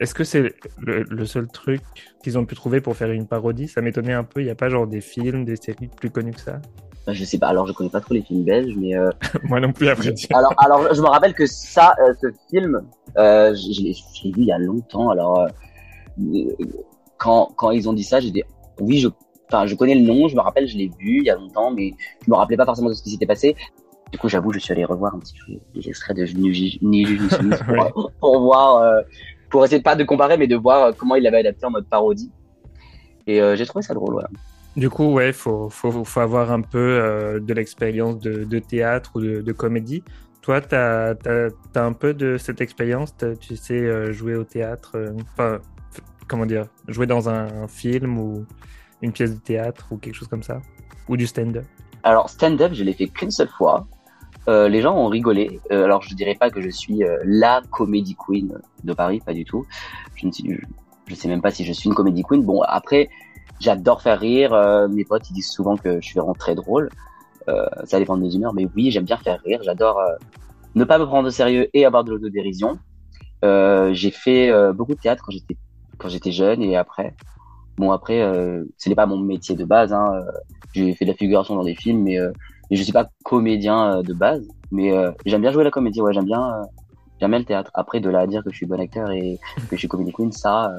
est-ce 0.00 0.14
que 0.14 0.24
c'est 0.24 0.54
le, 0.78 1.24
seul 1.26 1.46
truc 1.46 1.82
qu'ils 2.22 2.38
ont 2.38 2.46
pu 2.46 2.54
trouver 2.54 2.80
pour 2.80 2.96
faire 2.96 3.10
une 3.10 3.28
parodie? 3.28 3.68
Ça 3.68 3.82
m'étonnait 3.82 4.14
un 4.14 4.24
peu. 4.24 4.40
Il 4.40 4.44
n'y 4.44 4.50
a 4.50 4.54
pas 4.54 4.70
genre 4.70 4.86
des 4.86 5.02
films, 5.02 5.44
des 5.44 5.56
séries 5.56 5.90
plus 5.94 6.08
connues 6.08 6.32
que 6.32 6.40
ça? 6.40 6.62
Bah, 7.06 7.12
Je 7.12 7.24
sais 7.24 7.38
pas. 7.38 7.48
Alors 7.48 7.66
je 7.66 7.72
connais 7.72 7.90
pas 7.90 8.00
trop 8.00 8.14
les 8.14 8.22
films 8.22 8.44
belges, 8.44 8.74
mais 8.76 8.96
euh... 8.96 9.10
moi 9.44 9.60
non 9.60 9.72
plus 9.72 9.88
après. 9.88 10.14
alors, 10.32 10.54
alors 10.58 10.94
je 10.94 11.00
me 11.00 11.08
rappelle 11.08 11.34
que 11.34 11.46
ça, 11.46 11.94
euh, 12.00 12.12
ce 12.20 12.28
film, 12.50 12.82
euh, 13.16 13.54
je 13.54 13.82
l'ai 13.82 13.92
vu 14.32 14.42
il 14.42 14.46
y 14.46 14.52
a 14.52 14.58
longtemps. 14.58 15.10
Alors 15.10 15.46
quand 17.18 17.52
quand 17.56 17.70
ils 17.70 17.88
ont 17.88 17.92
dit 17.92 18.04
ça, 18.04 18.20
j'ai 18.20 18.30
dit 18.30 18.42
oui, 18.80 18.98
je 18.98 19.08
Enfin, 19.52 19.66
je 19.66 19.74
connais 19.74 19.96
le 19.96 20.02
nom, 20.02 20.28
je 20.28 20.36
me 20.36 20.40
rappelle, 20.40 20.68
je 20.68 20.76
l'ai 20.76 20.86
vu 20.86 21.18
il 21.18 21.24
y 21.24 21.30
a 21.30 21.34
longtemps, 21.34 21.72
mais 21.72 21.94
je 22.24 22.30
me 22.30 22.36
rappelais 22.36 22.56
pas 22.56 22.64
forcément 22.64 22.88
de 22.88 22.94
ce 22.94 23.02
qui 23.02 23.10
s'était 23.10 23.26
passé. 23.26 23.56
Du 24.12 24.18
coup, 24.18 24.28
j'avoue, 24.28 24.52
je 24.52 24.60
suis 24.60 24.72
allé 24.72 24.84
revoir 24.84 25.14
un 25.14 25.18
petit 25.18 25.34
peu 25.34 25.54
les 25.74 25.88
extraits 25.88 26.16
de 26.16 26.24
Ni 26.82 27.18
pour, 27.92 28.12
pour 28.20 28.40
voir, 28.40 28.76
euh, 28.76 29.00
pour 29.50 29.64
essayer 29.64 29.78
de 29.78 29.84
pas 29.84 29.96
de 29.96 30.04
comparer, 30.04 30.36
mais 30.36 30.46
de 30.46 30.54
voir 30.54 30.84
euh, 30.84 30.92
comment 30.96 31.16
il 31.16 31.24
l'avait 31.24 31.38
adapté 31.38 31.66
en 31.66 31.70
mode 31.70 31.86
parodie. 31.88 32.30
Et 33.26 33.40
euh, 33.40 33.56
j'ai 33.56 33.66
trouvé 33.66 33.82
ça 33.82 33.94
drôle, 33.94 34.12
voilà. 34.12 34.28
Du 34.76 34.88
coup, 34.88 35.12
ouais, 35.12 35.32
faut, 35.32 35.68
faut, 35.68 36.04
faut 36.04 36.20
avoir 36.20 36.52
un 36.52 36.60
peu 36.60 37.40
de 37.42 37.54
l'expérience 37.54 38.18
de, 38.18 38.44
de, 38.44 38.58
théâtre 38.58 39.12
ou 39.16 39.20
de, 39.20 39.40
de 39.40 39.52
comédie. 39.52 40.04
Toi, 40.42 40.60
tu 40.60 40.74
as, 40.74 41.16
as, 41.74 41.84
un 41.84 41.92
peu 41.92 42.14
de 42.14 42.36
cette 42.38 42.60
expérience 42.60 43.14
Tu 43.40 43.56
sais 43.56 44.12
jouer 44.12 44.36
au 44.36 44.44
théâtre 44.44 44.96
Enfin, 45.32 45.58
comment 46.28 46.46
dire 46.46 46.66
Jouer 46.88 47.06
dans 47.06 47.28
un 47.28 47.66
film 47.66 48.18
ou 48.18 48.46
une 49.02 49.12
pièce 49.12 49.34
de 49.34 49.40
théâtre 49.40 49.86
ou 49.90 49.96
quelque 49.96 50.14
chose 50.14 50.28
comme 50.28 50.42
ça? 50.42 50.60
Ou 51.08 51.16
du 51.16 51.26
stand-up? 51.26 51.64
Alors, 52.02 52.30
stand-up, 52.30 52.72
je 52.72 52.84
l'ai 52.84 52.92
fait 52.92 53.08
qu'une 53.08 53.30
seule 53.30 53.48
fois. 53.48 53.86
Euh, 54.48 54.68
les 54.68 54.80
gens 54.80 54.96
ont 54.96 55.08
rigolé. 55.08 55.60
Euh, 55.70 55.84
alors, 55.84 56.02
je 56.02 56.14
dirais 56.14 56.34
pas 56.34 56.50
que 56.50 56.60
je 56.60 56.70
suis 56.70 57.04
euh, 57.04 57.18
la 57.24 57.62
comédie 57.70 58.16
queen 58.16 58.58
de 58.84 58.92
Paris, 58.94 59.20
pas 59.24 59.34
du 59.34 59.44
tout. 59.44 59.66
Je 60.14 60.26
ne 60.26 60.32
sais, 60.32 60.42
je, 61.06 61.14
sais 61.14 61.28
même 61.28 61.42
pas 61.42 61.50
si 61.50 61.64
je 61.64 61.72
suis 61.72 61.88
une 61.88 61.94
comédie 61.94 62.22
queen. 62.22 62.42
Bon, 62.42 62.62
après, 62.62 63.10
j'adore 63.60 64.02
faire 64.02 64.18
rire. 64.18 64.52
Euh, 64.52 64.88
mes 64.88 65.04
potes, 65.04 65.28
ils 65.30 65.34
disent 65.34 65.50
souvent 65.50 65.76
que 65.76 66.00
je 66.00 66.06
suis 66.06 66.18
vraiment 66.18 66.34
très 66.34 66.54
drôle. 66.54 66.90
ça 67.84 67.98
dépend 67.98 68.16
de 68.16 68.22
mes 68.22 68.34
humeurs, 68.34 68.54
mais 68.54 68.68
oui, 68.76 68.90
j'aime 68.90 69.04
bien 69.04 69.16
faire 69.16 69.40
rire. 69.44 69.60
J'adore 69.64 70.00
ne 70.76 70.84
pas 70.84 70.98
me 70.98 71.06
prendre 71.06 71.26
au 71.26 71.30
sérieux 71.30 71.68
et 71.74 71.84
avoir 71.84 72.04
de 72.04 72.12
l'autodérision. 72.12 72.78
j'ai 73.42 74.10
fait 74.10 74.52
beaucoup 74.72 74.94
de 74.94 75.00
théâtre 75.00 75.24
quand 75.26 75.32
j'étais 75.32 75.56
quand 75.98 76.08
j'étais 76.08 76.32
jeune 76.32 76.62
et 76.62 76.76
après 76.76 77.14
Bon 77.80 77.92
après, 77.92 78.20
euh, 78.20 78.62
ce 78.76 78.90
n'est 78.90 78.94
pas 78.94 79.06
mon 79.06 79.16
métier 79.16 79.56
de 79.56 79.64
base. 79.64 79.94
Hein. 79.94 80.12
Euh, 80.14 80.30
j'ai 80.74 80.94
fait 80.94 81.06
de 81.06 81.10
la 81.12 81.16
figuration 81.16 81.54
dans 81.54 81.64
des 81.64 81.74
films, 81.74 82.02
mais, 82.02 82.18
euh, 82.18 82.30
je 82.70 82.82
suis 82.82 82.92
pas 82.92 83.08
comédien 83.24 83.96
euh, 83.96 84.02
de 84.02 84.12
base. 84.12 84.46
Mais 84.70 84.92
j'aime 85.24 85.40
bien 85.40 85.50
jouer 85.50 85.64
la 85.64 85.70
comédie. 85.70 86.02
Ouais, 86.02 86.12
j'aime 86.12 86.26
bien, 86.26 86.46
j'aime 87.18 87.30
bien 87.30 87.38
le 87.38 87.46
théâtre. 87.46 87.70
Après, 87.72 88.00
de 88.00 88.10
là 88.10 88.20
à 88.20 88.26
dire 88.26 88.44
que 88.44 88.50
je 88.50 88.56
suis 88.56 88.66
bon 88.66 88.78
acteur 88.78 89.10
et 89.10 89.40
que 89.56 89.76
je 89.76 89.76
suis 89.76 89.88
comédie 89.88 90.12
queen, 90.12 90.30
ça, 90.30 90.74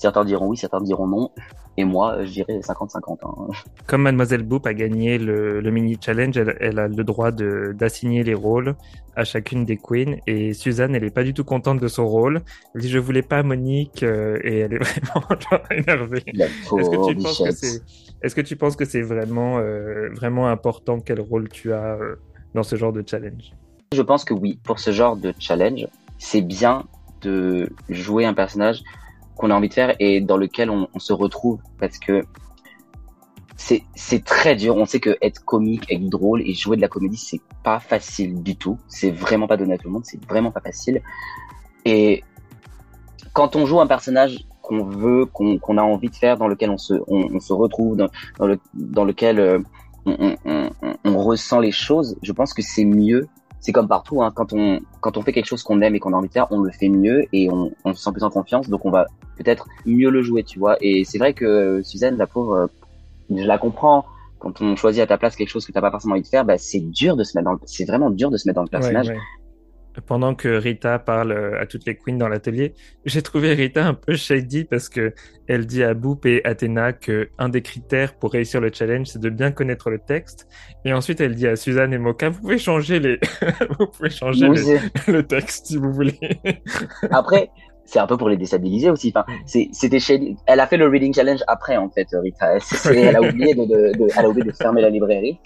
certains 0.00 0.24
diront 0.24 0.48
oui, 0.48 0.56
certains 0.56 0.80
diront 0.80 1.06
non. 1.06 1.30
Et 1.76 1.84
moi, 1.84 2.24
je 2.24 2.30
dirais 2.30 2.58
50-50. 2.58 3.18
Hein. 3.22 3.52
Comme 3.86 4.02
Mademoiselle 4.02 4.42
Boop 4.42 4.66
a 4.66 4.74
gagné 4.74 5.18
le, 5.18 5.60
le 5.60 5.70
mini 5.70 5.96
challenge, 6.00 6.36
elle, 6.36 6.56
elle, 6.60 6.78
a 6.78 6.88
le 6.88 7.04
droit 7.04 7.30
d'assigner 7.30 8.24
les 8.24 8.34
rôles 8.34 8.74
à 9.14 9.24
chacune 9.24 9.64
des 9.64 9.76
queens. 9.76 10.16
Et 10.26 10.52
Suzanne, 10.54 10.94
elle 10.94 11.04
est 11.04 11.10
pas 11.10 11.22
du 11.22 11.34
tout 11.34 11.44
contente 11.44 11.78
de 11.80 11.88
son 11.88 12.06
rôle. 12.06 12.42
Elle 12.74 12.80
dit 12.80 12.88
je 12.88 12.98
voulais 12.98 13.22
pas 13.22 13.42
Monique 13.42 14.02
euh, 14.02 14.38
et 14.42 14.60
elle 14.60 14.74
est 14.74 14.78
vraiment 14.82 15.26
énervée. 15.70 16.24
Est-ce 16.26 16.90
que 16.90 17.08
tu 17.08 17.16
penses 17.16 17.42
que 17.42 17.50
c'est 17.52 17.82
est-ce 18.22 18.34
que 18.34 18.42
tu 18.42 18.56
penses 18.56 18.76
que 18.76 18.84
c'est 18.84 19.00
vraiment 19.00 19.58
euh, 19.58 20.10
vraiment 20.12 20.48
important 20.48 21.00
quel 21.00 21.20
rôle 21.20 21.48
tu 21.48 21.72
as 21.72 21.94
euh, 21.94 22.16
dans 22.54 22.62
ce 22.62 22.76
genre 22.76 22.92
de 22.92 23.02
challenge? 23.06 23.52
Je 23.92 24.02
pense 24.02 24.24
que 24.24 24.34
oui. 24.34 24.58
Pour 24.62 24.78
ce 24.78 24.90
genre 24.90 25.16
de 25.16 25.32
challenge, 25.38 25.86
c'est 26.18 26.42
bien 26.42 26.84
de 27.22 27.70
jouer 27.88 28.26
un 28.26 28.34
personnage 28.34 28.82
qu'on 29.40 29.50
a 29.50 29.54
envie 29.54 29.70
de 29.70 29.74
faire 29.74 29.96
et 29.98 30.20
dans 30.20 30.36
lequel 30.36 30.68
on, 30.68 30.86
se 30.98 31.14
retrouve 31.14 31.60
parce 31.78 31.98
que 31.98 32.22
c'est 33.56 34.24
très 34.24 34.54
dur. 34.54 34.76
On 34.76 34.84
sait 34.84 35.00
que 35.00 35.16
être 35.22 35.44
comique, 35.44 35.90
être 35.90 36.06
drôle 36.08 36.42
et 36.42 36.52
jouer 36.52 36.76
de 36.76 36.82
la 36.82 36.88
comédie, 36.88 37.16
c'est 37.16 37.40
pas 37.64 37.80
facile 37.80 38.42
du 38.42 38.56
tout. 38.56 38.78
C'est 38.86 39.10
vraiment 39.10 39.46
pas 39.46 39.56
donné 39.56 39.74
à 39.74 39.78
tout 39.78 39.88
le 39.88 39.94
monde. 39.94 40.04
C'est 40.04 40.22
vraiment 40.26 40.50
pas 40.50 40.60
facile. 40.60 41.00
Et 41.86 42.22
quand 43.32 43.56
on 43.56 43.64
joue 43.64 43.80
un 43.80 43.86
personnage 43.86 44.44
qu'on 44.60 44.84
veut, 44.84 45.24
qu'on 45.24 45.78
a 45.78 45.82
envie 45.82 46.10
de 46.10 46.16
faire, 46.16 46.36
dans 46.36 46.48
lequel 46.48 46.68
on 46.68 46.78
se 46.78 46.94
on, 47.06 47.40
se 47.40 47.54
retrouve, 47.54 47.96
dans, 47.96 48.08
dans, 48.38 48.46
le 48.46 48.58
dans 48.74 49.04
lequel 49.04 49.40
euh, 49.40 49.58
on, 50.06 51.18
ressent 51.18 51.60
les 51.60 51.72
choses, 51.72 52.18
je 52.22 52.32
pense 52.32 52.52
que 52.52 52.62
c'est 52.62 52.84
mieux 52.84 53.26
c'est 53.60 53.72
comme 53.72 53.88
partout, 53.88 54.22
hein, 54.22 54.32
quand 54.34 54.52
on 54.52 54.80
quand 55.00 55.16
on 55.16 55.22
fait 55.22 55.32
quelque 55.32 55.46
chose 55.46 55.62
qu'on 55.62 55.80
aime 55.82 55.94
et 55.94 56.00
qu'on 56.00 56.12
a 56.12 56.16
envie 56.16 56.28
de 56.28 56.32
faire, 56.32 56.46
on 56.50 56.60
le 56.60 56.70
fait 56.70 56.88
mieux 56.88 57.26
et 57.32 57.50
on, 57.50 57.70
on 57.84 57.94
se 57.94 58.02
sent 58.02 58.10
plus 58.12 58.24
en 58.24 58.30
confiance, 58.30 58.68
donc 58.68 58.84
on 58.84 58.90
va 58.90 59.06
peut-être 59.36 59.68
mieux 59.86 60.10
le 60.10 60.22
jouer, 60.22 60.42
tu 60.42 60.58
vois. 60.58 60.76
Et 60.80 61.04
c'est 61.04 61.18
vrai 61.18 61.34
que 61.34 61.82
Suzanne, 61.82 62.16
la 62.16 62.26
pauvre, 62.26 62.68
je 63.30 63.44
la 63.44 63.58
comprends. 63.58 64.04
Quand 64.38 64.62
on 64.62 64.74
choisit 64.74 65.02
à 65.02 65.06
ta 65.06 65.18
place 65.18 65.36
quelque 65.36 65.50
chose 65.50 65.66
que 65.66 65.72
t'as 65.72 65.82
pas 65.82 65.90
forcément 65.90 66.14
envie 66.14 66.22
de 66.22 66.26
faire, 66.26 66.46
bah, 66.46 66.56
c'est 66.56 66.80
dur 66.80 67.14
de 67.14 67.24
se 67.24 67.36
mettre 67.36 67.44
dans 67.44 67.52
le... 67.52 67.58
c'est 67.66 67.84
vraiment 67.84 68.08
dur 68.08 68.30
de 68.30 68.38
se 68.38 68.48
mettre 68.48 68.56
dans 68.56 68.62
le 68.62 68.68
personnage 68.68 69.12
pendant 70.06 70.34
que 70.34 70.48
Rita 70.48 70.98
parle 70.98 71.32
euh, 71.32 71.60
à 71.60 71.66
toutes 71.66 71.86
les 71.86 71.96
queens 71.96 72.16
dans 72.16 72.28
l'atelier, 72.28 72.74
j'ai 73.04 73.22
trouvé 73.22 73.54
Rita 73.54 73.86
un 73.86 73.94
peu 73.94 74.14
shady 74.14 74.64
parce 74.64 74.88
que 74.88 75.14
elle 75.48 75.66
dit 75.66 75.82
à 75.82 75.94
Boop 75.94 76.26
et 76.26 76.44
Athéna 76.44 76.92
que 76.92 77.28
un 77.38 77.48
des 77.48 77.62
critères 77.62 78.14
pour 78.14 78.32
réussir 78.32 78.60
le 78.60 78.70
challenge, 78.72 79.08
c'est 79.08 79.20
de 79.20 79.30
bien 79.30 79.50
connaître 79.50 79.90
le 79.90 79.98
texte. 79.98 80.46
Et 80.84 80.92
ensuite, 80.92 81.20
elle 81.20 81.34
dit 81.34 81.48
à 81.48 81.56
Suzanne 81.56 81.92
et 81.92 81.98
Moka, 81.98 82.28
vous 82.28 82.40
pouvez 82.40 82.58
changer 82.58 83.00
les, 83.00 83.18
vous 83.78 83.86
pouvez 83.86 84.10
changer 84.10 84.46
le 85.08 85.22
texte 85.24 85.66
si 85.66 85.76
vous 85.76 85.92
voulez. 85.92 86.18
Après, 87.10 87.50
c'est 87.90 87.98
un 87.98 88.06
peu 88.06 88.16
pour 88.16 88.28
les 88.28 88.36
déstabiliser 88.36 88.88
aussi. 88.88 89.12
Enfin, 89.14 89.24
c'était 89.72 89.98
chez, 89.98 90.36
elle 90.46 90.60
a 90.60 90.66
fait 90.68 90.76
le 90.76 90.86
reading 90.86 91.12
challenge 91.12 91.40
après 91.48 91.76
en 91.76 91.90
fait, 91.90 92.06
Rita. 92.12 92.58
Elle, 92.86 93.16
a 93.16 93.20
oublié 93.20 93.54
de, 93.54 93.64
de, 93.64 93.98
de, 93.98 94.06
elle 94.16 94.24
a 94.24 94.28
oublié 94.28 94.46
de 94.46 94.52
fermer 94.52 94.80
la 94.80 94.90
librairie. 94.90 95.38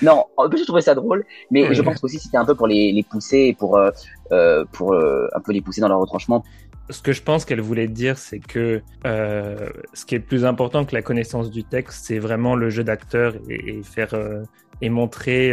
Non, 0.00 0.24
en 0.36 0.48
plus 0.48 0.60
je 0.60 0.64
trouvais 0.64 0.80
ça 0.80 0.94
drôle, 0.94 1.24
mais 1.50 1.74
je 1.74 1.82
pense 1.82 2.02
aussi 2.04 2.20
c'était 2.20 2.36
un 2.36 2.44
peu 2.44 2.54
pour 2.54 2.68
les, 2.68 2.92
les 2.92 3.02
pousser, 3.02 3.56
pour 3.58 3.76
euh, 3.76 3.90
euh 4.30 4.64
pour 4.72 4.92
euh, 4.92 5.26
un 5.34 5.40
peu 5.40 5.52
les 5.52 5.60
pousser 5.60 5.80
dans 5.80 5.88
leur 5.88 5.98
retranchement. 5.98 6.44
Ce 6.90 7.02
que 7.02 7.12
je 7.12 7.20
pense 7.20 7.44
qu'elle 7.44 7.60
voulait 7.60 7.88
dire, 7.88 8.16
c'est 8.16 8.38
que 8.38 8.80
euh, 9.04 9.68
ce 9.92 10.06
qui 10.06 10.14
est 10.14 10.20
plus 10.20 10.44
important 10.44 10.84
que 10.84 10.94
la 10.94 11.02
connaissance 11.02 11.50
du 11.50 11.64
texte, 11.64 12.06
c'est 12.06 12.18
vraiment 12.18 12.54
le 12.54 12.70
jeu 12.70 12.82
d'acteur 12.82 13.34
et, 13.50 13.78
et, 13.78 13.82
faire 13.82 14.14
euh, 14.14 14.42
et 14.80 14.88
montrer 14.88 15.52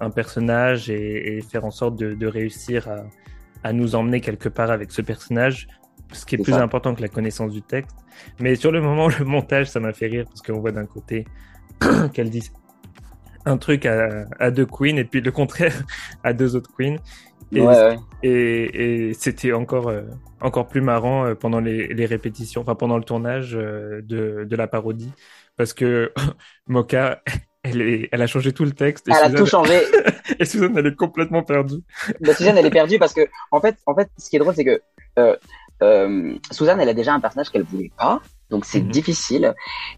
un 0.00 0.10
personnage 0.10 0.90
et, 0.90 1.36
et, 1.36 1.40
faire 1.40 1.64
en 1.64 1.70
sorte 1.70 1.96
de, 1.96 2.12
de 2.12 2.26
réussir 2.26 2.88
à, 2.88 3.04
à 3.64 3.72
nous 3.72 3.96
emmener 3.96 4.20
quelque 4.20 4.48
part 4.48 4.70
avec 4.70 4.92
ce 4.92 5.02
personnage 5.02 5.66
ce 6.12 6.26
qui 6.26 6.36
est, 6.36 6.38
plus 6.38 6.54
important 6.54 6.94
que 6.94 7.02
la 7.02 7.08
connaissance 7.08 7.50
du 7.52 7.62
texte. 7.62 7.96
Mais 8.40 8.54
sur 8.56 8.72
le 8.72 8.80
moment, 8.80 9.08
le 9.18 9.24
montage, 9.24 9.68
ça 9.68 9.80
m'a 9.80 9.92
fait 9.92 10.06
rire 10.06 10.24
parce 10.26 10.42
qu'on 10.42 10.60
voit 10.60 10.72
d'un 10.72 10.86
côté 10.86 11.26
qu'elle 12.12 12.30
dit 12.30 12.50
un 13.46 13.58
truc 13.58 13.86
à, 13.86 14.50
deux 14.50 14.66
queens 14.66 14.96
et 14.96 15.04
puis 15.04 15.20
le 15.20 15.30
contraire 15.30 15.82
à 16.24 16.32
deux 16.32 16.56
autres 16.56 16.70
queens. 16.76 16.96
Et, 18.22 19.12
c'était 19.14 19.52
encore, 19.52 19.88
euh, 19.88 20.02
encore 20.40 20.66
plus 20.66 20.80
marrant 20.80 21.26
euh, 21.26 21.34
pendant 21.34 21.60
les, 21.60 22.06
répétitions, 22.06 22.62
enfin 22.62 22.74
pendant 22.74 22.96
le 22.96 23.04
tournage 23.04 23.54
euh, 23.54 24.00
de, 24.02 24.44
de 24.44 24.56
la 24.56 24.66
parodie. 24.66 25.12
Parce 25.56 25.72
que 25.72 26.12
Moka, 26.66 27.22
elle, 27.62 27.80
est, 27.80 28.08
elle 28.10 28.22
a 28.22 28.26
changé 28.26 28.52
tout 28.52 28.64
le 28.64 28.72
texte. 28.72 29.06
elle 29.08 29.14
a 29.14 29.30
tout 29.30 29.46
changé. 29.46 29.80
et 30.38 30.44
Suzanne, 30.44 30.76
elle 30.76 30.86
est 30.86 30.96
complètement 30.96 31.42
perdue. 31.42 31.82
Bah, 32.20 32.34
Suzanne, 32.34 32.58
elle 32.58 32.66
est 32.66 32.70
perdue 32.70 32.98
parce 32.98 33.14
que, 33.14 33.28
en 33.52 33.60
fait, 33.60 33.76
en 33.86 33.94
fait, 33.94 34.08
ce 34.18 34.30
qui 34.30 34.36
est 34.36 34.40
drôle, 34.40 34.54
c'est 34.54 34.64
que 34.64 34.80
euh, 35.82 35.84
euh, 35.84 36.34
Suzanne, 36.50 36.80
elle 36.80 36.88
a 36.88 36.94
déjà 36.94 37.12
un 37.14 37.20
personnage 37.20 37.50
qu'elle 37.50 37.64
voulait 37.64 37.92
pas, 37.96 38.20
donc 38.50 38.64
c'est 38.64 38.80
Mhm. 38.80 38.90
difficile. 38.90 39.54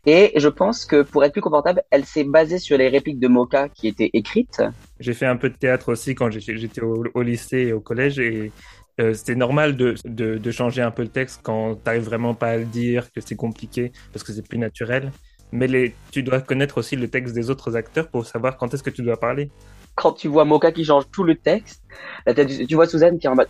Et 0.07 0.33
je 0.37 0.49
pense 0.49 0.85
que 0.85 1.03
pour 1.03 1.25
être 1.25 1.33
plus 1.33 1.41
confortable, 1.43 1.83
elle 1.91 2.05
s'est 2.05 2.25
basée 2.25 2.59
sur 2.59 2.79
les 2.79 2.89
répliques 2.89 3.19
de 3.21 3.29
Mocha 3.29 3.69
qui 3.69 3.89
étaient 3.89 4.11
écrites. 4.13 4.63
J'ai 5.01 5.15
fait 5.15 5.27
un 5.27 5.37
peu 5.37 5.51
de 5.51 5.57
théâtre 5.57 5.91
aussi 5.93 6.15
quand 6.15 6.31
j'étais 6.31 6.81
au, 6.83 7.05
au 7.15 7.23
lycée 7.23 7.59
et 7.69 7.73
au 7.73 7.81
collège 7.81 8.19
et 8.19 8.53
euh, 9.01 9.13
c'était 9.13 9.35
normal 9.35 9.77
de, 9.77 9.95
de, 10.07 10.39
de 10.39 10.51
changer 10.51 10.81
un 10.81 10.91
peu 10.91 11.03
le 11.03 11.09
texte 11.09 11.41
quand 11.43 11.75
t'arrives 11.75 12.05
vraiment 12.05 12.35
pas 12.35 12.49
à 12.49 12.57
le 12.57 12.65
dire, 12.65 13.13
que 13.13 13.21
c'est 13.21 13.37
compliqué 13.37 13.93
parce 14.13 14.25
que 14.25 14.33
c'est 14.33 14.47
plus 14.47 14.59
naturel. 14.59 15.13
Mais 15.53 15.67
les, 15.69 15.95
tu 16.11 16.23
dois 16.23 16.41
connaître 16.41 16.79
aussi 16.79 16.97
le 16.97 17.09
texte 17.09 17.35
des 17.35 17.51
autres 17.51 17.77
acteurs 17.77 18.09
pour 18.09 18.27
savoir 18.27 18.57
quand 18.57 18.73
est-ce 18.73 18.83
que 18.83 18.91
tu 18.91 19.03
dois 19.03 19.19
parler. 19.19 19.51
Quand 19.95 20.13
tu 20.13 20.29
vois 20.29 20.45
Mocha 20.45 20.73
qui 20.73 20.85
change 20.85 21.05
tout 21.13 21.25
le 21.25 21.37
texte, 21.37 21.83
là, 22.27 22.33
du- 22.33 22.67
tu 22.67 22.75
vois 22.75 22.87
Suzanne 22.87 23.19
qui 23.19 23.27
est 23.27 23.31
en 23.31 23.37
mode 23.37 23.49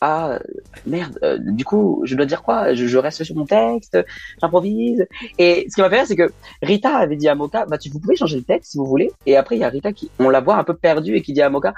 ah 0.00 0.38
merde, 0.86 1.18
euh, 1.22 1.38
du 1.38 1.64
coup 1.64 2.02
je 2.04 2.14
dois 2.14 2.26
dire 2.26 2.42
quoi? 2.42 2.74
Je, 2.74 2.86
je 2.86 2.98
reste 2.98 3.24
sur 3.24 3.34
mon 3.36 3.46
texte, 3.46 3.98
j'improvise. 4.40 5.06
Et 5.38 5.66
ce 5.68 5.74
qui 5.74 5.80
m'a 5.80 5.90
fait 5.90 5.96
rire, 5.96 6.06
c'est 6.06 6.16
que 6.16 6.30
Rita 6.62 6.96
avait 6.96 7.16
dit 7.16 7.28
à 7.28 7.34
Mocha 7.34 7.66
bah 7.66 7.78
tu 7.78 7.90
vous 7.90 7.98
pouvez 7.98 8.16
changer 8.16 8.36
le 8.36 8.44
texte 8.44 8.72
si 8.72 8.78
vous 8.78 8.86
voulez. 8.86 9.10
Et 9.26 9.36
après 9.36 9.56
il 9.56 9.60
y 9.60 9.64
a 9.64 9.68
Rita 9.68 9.92
qui 9.92 10.10
on 10.18 10.30
la 10.30 10.40
voit 10.40 10.56
un 10.56 10.64
peu 10.64 10.74
perdue 10.74 11.16
et 11.16 11.22
qui 11.22 11.32
dit 11.32 11.42
à 11.42 11.50
Mocha 11.50 11.74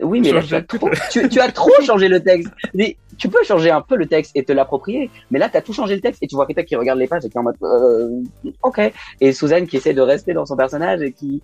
oui 0.00 0.20
mais 0.20 0.32
là, 0.32 0.42
tu, 0.42 0.54
as 0.54 0.62
trop, 0.62 0.90
tu, 1.10 1.28
tu 1.28 1.40
as 1.40 1.50
trop 1.52 1.70
changé 1.84 2.08
le 2.08 2.20
texte. 2.20 2.50
Mais 2.74 2.96
tu 3.18 3.28
peux 3.28 3.42
changer 3.44 3.70
un 3.70 3.80
peu 3.80 3.96
le 3.96 4.06
texte 4.06 4.32
et 4.34 4.44
te 4.44 4.52
l'approprier, 4.52 5.10
mais 5.30 5.38
là 5.38 5.48
t'as 5.48 5.60
tout 5.60 5.72
changé 5.72 5.94
le 5.94 6.00
texte 6.00 6.22
et 6.22 6.26
tu 6.26 6.34
vois 6.34 6.44
Rita 6.44 6.62
qui 6.62 6.76
regarde 6.76 6.98
les 6.98 7.06
pages 7.06 7.24
et 7.24 7.28
qui 7.28 7.36
est 7.36 7.40
en 7.40 7.44
mode 7.44 7.56
euh, 7.62 8.22
ok. 8.62 8.80
Et 9.20 9.32
Suzanne 9.32 9.66
qui 9.66 9.76
essaie 9.76 9.94
de 9.94 10.00
rester 10.00 10.32
dans 10.32 10.46
son 10.46 10.56
personnage 10.56 11.02
et 11.02 11.12
qui 11.12 11.42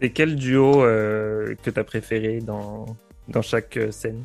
Et 0.00 0.10
quel 0.10 0.36
duo 0.36 0.82
euh, 0.82 1.54
que 1.62 1.70
t'as 1.70 1.84
préféré 1.84 2.40
dans, 2.40 2.86
dans 3.28 3.42
chaque 3.42 3.76
euh, 3.76 3.90
scène? 3.90 4.22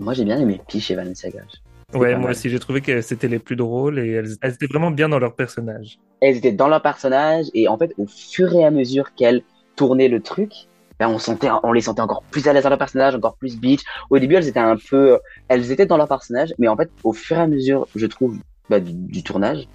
Moi 0.00 0.14
j'ai 0.14 0.24
bien 0.24 0.38
aimé 0.38 0.60
Peach 0.68 0.90
et 0.90 0.94
Vanessa 0.94 1.28
Gage. 1.30 1.62
Ouais, 1.94 2.16
moi 2.16 2.30
aussi, 2.30 2.50
j'ai 2.50 2.58
trouvé 2.58 2.80
que 2.80 3.00
c'était 3.00 3.28
les 3.28 3.38
plus 3.38 3.54
drôles 3.54 4.00
et 4.00 4.10
elles, 4.10 4.30
elles 4.42 4.54
étaient 4.54 4.66
vraiment 4.66 4.90
bien 4.90 5.08
dans 5.08 5.20
leur 5.20 5.36
personnage. 5.36 5.98
elles 6.20 6.36
étaient 6.36 6.52
dans 6.52 6.68
leur 6.68 6.82
personnage 6.82 7.46
et 7.54 7.68
en 7.68 7.78
fait 7.78 7.92
au 7.96 8.06
fur 8.06 8.52
et 8.54 8.64
à 8.64 8.70
mesure 8.70 9.14
qu'elles 9.14 9.42
tournaient 9.76 10.08
le 10.08 10.20
truc 10.20 10.52
ben, 10.98 11.08
on 11.08 11.18
sentait 11.18 11.48
on 11.62 11.72
les 11.72 11.82
sentait 11.82 12.00
encore 12.00 12.22
plus 12.30 12.48
à 12.48 12.52
l'aise 12.52 12.64
dans 12.64 12.70
leur 12.70 12.78
personnage 12.78 13.14
encore 13.14 13.36
plus 13.36 13.58
bitch 13.58 13.82
au 14.10 14.18
début 14.18 14.34
elles 14.34 14.48
étaient 14.48 14.58
un 14.58 14.76
peu 14.76 15.18
elles 15.48 15.70
étaient 15.70 15.86
dans 15.86 15.98
leur 15.98 16.08
personnage 16.08 16.54
mais 16.58 16.68
en 16.68 16.76
fait 16.76 16.90
au 17.04 17.12
fur 17.12 17.36
et 17.36 17.40
à 17.40 17.46
mesure 17.46 17.86
je 17.94 18.06
trouve 18.06 18.38
du, 18.70 18.92
du 18.92 19.22
tournage 19.22 19.68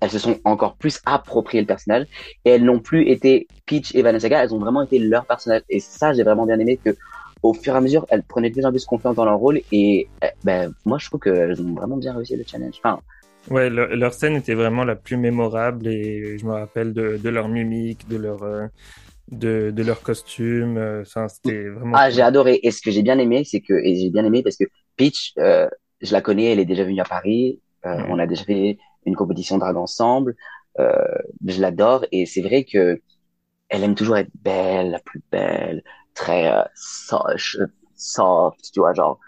elles 0.00 0.10
se 0.10 0.18
sont 0.18 0.38
encore 0.44 0.76
plus 0.76 1.00
appropriées 1.06 1.60
le 1.60 1.66
personnage 1.66 2.06
et 2.44 2.50
elles 2.50 2.64
n'ont 2.64 2.80
plus 2.80 3.08
été 3.08 3.46
Peach 3.66 3.94
et 3.94 4.02
Vanessa 4.02 4.28
Gale, 4.28 4.44
elles 4.44 4.54
ont 4.54 4.58
vraiment 4.58 4.82
été 4.82 4.98
leur 4.98 5.24
personnage 5.24 5.62
et 5.68 5.80
ça 5.80 6.12
j'ai 6.12 6.22
vraiment 6.22 6.46
bien 6.46 6.58
aimé 6.58 6.78
que 6.82 6.96
au 7.44 7.54
fur 7.54 7.74
et 7.74 7.78
à 7.78 7.82
mesure 7.82 8.06
elles 8.10 8.24
prenaient 8.24 8.50
de 8.50 8.54
plus 8.54 8.66
en 8.66 8.72
plus 8.72 8.86
confiance 8.86 9.16
dans 9.16 9.26
leur 9.26 9.38
rôle 9.38 9.60
et 9.72 10.10
euh, 10.24 10.28
ben 10.44 10.74
moi 10.86 10.98
je 10.98 11.06
trouve 11.08 11.20
qu'elles 11.20 11.60
ont 11.62 11.74
vraiment 11.74 11.98
bien 11.98 12.14
réussi 12.14 12.36
le 12.36 12.44
challenge 12.46 12.76
enfin 12.82 13.00
Ouais, 13.50 13.68
leur, 13.70 13.88
leur 13.94 14.14
scène 14.14 14.36
était 14.36 14.54
vraiment 14.54 14.84
la 14.84 14.96
plus 14.96 15.16
mémorable 15.18 15.86
et 15.88 16.38
je 16.38 16.46
me 16.46 16.52
rappelle 16.52 16.94
de, 16.94 17.18
de 17.18 17.28
leur 17.28 17.48
mimique, 17.48 18.08
de 18.08 18.16
leur, 18.16 18.42
euh, 18.42 18.66
de, 19.30 19.70
de 19.70 19.82
leur 19.84 20.02
costume. 20.02 20.78
euh, 20.78 21.02
Enfin, 21.02 21.28
c'était 21.28 21.68
vraiment. 21.68 21.98
Ah, 21.98 22.10
cool. 22.10 22.14
j'ai 22.14 22.22
adoré. 22.22 22.60
Et 22.62 22.70
ce 22.70 22.80
que 22.82 22.90
j'ai 22.90 23.02
bien 23.02 23.18
aimé, 23.18 23.44
c'est 23.44 23.60
que, 23.60 23.74
et 23.74 23.96
j'ai 23.96 24.10
bien 24.10 24.24
aimé 24.24 24.42
parce 24.42 24.56
que 24.56 24.64
Peach, 24.96 25.32
euh, 25.38 25.68
je 26.00 26.12
la 26.12 26.20
connais, 26.20 26.46
elle 26.52 26.60
est 26.60 26.64
déjà 26.64 26.84
venue 26.84 27.00
à 27.00 27.04
Paris, 27.04 27.60
euh, 27.86 28.02
on 28.08 28.18
a 28.18 28.26
déjà 28.26 28.44
fait 28.44 28.78
une 29.06 29.16
compétition 29.16 29.58
drag 29.58 29.76
ensemble, 29.76 30.34
euh, 30.80 30.92
je 31.46 31.60
l'adore 31.60 32.06
et 32.12 32.26
c'est 32.26 32.42
vrai 32.42 32.64
que 32.64 33.00
elle 33.68 33.84
aime 33.84 33.94
toujours 33.94 34.16
être 34.18 34.30
belle, 34.42 34.90
la 34.92 35.00
plus 35.00 35.22
belle, 35.32 35.82
très 36.14 36.52
euh, 36.52 36.62
soft, 36.74 37.58
soft, 37.94 38.70
tu 38.72 38.80
vois, 38.80 38.94
genre 38.94 39.18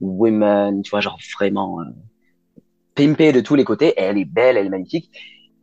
women, 0.00 0.82
tu 0.82 0.90
vois, 0.90 1.00
genre 1.00 1.18
vraiment 1.38 1.80
euh, 1.80 1.84
pimpée 2.94 3.32
de 3.32 3.40
tous 3.40 3.54
les 3.54 3.64
côtés. 3.64 3.88
Et 3.88 4.02
elle 4.02 4.18
est 4.18 4.24
belle, 4.24 4.56
elle 4.56 4.66
est 4.66 4.70
magnifique. 4.70 5.10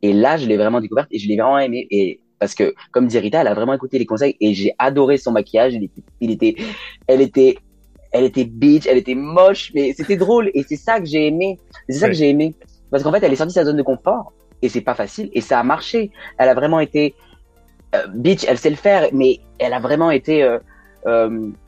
Et 0.02 0.14
là, 0.14 0.38
je 0.38 0.48
l'ai 0.48 0.58
vraiment 0.58 0.80
découverte 0.80 1.10
et 1.12 1.20
je 1.20 1.28
l'ai 1.28 1.36
vraiment 1.36 1.60
aimée. 1.60 1.88
Et 1.92 2.22
parce 2.40 2.56
que, 2.56 2.74
comme 2.92 3.08
dit 3.08 3.20
Rita, 3.20 3.42
elle 3.42 3.48
a 3.48 3.54
vraiment 3.54 3.74
écouté 3.74 4.00
les 4.00 4.06
conseils 4.06 4.38
et 4.40 4.54
j'ai 4.54 4.74
adoré 4.80 5.18
son 5.18 5.32
maquillage. 5.32 5.74
Il 5.74 5.84
était, 5.84 6.04
il 6.22 6.32
était, 6.32 6.56
elle 7.08 7.22
était, 7.22 7.58
elle 8.12 8.24
était 8.24 8.46
bitch, 8.46 8.88
elle 8.88 8.98
était 8.98 9.16
moche, 9.16 9.72
mais 9.76 9.94
c'était 9.94 10.16
drôle 10.16 10.50
et 10.54 10.64
c'est 10.64 10.78
ça 10.78 11.00
que 11.00 11.06
j'ai 11.06 11.28
aimé. 11.28 11.60
C'est 11.90 12.00
ça 12.00 12.08
que 12.08 12.16
j'ai 12.16 12.30
aimé. 12.30 12.56
Parce 12.90 13.04
qu'en 13.04 13.12
fait, 13.12 13.22
elle 13.24 13.34
est 13.34 13.36
sortie 13.36 13.54
de 13.54 13.60
sa 13.60 13.66
zone 13.66 13.78
de 13.78 13.84
confort 13.84 14.34
et 14.62 14.70
c'est 14.70 14.82
pas 14.82 14.96
facile 14.96 15.30
et 15.34 15.42
ça 15.42 15.60
a 15.60 15.64
marché. 15.64 16.12
Elle 16.38 16.50
a 16.50 16.54
vraiment 16.54 16.80
été 16.80 17.14
euh, 17.96 18.08
bitch, 18.08 18.46
elle 18.48 18.58
sait 18.58 18.70
le 18.70 18.76
faire, 18.76 19.10
mais 19.14 19.40
elle 19.58 19.74
a 19.74 19.80
vraiment 19.80 20.12
été 20.12 20.44
euh, 20.44 20.58
euh, 20.58 20.60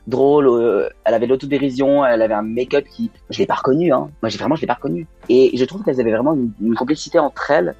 drôle. 0.07 0.47
euh, 0.47 0.89
elle 1.05 1.13
avait 1.13 1.25
de 1.25 1.31
l'autodérision, 1.31 2.05
elle 2.05 2.21
avait 2.21 2.33
un 2.33 2.41
make-up 2.41 2.85
qui, 2.85 3.11
je 3.29 3.39
l'ai 3.39 3.45
pas 3.45 3.55
reconnu. 3.55 3.91
Hein. 3.91 4.09
Moi, 4.21 4.29
j'ai 4.29 4.37
vraiment, 4.37 4.55
je 4.55 4.61
l'ai 4.61 4.67
pas 4.67 4.73
reconnu. 4.75 5.07
Et 5.29 5.55
je 5.55 5.65
trouve 5.65 5.83
qu'elles 5.83 5.99
avaient 6.01 6.11
vraiment 6.11 6.33
une, 6.33 6.51
une 6.61 6.75
complicité 6.75 7.19
entre 7.19 7.51
elles 7.51 7.75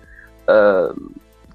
euh, 0.50 0.92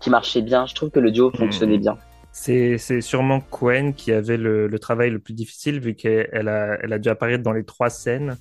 qui 0.01 0.11
marchait 0.11 0.43
bien. 0.43 0.67
Je 0.67 0.75
trouve 0.75 0.91
que 0.91 1.01
le 1.01 1.11
duo 1.11 1.31
fonctionnait 1.31 1.77
Mhm. 1.77 1.81
bien. 1.81 1.99
C'est, 2.33 2.77
sûrement 3.01 3.41
Quen 3.41 3.95
qui 3.95 4.13
avait 4.13 4.37
le, 4.37 4.67
le 4.69 4.79
travail 4.79 5.09
le 5.09 5.19
plus 5.19 5.33
difficile 5.33 5.81
vu 5.81 5.95
qu'elle 5.95 6.29
elle 6.33 6.49
a, 6.49 6.77
elle 6.83 6.93
a 6.93 6.99
dû 6.99 7.09
apparaître 7.09 7.43
dans 7.43 7.53
les 7.53 7.65
trois 7.65 7.89
scènes. 7.89 8.37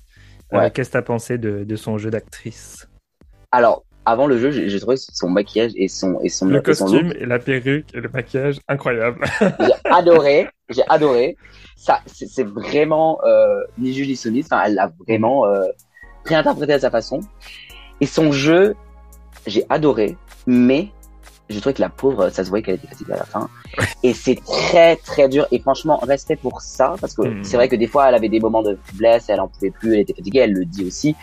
Euh. 0.52 0.68
Qu'est-ce 0.68 0.90
que 0.90 0.92
tu 0.92 0.98
as 0.98 1.02
pensé 1.02 1.38
de, 1.38 1.64
de 1.64 1.76
son 1.76 1.96
jeu 1.96 2.10
d'actrice? 2.10 2.86
Alors, 3.52 3.85
avant 4.06 4.28
le 4.28 4.38
jeu, 4.38 4.52
j'ai 4.52 4.80
trouvé 4.80 4.96
son 4.96 5.28
maquillage 5.28 5.72
et 5.74 5.88
son 5.88 6.20
et 6.22 6.28
son 6.28 6.46
Le 6.46 6.60
et 6.60 6.62
costume, 6.62 7.12
et 7.18 7.26
la 7.26 7.40
perruque 7.40 7.92
et 7.92 8.00
le 8.00 8.08
maquillage, 8.08 8.60
incroyable. 8.68 9.24
j'ai 9.40 9.72
adoré, 9.84 10.48
j'ai 10.70 10.84
adoré. 10.88 11.36
Ça, 11.74 12.00
c'est 12.06 12.46
vraiment 12.46 13.18
euh, 13.24 13.60
ni 13.78 13.92
juge 13.92 14.06
ni 14.06 14.16
soumise. 14.16 14.46
Enfin, 14.46 14.62
elle 14.64 14.74
l'a 14.74 14.92
vraiment 15.06 15.44
euh, 15.46 15.64
réinterprété 16.24 16.74
à 16.74 16.78
sa 16.78 16.90
façon. 16.90 17.18
Et 18.00 18.06
son 18.06 18.30
jeu, 18.30 18.76
j'ai 19.48 19.66
adoré, 19.68 20.16
mais 20.46 20.88
je 21.48 21.58
trouvais 21.60 21.74
que 21.74 21.80
la 21.80 21.88
pauvre, 21.88 22.28
ça 22.30 22.44
se 22.44 22.48
voyait 22.48 22.62
qu'elle 22.64 22.74
était 22.76 22.88
fatiguée 22.88 23.12
à 23.12 23.18
la 23.18 23.24
fin. 23.24 23.48
Et 24.02 24.12
c'est 24.12 24.38
très 24.44 24.96
très 24.96 25.28
dur. 25.28 25.46
Et 25.52 25.58
franchement, 25.60 25.98
respect 25.98 26.36
pour 26.36 26.60
ça, 26.60 26.94
parce 27.00 27.14
que 27.14 27.22
Mhm. 27.22 27.44
c'est 27.44 27.56
vrai 27.56 27.68
que 27.68 27.76
des 27.76 27.86
fois, 27.86 28.08
elle 28.08 28.14
avait 28.14 28.28
des 28.28 28.40
moments 28.40 28.62
de 28.62 28.76
faiblesse, 28.84 29.28
elle 29.28 29.40
en 29.40 29.48
pouvait 29.48 29.70
plus, 29.70 29.94
elle 29.94 30.00
était 30.00 30.14
fatiguée, 30.14 30.40
elle 30.40 30.52
le 30.52 30.64
dit 30.64 30.84
aussi. 30.86 31.14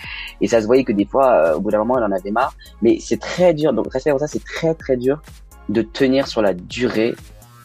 Et 0.41 0.47
ça 0.47 0.61
se 0.61 0.65
voyait 0.65 0.83
que 0.85 0.93
des 0.93 1.05
fois, 1.05 1.31
euh, 1.31 1.55
au 1.55 1.59
bout 1.59 1.71
d'un 1.71 1.79
moment, 1.79 1.97
elle 1.97 2.05
en 2.05 2.11
avait 2.11 2.31
marre. 2.31 2.53
Mais 2.81 2.99
c'est 2.99 3.19
très 3.19 3.53
dur. 3.53 3.73
Donc 3.73 3.91
respect 3.91 4.11
pour 4.11 4.19
ça, 4.19 4.27
c'est 4.27 4.43
très 4.43 4.73
très 4.75 4.95
dur 4.97 5.21
de 5.69 5.81
tenir 5.81 6.27
sur 6.27 6.41
la 6.41 6.53
durée 6.53 7.15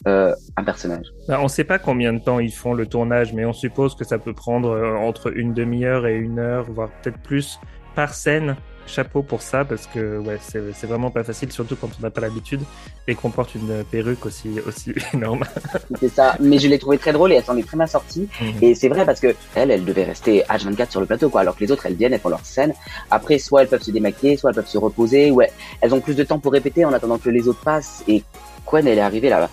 euh, 0.07 0.33
un 0.57 0.65
personnage. 0.65 1.07
Bah, 1.27 1.39
on 1.41 1.45
ne 1.45 1.49
sait 1.49 1.65
pas 1.65 1.79
combien 1.79 2.13
de 2.13 2.21
temps 2.21 2.39
ils 2.39 2.53
font 2.53 2.73
le 2.73 2.87
tournage, 2.87 3.33
mais 3.35 3.45
on 3.45 3.53
suppose 3.53 3.95
que 3.97 4.05
ça 4.05 4.19
peut 4.19 4.33
prendre 4.33 4.71
euh, 4.71 4.97
entre 4.97 5.37
une 5.37 5.53
demi-heure 5.55 6.07
et 6.07 6.15
une 6.17 6.39
heure, 6.39 6.65
voire 6.71 6.89
peut-être 7.03 7.19
plus 7.19 7.59
par 7.97 8.15
scène. 8.15 8.57
Chapeau 8.89 9.23
pour 9.23 9.43
ça, 9.43 9.65
parce 9.65 9.87
que 9.87 10.19
ouais, 10.19 10.39
c'est 10.41 10.87
vraiment 10.87 11.11
pas 11.11 11.23
facile, 11.23 11.53
surtout 11.53 11.77
quand 11.77 11.89
on 11.99 12.03
n'a 12.03 12.11
pas 12.11 12.21
l'habitude 12.21 12.61
et 13.07 13.15
qu'on 13.15 13.31
porte 13.31 13.55
une 13.55 13.85
perruque 13.85 14.27
aussi, 14.27 14.61
aussi 14.67 14.93
énorme. 15.15 15.45
C'est 16.01 16.09
ça. 16.09 16.37
Mais 16.41 16.59
je 16.59 16.69
l'ai 16.69 16.79
trouvé 16.79 16.99
très 16.99 17.13
drôle 17.13 17.33
et 17.33 17.37
elle 17.37 17.45
s'en 17.45 17.57
est 17.57 17.67
très 17.67 17.77
bien 17.77 17.87
sortie. 17.87 18.29
Et 18.63 18.75
c'est 18.75 18.89
vrai 18.89 19.05
parce 19.05 19.21
que 19.21 19.35
elle, 19.55 19.71
elle 19.71 19.85
devait 19.85 20.05
rester 20.05 20.43
H24 20.49 20.91
sur 20.91 21.01
le 21.01 21.07
plateau, 21.07 21.29
quoi. 21.29 21.43
Alors 21.43 21.57
que 21.57 21.65
les 21.65 21.71
autres, 21.71 21.87
elles 21.87 21.95
viennent, 21.95 22.13
elles 22.13 22.21
font 22.21 22.29
leur 22.29 22.45
scène. 22.45 22.73
Après, 23.11 23.39
soit 23.39 23.63
elles 23.63 23.69
peuvent 23.69 23.83
se 23.83 23.91
démaquiller, 23.91 24.37
soit 24.37 24.51
elles 24.51 24.57
peuvent 24.57 24.67
se 24.67 24.79
reposer. 24.79 25.31
Ouais, 25.31 25.53
elles 25.81 25.95
ont 25.95 26.01
plus 26.01 26.17
de 26.17 26.25
temps 26.25 26.39
pour 26.39 26.53
répéter 26.53 26.85
en 26.85 26.93
attendant 26.93 27.19
que 27.19 27.31
les 27.31 27.47
autres 27.49 27.63
passent. 27.63 28.03
Et 28.09 28.25
Quen, 28.67 28.87
elle 28.87 28.99
est 28.99 29.03
arrivée 29.03 29.29
là 29.29 29.49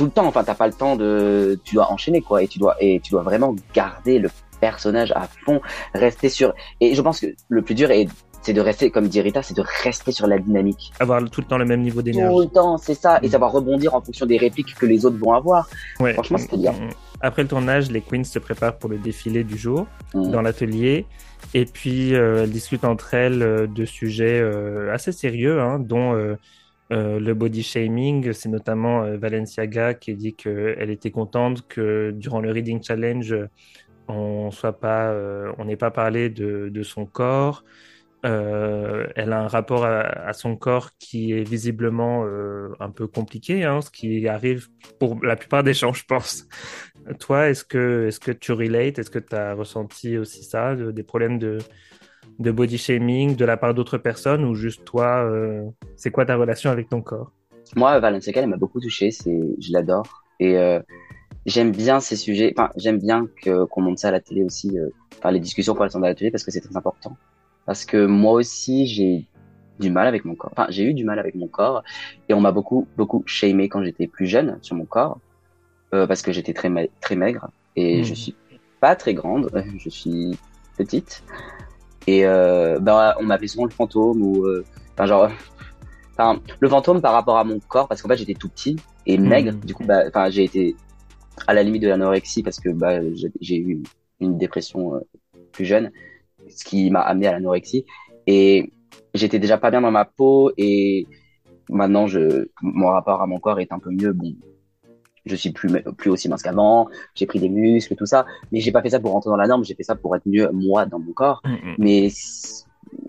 tout 0.00 0.06
le 0.06 0.10
temps. 0.10 0.26
Enfin, 0.26 0.44
t'as 0.44 0.54
pas 0.54 0.66
le 0.66 0.72
temps 0.72 0.96
de, 0.96 1.60
tu 1.62 1.74
dois 1.74 1.92
enchaîner, 1.92 2.22
quoi. 2.22 2.42
Et 2.42 2.48
tu 2.48 2.58
dois, 2.58 2.76
et 2.80 3.00
tu 3.00 3.10
dois 3.10 3.22
vraiment 3.22 3.54
garder 3.74 4.18
le 4.18 4.30
personnage 4.60 5.12
à 5.12 5.28
fond, 5.44 5.60
rester 5.94 6.28
sur. 6.28 6.54
Et 6.80 6.94
je 6.94 7.02
pense 7.02 7.20
que 7.20 7.26
le 7.48 7.62
plus 7.62 7.74
dur 7.74 7.90
est, 7.90 8.08
c'est 8.42 8.52
de 8.54 8.60
rester, 8.60 8.90
comme 8.90 9.06
dit 9.08 9.20
Rita, 9.20 9.42
c'est 9.42 9.56
de 9.56 9.62
rester 9.84 10.12
sur 10.12 10.26
la 10.26 10.38
dynamique. 10.38 10.92
Avoir 10.98 11.22
tout 11.30 11.40
le 11.42 11.46
temps 11.46 11.58
le 11.58 11.64
même 11.66 11.82
niveau 11.82 12.00
Tout 12.00 12.04
d'énergie. 12.06 12.38
le 12.38 12.46
temps, 12.46 12.78
c'est 12.78 12.94
ça. 12.94 13.18
Et 13.22 13.26
Mm. 13.26 13.30
savoir 13.30 13.52
rebondir 13.52 13.94
en 13.94 14.00
fonction 14.00 14.24
des 14.26 14.38
répliques 14.38 14.74
que 14.74 14.86
les 14.86 15.04
autres 15.04 15.18
vont 15.18 15.32
avoir. 15.34 15.68
Ouais. 16.00 16.14
Franchement, 16.14 16.38
c'était 16.38 16.56
bien. 16.56 16.72
Mm. 16.72 16.88
Après 17.20 17.42
le 17.42 17.48
tournage, 17.48 17.90
les 17.90 18.00
queens 18.00 18.24
se 18.24 18.38
préparent 18.38 18.78
pour 18.78 18.88
le 18.88 18.96
défilé 18.98 19.44
du 19.44 19.58
jour 19.58 19.86
Mm. 20.14 20.30
dans 20.30 20.40
l'atelier. 20.42 21.06
Et 21.54 21.64
puis, 21.64 22.14
euh, 22.14 22.44
elles 22.44 22.50
discutent 22.50 22.84
entre 22.84 23.14
elles 23.14 23.42
euh, 23.42 23.66
de 23.66 23.84
sujets 23.84 24.40
euh, 24.40 24.92
assez 24.94 25.12
sérieux, 25.12 25.60
hein, 25.60 25.78
dont 25.78 26.14
euh, 26.14 26.36
le 26.90 27.34
body 27.34 27.62
shaming. 27.62 28.32
C'est 28.32 28.48
notamment 28.48 29.02
Valenciaga 29.16 29.94
qui 29.94 30.14
dit 30.14 30.34
qu'elle 30.34 30.90
était 30.90 31.10
contente 31.12 31.66
que 31.68 32.10
durant 32.10 32.40
le 32.40 32.50
Reading 32.50 32.82
Challenge, 32.82 33.36
on 34.08 34.50
soit 34.50 34.72
pas, 34.80 35.14
on 35.58 35.64
n'ait 35.66 35.76
pas 35.76 35.92
parlé 35.92 36.30
de, 36.30 36.68
de 36.68 36.82
son 36.82 37.06
corps. 37.06 37.62
Euh, 38.26 39.06
elle 39.16 39.32
a 39.32 39.40
un 39.40 39.48
rapport 39.48 39.84
à, 39.84 40.32
son 40.34 40.56
corps 40.56 40.90
qui 40.98 41.32
est 41.32 41.42
visiblement 41.42 42.24
euh, 42.26 42.68
un 42.78 42.90
peu 42.90 43.06
compliqué, 43.06 43.64
hein, 43.64 43.80
ce 43.80 43.90
qui 43.90 44.28
arrive 44.28 44.68
pour 44.98 45.24
la 45.24 45.36
plupart 45.36 45.62
des 45.62 45.72
gens, 45.72 45.92
je 45.92 46.04
pense. 46.04 46.46
Toi, 47.18 47.48
est-ce 47.48 47.64
que, 47.64 48.08
est-ce 48.08 48.20
que 48.20 48.32
tu 48.32 48.52
relates? 48.52 48.98
Est-ce 48.98 49.10
que 49.10 49.18
tu 49.18 49.34
as 49.34 49.54
ressenti 49.54 50.18
aussi 50.18 50.44
ça, 50.44 50.74
de- 50.74 50.90
des 50.90 51.02
problèmes 51.02 51.38
de, 51.38 51.58
body 52.38 52.76
shaming 52.76 53.36
de 53.36 53.44
la 53.44 53.56
part 53.56 53.72
d'autres 53.74 53.98
personnes 53.98 54.44
ou 54.44 54.54
juste 54.54 54.84
toi 54.84 55.24
euh, 55.24 55.62
C'est 55.96 56.10
quoi 56.10 56.26
ta 56.26 56.36
relation 56.36 56.70
avec 56.70 56.88
ton 56.88 57.00
corps? 57.00 57.32
Moi, 57.74 57.98
Valencia 58.00 58.32
elle 58.36 58.48
m'a 58.48 58.56
beaucoup 58.56 58.80
touché. 58.80 59.10
Je 59.10 59.72
l'adore 59.72 60.24
et 60.40 60.56
j'aime 61.46 61.70
bien 61.70 62.00
ces 62.00 62.16
sujets. 62.16 62.52
J'aime 62.76 62.98
bien 62.98 63.28
qu'on 63.44 63.80
monte 63.80 63.98
ça 63.98 64.08
à 64.08 64.10
la 64.10 64.20
télé 64.20 64.42
aussi. 64.42 64.76
Les 65.30 65.40
discussions 65.40 65.74
qu'on 65.74 65.88
sont 65.88 66.02
à 66.02 66.08
la 66.08 66.14
télé 66.14 66.30
parce 66.30 66.42
que 66.42 66.50
c'est 66.50 66.60
très 66.60 66.76
important. 66.76 67.16
Parce 67.70 67.84
que 67.84 68.04
moi 68.04 68.32
aussi, 68.32 68.88
j'ai 68.88 69.28
du 69.78 69.92
mal 69.92 70.08
avec 70.08 70.24
mon 70.24 70.34
corps. 70.34 70.50
Enfin, 70.50 70.66
j'ai 70.70 70.82
eu 70.82 70.92
du 70.92 71.04
mal 71.04 71.20
avec 71.20 71.36
mon 71.36 71.46
corps 71.46 71.84
et 72.28 72.34
on 72.34 72.40
m'a 72.40 72.50
beaucoup 72.50 72.88
beaucoup 72.96 73.22
shamé 73.26 73.68
quand 73.68 73.84
j'étais 73.84 74.08
plus 74.08 74.26
jeune 74.26 74.58
sur 74.60 74.74
mon 74.74 74.86
corps 74.86 75.20
euh, 75.94 76.04
parce 76.04 76.20
que 76.20 76.32
j'étais 76.32 76.52
très 76.52 76.68
très 77.00 77.14
maigre 77.14 77.48
et 77.76 78.00
mmh. 78.00 78.04
je 78.04 78.14
suis 78.14 78.34
pas 78.80 78.96
très 78.96 79.14
grande, 79.14 79.52
je 79.78 79.88
suis 79.88 80.36
petite 80.78 81.22
et 82.08 82.26
euh, 82.26 82.80
bah 82.80 83.16
on 83.20 83.22
m'appelait 83.22 83.46
souvent 83.46 83.66
le 83.66 83.70
fantôme 83.70 84.20
ou 84.20 84.46
euh, 84.46 84.64
enfin 84.94 85.06
genre 85.06 85.30
enfin 86.18 86.40
le 86.58 86.68
fantôme 86.68 87.00
par 87.00 87.12
rapport 87.12 87.38
à 87.38 87.44
mon 87.44 87.60
corps 87.60 87.86
parce 87.86 88.02
qu'en 88.02 88.08
fait 88.08 88.16
j'étais 88.16 88.34
tout 88.34 88.48
petit 88.48 88.74
et 89.06 89.16
mmh. 89.16 89.28
maigre 89.28 89.52
du 89.52 89.74
coup 89.74 89.84
bah 89.84 90.02
enfin 90.08 90.28
j'ai 90.28 90.42
été 90.42 90.74
à 91.46 91.54
la 91.54 91.62
limite 91.62 91.82
de 91.82 91.88
l'anorexie 91.88 92.42
parce 92.42 92.58
que 92.58 92.70
bah 92.70 92.98
j'ai 93.40 93.58
eu 93.58 93.80
une 94.18 94.38
dépression 94.38 95.00
plus 95.52 95.66
jeune 95.66 95.92
ce 96.50 96.64
qui 96.64 96.90
m'a 96.90 97.00
amené 97.00 97.26
à 97.26 97.32
l'anorexie. 97.32 97.84
Et 98.26 98.72
j'étais 99.14 99.38
déjà 99.38 99.58
pas 99.58 99.70
bien 99.70 99.80
dans 99.80 99.90
ma 99.90 100.04
peau 100.04 100.52
et 100.56 101.06
maintenant 101.68 102.06
je 102.06 102.48
mon 102.62 102.88
rapport 102.88 103.22
à 103.22 103.26
mon 103.26 103.38
corps 103.38 103.60
est 103.60 103.72
un 103.72 103.78
peu 103.78 103.90
mieux. 103.90 104.12
Bon 104.12 104.34
je 105.26 105.36
suis 105.36 105.50
plus 105.50 105.70
plus 105.96 106.10
aussi 106.10 106.28
mince 106.28 106.42
qu'avant. 106.42 106.88
J'ai 107.14 107.26
pris 107.26 107.38
des 107.38 107.48
muscles 107.48 107.94
tout 107.96 108.06
ça. 108.06 108.26
Mais 108.52 108.60
j'ai 108.60 108.72
pas 108.72 108.82
fait 108.82 108.90
ça 108.90 109.00
pour 109.00 109.12
rentrer 109.12 109.30
dans 109.30 109.36
la 109.36 109.46
norme. 109.46 109.64
J'ai 109.64 109.74
fait 109.74 109.82
ça 109.82 109.94
pour 109.94 110.14
être 110.16 110.26
mieux 110.26 110.50
moi 110.52 110.86
dans 110.86 110.98
mon 110.98 111.12
corps. 111.12 111.40
Mm, 111.44 111.52
mm. 111.52 111.74
mais 111.78 112.08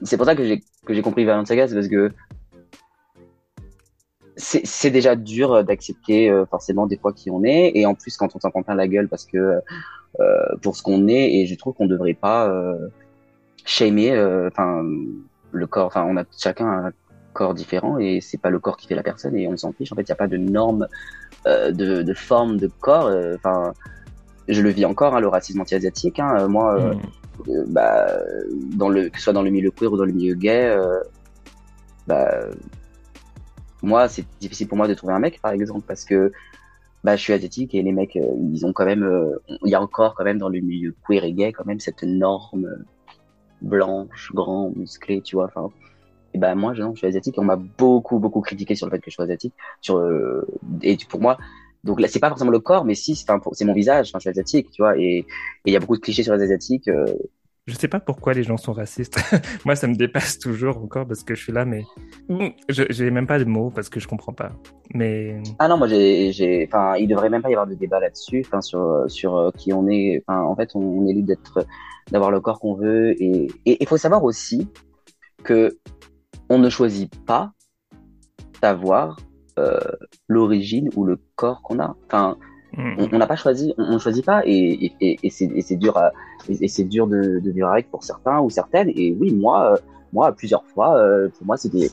c'est 0.03 0.17
pour 0.17 0.25
ça 0.25 0.35
que 0.35 0.43
j'ai 0.43 0.61
que 0.85 0.93
j'ai 0.93 1.01
compris 1.01 1.25
Valiant 1.25 1.45
Saga 1.45 1.67
parce 1.67 1.87
que 1.87 2.11
c'est 4.35 4.89
déjà 4.89 5.15
dur 5.15 5.63
d'accepter 5.63 6.29
euh, 6.29 6.45
forcément 6.45 6.87
des 6.87 6.97
fois 6.97 7.13
qui 7.13 7.29
on 7.29 7.43
est. 7.43 7.71
Et 7.75 7.85
en 7.85 7.95
plus 7.95 8.17
quand 8.17 8.35
on 8.35 8.39
s'en 8.39 8.49
prend 8.49 8.63
plein 8.63 8.75
la 8.75 8.87
gueule 8.87 9.07
parce 9.07 9.25
que 9.25 9.61
euh, 10.19 10.55
pour 10.61 10.75
ce 10.75 10.83
qu'on 10.83 11.07
est 11.07 11.35
et 11.35 11.45
je 11.45 11.55
trouve 11.55 11.73
qu'on 11.73 11.87
devrait 11.87 12.13
pas 12.13 12.49
euh, 12.49 12.89
shamer 13.65 14.11
euh, 14.11 14.47
enfin 14.47 14.83
le 15.51 15.67
corps, 15.67 15.87
enfin, 15.87 16.05
on 16.07 16.17
a 16.17 16.23
chacun 16.37 16.67
un 16.67 16.91
corps 17.33 17.53
différent 17.53 17.97
et 17.97 18.19
c'est 18.21 18.37
pas 18.37 18.49
le 18.49 18.59
corps 18.59 18.77
qui 18.77 18.87
fait 18.87 18.95
la 18.95 19.03
personne 19.03 19.35
et 19.35 19.47
on 19.47 19.57
s'en 19.57 19.71
fiche. 19.71 19.91
En 19.91 19.95
fait, 19.95 20.01
il 20.01 20.09
n'y 20.09 20.13
a 20.13 20.15
pas 20.15 20.27
de 20.27 20.37
norme 20.37 20.87
euh, 21.47 21.71
de, 21.71 22.01
de, 22.01 22.13
forme 22.13 22.57
de 22.57 22.67
corps. 22.67 23.07
Euh, 23.07 23.35
enfin, 23.35 23.73
je 24.47 24.61
le 24.61 24.69
vis 24.69 24.85
encore, 24.85 25.15
hein, 25.15 25.19
le 25.19 25.27
racisme 25.27 25.61
anti-asiatique. 25.61 26.19
Hein, 26.19 26.47
moi, 26.47 26.79
euh, 26.79 26.93
mm. 27.47 27.71
bah, 27.71 28.07
dans 28.75 28.89
le, 28.89 29.09
que 29.09 29.17
ce 29.17 29.25
soit 29.25 29.33
dans 29.33 29.43
le 29.43 29.49
milieu 29.49 29.71
queer 29.71 29.91
ou 29.91 29.97
dans 29.97 30.05
le 30.05 30.13
milieu 30.13 30.35
gay, 30.35 30.77
bah, 32.07 32.47
moi, 33.81 34.07
c'est 34.07 34.25
difficile 34.39 34.67
pour 34.67 34.77
moi 34.77 34.87
de 34.87 34.93
trouver 34.93 35.13
un 35.13 35.19
mec, 35.19 35.41
par 35.41 35.51
exemple, 35.51 35.85
parce 35.87 36.05
que 36.05 36.31
bah, 37.03 37.15
je 37.15 37.21
suis 37.21 37.33
asiatique 37.33 37.73
et 37.73 37.81
les 37.81 37.91
mecs, 37.91 38.15
ils 38.15 38.65
ont 38.65 38.73
quand 38.73 38.85
même, 38.85 39.09
il 39.47 39.69
y 39.69 39.75
a 39.75 39.81
encore 39.81 40.13
quand 40.15 40.23
même 40.23 40.37
dans 40.37 40.49
le 40.49 40.59
milieu 40.59 40.93
queer 41.07 41.23
et 41.23 41.33
gay 41.33 41.51
quand 41.51 41.65
même 41.65 41.79
cette 41.79 42.03
norme 42.03 42.67
blanche, 43.61 44.31
grand, 44.33 44.71
musclé, 44.75 45.21
tu 45.21 45.35
vois. 45.35 45.45
Enfin, 45.45 45.69
et 46.33 46.37
ben 46.37 46.55
moi, 46.55 46.73
je, 46.73 46.83
je 46.93 46.97
suis 46.97 47.07
asiatique 47.07 47.35
on 47.37 47.43
m'a 47.43 47.57
beaucoup, 47.57 48.19
beaucoup 48.19 48.41
critiqué 48.41 48.75
sur 48.75 48.87
le 48.87 48.91
fait 48.91 48.99
que 48.99 49.11
je 49.11 49.15
sois 49.15 49.25
asiatique. 49.25 49.53
Sur, 49.81 49.97
euh, 49.97 50.47
et 50.81 50.97
pour 51.09 51.21
moi, 51.21 51.37
donc 51.83 51.99
là, 51.99 52.07
c'est 52.07 52.19
pas 52.19 52.29
forcément 52.29 52.51
le 52.51 52.59
corps, 52.59 52.85
mais 52.85 52.95
si, 52.95 53.15
c'est 53.15 53.65
mon 53.65 53.73
visage. 53.73 54.09
Enfin, 54.09 54.19
je 54.19 54.21
suis 54.21 54.29
asiatique, 54.29 54.71
tu 54.71 54.81
vois. 54.81 54.97
Et 54.97 55.25
il 55.65 55.73
y 55.73 55.75
a 55.75 55.79
beaucoup 55.79 55.95
de 55.95 56.01
clichés 56.01 56.23
sur 56.23 56.35
les 56.35 56.43
asiatiques. 56.43 56.87
Euh... 56.87 57.05
Je 57.67 57.75
sais 57.75 57.87
pas 57.87 57.99
pourquoi 57.99 58.33
les 58.33 58.43
gens 58.43 58.57
sont 58.57 58.73
racistes. 58.73 59.19
moi, 59.65 59.75
ça 59.75 59.87
me 59.87 59.95
dépasse 59.95 60.39
toujours 60.39 60.77
encore 60.77 61.07
parce 61.07 61.23
que 61.23 61.35
je 61.35 61.43
suis 61.43 61.53
là, 61.53 61.63
mais 61.63 61.83
je 62.69 62.83
j'ai 62.89 63.11
même 63.11 63.27
pas 63.27 63.37
de 63.37 63.43
mots 63.43 63.69
parce 63.69 63.87
que 63.87 63.99
je 63.99 64.07
comprends 64.07 64.33
pas. 64.33 64.51
Mais 64.95 65.41
ah 65.59 65.67
non, 65.67 65.77
moi, 65.77 65.87
j'ai, 65.87 66.67
enfin, 66.67 66.95
il 66.95 67.07
devrait 67.07 67.29
même 67.29 67.43
pas 67.43 67.49
y 67.49 67.53
avoir 67.53 67.67
de 67.67 67.75
débat 67.75 67.99
là-dessus, 67.99 68.43
enfin, 68.45 68.61
sur 68.61 69.05
sur 69.07 69.37
euh, 69.37 69.51
qui 69.55 69.73
on 69.73 69.87
est. 69.87 70.23
En 70.27 70.55
fait, 70.55 70.71
on, 70.75 71.07
est 71.07 71.13
libre 71.13 71.27
d'être 71.27 71.65
d'avoir 72.11 72.31
le 72.31 72.41
corps 72.41 72.59
qu'on 72.59 72.73
veut. 72.73 73.13
Et 73.21 73.47
il 73.65 73.87
faut 73.87 73.97
savoir 73.97 74.23
aussi 74.23 74.67
que 75.43 75.77
on 76.49 76.57
ne 76.57 76.69
choisit 76.69 77.13
pas 77.25 77.51
d'avoir 78.61 79.17
euh, 79.59 79.79
l'origine 80.27 80.89
ou 80.95 81.05
le 81.05 81.19
corps 81.35 81.61
qu'on 81.61 81.79
a. 81.79 81.95
Enfin. 82.07 82.37
On 82.77 83.17
n'a 83.17 83.27
pas 83.27 83.35
choisi, 83.35 83.73
on 83.77 83.93
ne 83.93 83.99
choisit 83.99 84.25
pas, 84.25 84.41
et, 84.45 84.93
et, 85.01 85.19
et 85.23 85.29
c'est 85.29 85.75
dur, 85.75 85.97
à, 85.97 86.11
et, 86.49 86.67
c'est 86.67 86.83
dur 86.83 87.07
de, 87.07 87.39
de 87.39 87.51
vivre 87.51 87.69
avec 87.69 87.89
pour 87.89 88.03
certains 88.03 88.39
ou 88.39 88.49
certaines. 88.49 88.89
Et 88.95 89.15
oui, 89.19 89.33
moi, 89.33 89.73
euh, 89.73 89.77
moi, 90.13 90.31
plusieurs 90.33 90.65
fois, 90.65 90.97
euh, 90.97 91.29
pour 91.29 91.47
moi, 91.47 91.57
c'était, 91.57 91.89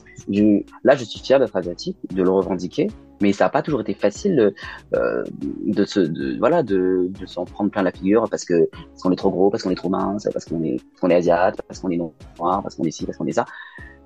là, 0.83 0.95
je 0.95 1.03
suis 1.03 1.19
fier 1.19 1.39
d'être 1.39 1.55
asiatique, 1.55 1.97
de 2.11 2.23
le 2.23 2.29
revendiquer, 2.29 2.87
mais 3.21 3.33
ça 3.33 3.45
n'a 3.45 3.49
pas 3.49 3.61
toujours 3.61 3.81
été 3.81 3.93
facile 3.93 4.53
euh, 4.93 5.23
de 5.65 5.85
se 5.85 5.99
de, 5.99 6.37
voilà 6.37 6.63
de, 6.63 7.09
de 7.19 7.25
s'en 7.25 7.45
prendre 7.45 7.69
plein 7.69 7.83
la 7.83 7.91
figure 7.91 8.29
parce 8.29 8.45
que 8.45 8.69
parce 8.71 9.03
qu'on 9.03 9.11
est 9.11 9.17
trop 9.17 9.29
gros 9.29 9.49
parce 9.49 9.63
qu'on 9.63 9.71
est 9.71 9.75
trop 9.75 9.89
mince 9.89 10.27
parce 10.31 10.45
qu'on 10.45 10.63
est 10.63 10.77
parce 10.77 11.01
qu'on 11.01 11.09
est 11.09 11.15
asiate 11.15 11.61
parce 11.67 11.79
qu'on 11.79 11.89
est 11.89 11.97
noir 11.97 12.13
parce 12.61 12.75
qu'on 12.75 12.85
est 12.85 12.91
ci 12.91 13.05
parce 13.05 13.17
qu'on 13.17 13.27
est 13.27 13.33
ça 13.33 13.45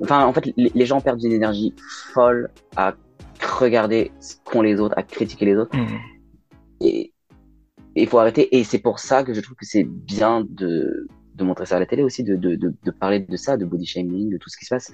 enfin 0.01 0.25
en 0.25 0.33
fait 0.33 0.51
les, 0.57 0.85
gens 0.87 0.99
perdent 0.99 1.23
une 1.23 1.31
énergie 1.31 1.75
folle 1.77 2.49
à 2.75 2.95
regarder 3.59 4.11
ce 4.19 4.35
qu'ont 4.43 4.63
les 4.63 4.79
autres 4.79 4.95
à 4.97 5.03
critiquer 5.03 5.45
les 5.45 5.57
autres 5.57 5.77
mmh. 5.77 5.97
Et 6.83 7.13
il 7.95 8.07
faut 8.07 8.19
arrêter 8.19 8.55
et 8.57 8.63
c'est 8.63 8.79
pour 8.79 8.99
ça 8.99 9.23
que 9.23 9.33
je 9.33 9.41
trouve 9.41 9.55
que 9.55 9.65
c'est 9.65 9.83
bien 9.83 10.45
de 10.49 11.07
de 11.35 11.43
montrer 11.43 11.65
ça 11.65 11.77
à 11.77 11.79
la 11.79 11.87
télé 11.87 12.03
aussi 12.03 12.23
de, 12.23 12.35
de, 12.35 12.55
de, 12.55 12.91
parler 12.91 13.19
de 13.19 13.37
ça 13.37 13.57
de 13.57 13.65
body 13.65 13.85
shaming 13.85 14.29
de 14.29 14.37
tout 14.37 14.49
ce 14.49 14.57
qui 14.57 14.65
se 14.65 14.69
passe 14.69 14.91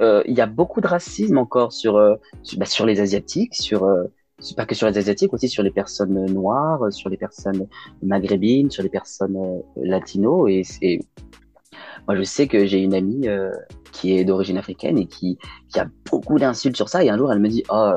euh, 0.00 0.22
il 0.26 0.36
y 0.36 0.40
a 0.40 0.46
beaucoup 0.46 0.80
de 0.80 0.86
racisme 0.86 1.38
encore 1.38 1.72
sur 1.72 1.96
euh, 1.96 2.14
sur, 2.42 2.58
bah, 2.58 2.66
sur, 2.66 2.86
les 2.86 3.00
asiatiques, 3.00 3.54
sur 3.54 3.84
euh, 3.84 4.04
pas 4.56 4.64
que 4.64 4.74
sur 4.74 4.86
les 4.86 4.96
asiatiques, 4.96 5.32
aussi 5.32 5.48
sur 5.48 5.64
les 5.64 5.72
personnes 5.72 6.26
noires, 6.26 6.92
sur 6.92 7.10
les 7.10 7.16
personnes 7.16 7.66
maghrébines, 8.02 8.70
sur 8.70 8.84
les 8.84 8.88
personnes 8.88 9.36
latino. 9.76 10.46
Et, 10.46 10.62
et, 10.82 11.00
moi, 12.06 12.16
je 12.16 12.22
sais 12.22 12.46
que 12.46 12.64
j'ai 12.64 12.80
une 12.80 12.94
amie 12.94 13.26
qui 13.90 14.16
est 14.16 14.24
d'origine 14.24 14.56
africaine 14.56 14.96
et 14.96 15.06
qui, 15.06 15.38
qui 15.68 15.80
a 15.80 15.88
beaucoup 16.08 16.38
d'insultes 16.38 16.76
sur 16.76 16.88
ça. 16.88 17.02
Et 17.02 17.10
un 17.10 17.18
jour, 17.18 17.32
elle 17.32 17.40
me 17.40 17.48
dit, 17.48 17.64
oh, 17.68 17.92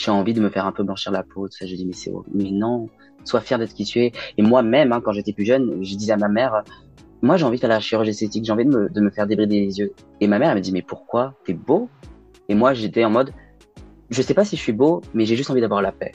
j'ai 0.00 0.10
envie 0.10 0.32
de 0.32 0.40
me 0.40 0.48
faire 0.48 0.66
un 0.66 0.72
peu 0.72 0.82
blanchir 0.82 1.12
la 1.12 1.22
peau. 1.22 1.48
Tout 1.48 1.56
ça, 1.56 1.66
je 1.66 1.74
dis, 1.74 1.86
mais 1.86 1.92
c'est 1.92 2.10
mais 2.32 2.50
non, 2.50 2.88
sois 3.24 3.40
fier 3.40 3.58
d'être 3.58 3.74
qui 3.74 3.84
tu 3.84 4.00
es. 4.00 4.12
Et 4.38 4.42
moi-même, 4.42 4.92
hein, 4.92 5.00
quand 5.04 5.12
j'étais 5.12 5.32
plus 5.32 5.44
jeune, 5.44 5.84
je 5.84 5.94
disais 5.96 6.12
à 6.12 6.16
ma 6.16 6.28
mère, 6.28 6.62
moi 7.22 7.36
j'ai 7.36 7.44
envie 7.44 7.56
de 7.56 7.60
faire 7.60 7.70
la 7.70 7.80
chirurgie 7.80 8.10
esthétique, 8.10 8.44
j'ai 8.44 8.52
envie 8.52 8.64
de 8.64 8.70
me, 8.70 8.88
de 8.88 9.00
me 9.00 9.10
faire 9.10 9.26
débrider 9.26 9.60
les 9.60 9.78
yeux. 9.78 9.92
Et 10.20 10.26
ma 10.26 10.38
mère 10.38 10.50
elle 10.50 10.56
m'a 10.56 10.60
dit 10.60 10.72
mais 10.72 10.82
pourquoi? 10.82 11.34
T'es 11.44 11.52
beau? 11.52 11.88
Et 12.48 12.54
moi 12.54 12.72
j'étais 12.72 13.04
en 13.04 13.10
mode 13.10 13.32
je 14.08 14.22
sais 14.22 14.34
pas 14.34 14.44
si 14.44 14.56
je 14.56 14.62
suis 14.62 14.72
beau, 14.72 15.02
mais 15.14 15.24
j'ai 15.24 15.36
juste 15.36 15.50
envie 15.50 15.60
d'avoir 15.60 15.82
la 15.82 15.92
paix. 15.92 16.12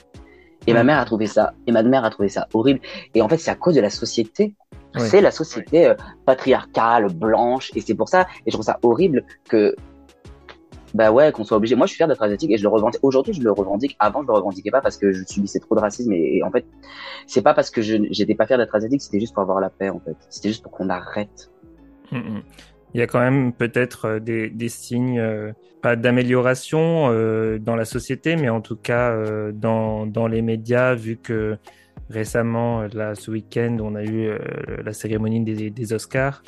Et 0.67 0.73
ma 0.73 0.83
mère 0.83 0.97
a 0.99 1.05
trouvé 1.05 1.27
ça, 1.27 1.53
et 1.67 1.71
ma 1.71 1.83
mère 1.83 2.03
a 2.03 2.09
trouvé 2.09 2.27
ça 2.27 2.47
horrible. 2.53 2.79
Et 3.13 3.21
en 3.21 3.29
fait 3.29 3.37
c'est 3.37 3.51
à 3.51 3.55
cause 3.55 3.75
de 3.75 3.81
la 3.81 3.89
société. 3.89 4.55
C'est 4.97 5.19
la 5.19 5.31
société 5.31 5.87
euh, 5.87 5.95
patriarcale, 6.25 7.13
blanche, 7.13 7.69
et 7.75 7.81
c'est 7.81 7.95
pour 7.95 8.07
ça, 8.07 8.27
et 8.45 8.49
je 8.49 8.51
trouve 8.51 8.65
ça 8.65 8.79
horrible 8.81 9.25
que 9.49 9.75
bah 10.95 11.11
ouais, 11.11 11.33
qu'on 11.33 11.43
soit 11.43 11.57
obligé. 11.57 11.75
Moi, 11.75 11.87
je 11.87 11.89
suis 11.89 11.97
fier 11.97 12.07
d'être 12.07 12.23
asiatique 12.23 12.51
et 12.51 12.57
je 12.57 12.63
le 12.63 12.69
revendique. 12.69 13.01
Aujourd'hui, 13.03 13.33
je 13.33 13.41
le 13.41 13.51
revendique. 13.51 13.97
Avant, 13.99 14.21
je 14.21 14.27
le 14.27 14.33
revendiquais 14.33 14.71
pas 14.71 14.79
parce 14.79 14.95
que 14.95 15.11
je 15.11 15.25
subissais 15.25 15.59
trop 15.59 15.75
de 15.75 15.81
racisme. 15.81 16.13
Et, 16.13 16.41
en 16.41 16.51
fait, 16.51 16.65
c'est 17.27 17.41
pas 17.41 17.53
parce 17.53 17.69
que 17.69 17.81
je 17.81 17.97
j'étais 18.11 18.33
pas 18.33 18.47
fier 18.47 18.57
d'être 18.57 18.73
asiatique, 18.73 19.01
c'était 19.01 19.19
juste 19.19 19.33
pour 19.33 19.43
avoir 19.43 19.59
la 19.59 19.69
paix, 19.69 19.89
en 19.89 19.99
fait. 19.99 20.15
C'était 20.29 20.47
juste 20.47 20.63
pour 20.63 20.71
qu'on 20.71 20.87
arrête. 20.87 21.51
Mm, 22.13 22.17
mm. 22.17 22.43
Il 22.93 22.99
y 22.99 23.01
a 23.01 23.07
quand 23.07 23.19
même 23.19 23.51
peut-être 23.51 24.05
euh, 24.05 24.19
des, 24.21 24.69
signes, 24.69 25.19
euh, 25.19 25.51
pas 25.81 25.97
d'amélioration 25.97 27.09
euh, 27.11 27.59
dans 27.59 27.75
la 27.75 27.83
société, 27.83 28.37
mais 28.37 28.47
en 28.47 28.61
tout 28.61 28.77
cas 28.77 29.13
dans, 29.51 30.27
les 30.29 30.41
médias, 30.41 30.95
vu 30.95 31.17
que 31.17 31.57
récemment, 32.09 32.83
là, 32.93 33.15
ce 33.15 33.31
week-end, 33.31 33.79
on 33.81 33.95
a 33.95 34.03
eu 34.05 34.29
la 34.81 34.93
cérémonie 34.93 35.43
des 35.43 35.93
Oscars 35.93 36.41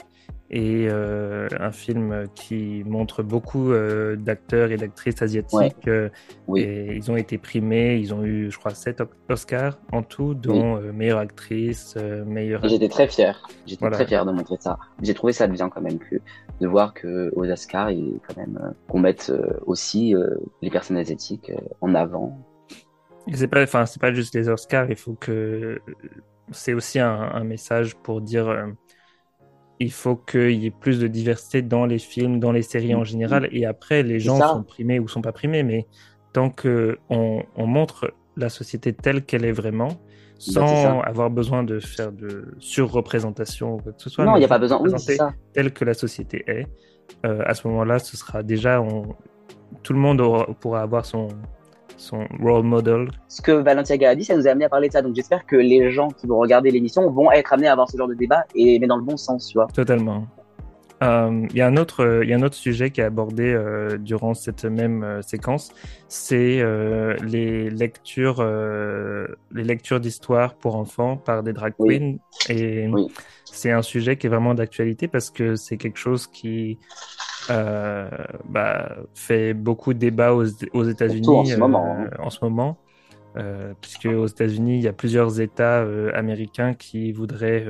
et 0.50 0.88
euh, 0.90 1.48
un 1.60 1.72
film 1.72 2.26
qui 2.34 2.84
montre 2.86 3.22
beaucoup 3.22 3.72
euh, 3.72 4.16
d'acteurs 4.16 4.72
et 4.72 4.78
d'actrices 4.78 5.22
asiatiques. 5.22 5.88
Euh, 5.88 6.10
et 6.56 6.96
ils 6.96 7.12
ont 7.12 7.18
été 7.18 7.38
primés, 7.38 7.98
ils 7.98 8.14
ont 8.14 8.24
eu, 8.24 8.50
je 8.50 8.58
crois, 8.58 8.74
7 8.74 9.04
Oscars 9.30 9.78
en 9.92 10.04
tout, 10.04 10.34
dont 10.34 10.80
meilleure 10.94 11.20
actrice, 11.20 11.96
meilleure. 12.26 12.66
J'étais 12.68 12.88
très 12.88 13.08
fier. 13.08 13.46
J'étais 13.66 13.90
très 13.90 14.06
fier 14.06 14.26
de 14.26 14.32
montrer 14.32 14.56
ça. 14.60 14.78
J'ai 15.02 15.14
trouvé 15.14 15.34
ça 15.34 15.48
bien 15.48 15.70
quand 15.70 15.82
même 15.82 16.00
que 16.00 16.16
de 16.62 16.68
voir 16.68 16.94
que 16.94 17.32
aux 17.36 17.46
Oscars, 17.46 17.92
il 17.92 18.20
quand 18.26 18.38
même 18.38 18.74
qu'on 18.88 19.00
mette 19.00 19.32
aussi 19.66 20.16
les 20.62 20.70
personnes 20.70 20.98
asiatiques 20.98 21.52
en 21.82 21.94
avant. 21.94 22.38
C'est 23.34 23.50
pas, 23.50 23.62
enfin, 23.64 23.86
c'est 23.86 24.02
pas 24.02 24.14
juste 24.14 24.34
les 24.36 24.48
Oscars. 24.48 24.90
Il 24.90 24.96
faut 24.96 25.16
que 25.16 25.82
c'est 26.52 26.74
aussi 26.74 27.00
un, 27.00 27.12
un, 27.12 27.44
message 27.44 27.98
pour 27.98 28.22
dire 28.22 28.48
il 29.80 29.92
faut 29.92 30.16
qu'il 30.16 30.64
y 30.64 30.66
ait 30.66 30.72
plus 30.72 31.00
de 31.00 31.08
diversité 31.08 31.62
dans 31.62 31.86
les 31.86 32.00
films, 32.00 32.40
dans 32.40 32.52
les 32.52 32.62
séries 32.62 32.96
en 32.96 33.04
général. 33.04 33.48
Et 33.52 33.66
après, 33.66 34.04
les 34.04 34.20
gens 34.20 34.40
sont 34.40 34.64
primés 34.64 35.00
ou 35.00 35.08
sont 35.08 35.22
pas 35.22 35.32
primés, 35.32 35.64
mais 35.64 35.88
tant 36.34 36.50
qu'on 36.50 36.96
on 37.10 37.68
montre 37.68 38.14
la 38.36 38.50
société 38.50 38.94
telle 38.94 39.24
qu'elle 39.24 39.46
est 39.46 39.52
vraiment, 39.52 39.88
bah, 39.88 39.98
sans 40.40 41.02
avoir 41.02 41.30
besoin 41.30 41.64
de 41.64 41.80
faire 41.80 42.12
de 42.12 42.54
surreprésentation 42.60 43.76
ou 43.76 43.78
quoi 43.78 43.92
que 43.92 44.02
ce 44.02 44.10
soit. 44.10 44.26
Non, 44.26 44.36
il 44.36 44.40
n'y 44.40 44.46
a 44.46 44.50
pas 44.50 44.60
besoin. 44.60 44.80
Oui, 44.82 44.92
telle 45.54 45.74
que 45.74 45.86
la 45.86 45.94
société 45.94 46.44
est. 46.48 46.68
Euh, 47.26 47.42
à 47.46 47.54
ce 47.54 47.68
moment-là, 47.68 48.00
ce 48.00 48.18
sera 48.18 48.44
déjà, 48.44 48.82
on, 48.82 49.16
tout 49.82 49.94
le 49.94 50.00
monde 50.00 50.22
pourra 50.60 50.82
avoir 50.82 51.06
son, 51.06 51.30
son 51.98 52.26
role 52.42 52.64
model. 52.64 53.10
Ce 53.28 53.42
que 53.42 53.52
Valentiaga 53.52 54.10
a 54.10 54.16
dit, 54.16 54.24
ça 54.24 54.36
nous 54.36 54.48
a 54.48 54.52
amené 54.52 54.66
à 54.66 54.70
parler 54.70 54.88
de 54.88 54.94
ça. 54.94 55.02
Donc 55.02 55.16
j'espère 55.16 55.46
que 55.46 55.56
les 55.56 55.92
gens 55.92 56.10
qui 56.10 56.28
vont 56.28 56.40
regarder 56.40 56.72
l'émission 56.72 57.10
vont 57.12 57.32
être 57.32 57.54
amenés 57.54 57.68
à 57.68 57.74
avoir 57.74 57.90
ce 57.90 57.98
genre 57.98 58.08
de 58.08 58.14
débat, 58.14 58.44
et, 58.56 58.80
mais 58.80 58.88
dans 58.88 58.98
le 58.98 59.04
bon 59.04 59.18
sens, 59.18 59.48
tu 59.48 59.58
vois. 59.58 59.68
Totalement. 59.68 60.26
Euh, 61.04 61.46
il 61.52 61.56
y, 61.56 61.62
a 61.62 61.68
un 61.68 61.78
autre, 61.78 62.22
il 62.24 62.30
y 62.30 62.34
a 62.34 62.38
un 62.38 62.42
autre 62.42 62.56
sujet 62.56 62.90
qui 62.90 63.02
est 63.02 63.04
abordé 63.04 63.54
euh, 63.54 63.98
durant 63.98 64.34
cette 64.34 64.66
même 64.66 65.04
euh, 65.04 65.22
séquence, 65.22 65.72
c'est 66.08 66.64
les 67.24 67.70
lectures, 67.70 68.44
les 69.52 69.64
lectures 69.64 70.00
d'histoire 70.00 70.56
pour 70.56 70.76
enfants 70.76 71.18
par 71.18 71.44
des 71.44 71.54
drag 71.54 71.74
queens. 71.78 72.18
Et 72.50 72.90
c'est 73.46 73.72
un 73.72 73.82
sujet 73.82 74.18
qui 74.18 74.28
est 74.28 74.30
vraiment 74.30 74.54
d'actualité 74.54 75.08
parce 75.08 75.30
que 75.30 75.56
c'est 75.56 75.78
quelque 75.78 75.98
chose 75.98 76.28
qui 76.28 76.80
bah, 77.50 78.98
fait 79.14 79.54
beaucoup 79.54 79.94
de 79.94 80.00
débats 80.00 80.34
aux, 80.34 80.46
aux 80.74 80.84
États-Unis 80.84 81.28
en 81.28 81.46
ce 81.46 81.58
moment. 81.58 81.98
Hein. 81.98 82.10
En 82.20 82.30
ce 82.30 82.40
moment. 82.44 82.78
puisque 83.82 84.06
aux 84.06 84.28
États-Unis, 84.28 84.78
il 84.78 84.84
y 84.84 84.88
a 84.88 84.94
plusieurs 84.94 85.40
États 85.40 85.86
américains 86.14 86.74
qui 86.74 87.12
voudraient 87.12 87.66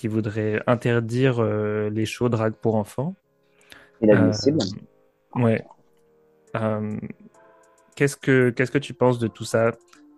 qui 0.00 0.08
voudrait 0.08 0.62
interdire 0.66 1.40
euh, 1.40 1.90
les 1.90 2.06
shows 2.06 2.30
drag 2.30 2.54
pour 2.54 2.76
enfants. 2.76 3.16
Inadmissible. 4.00 4.62
Euh, 5.36 5.40
ouais. 5.42 5.62
Euh, 6.56 6.96
qu'est-ce 7.96 8.16
que 8.16 8.48
qu'est-ce 8.48 8.70
que 8.70 8.78
tu 8.78 8.94
penses 8.94 9.18
de 9.18 9.28
tout 9.28 9.44
ça? 9.44 9.72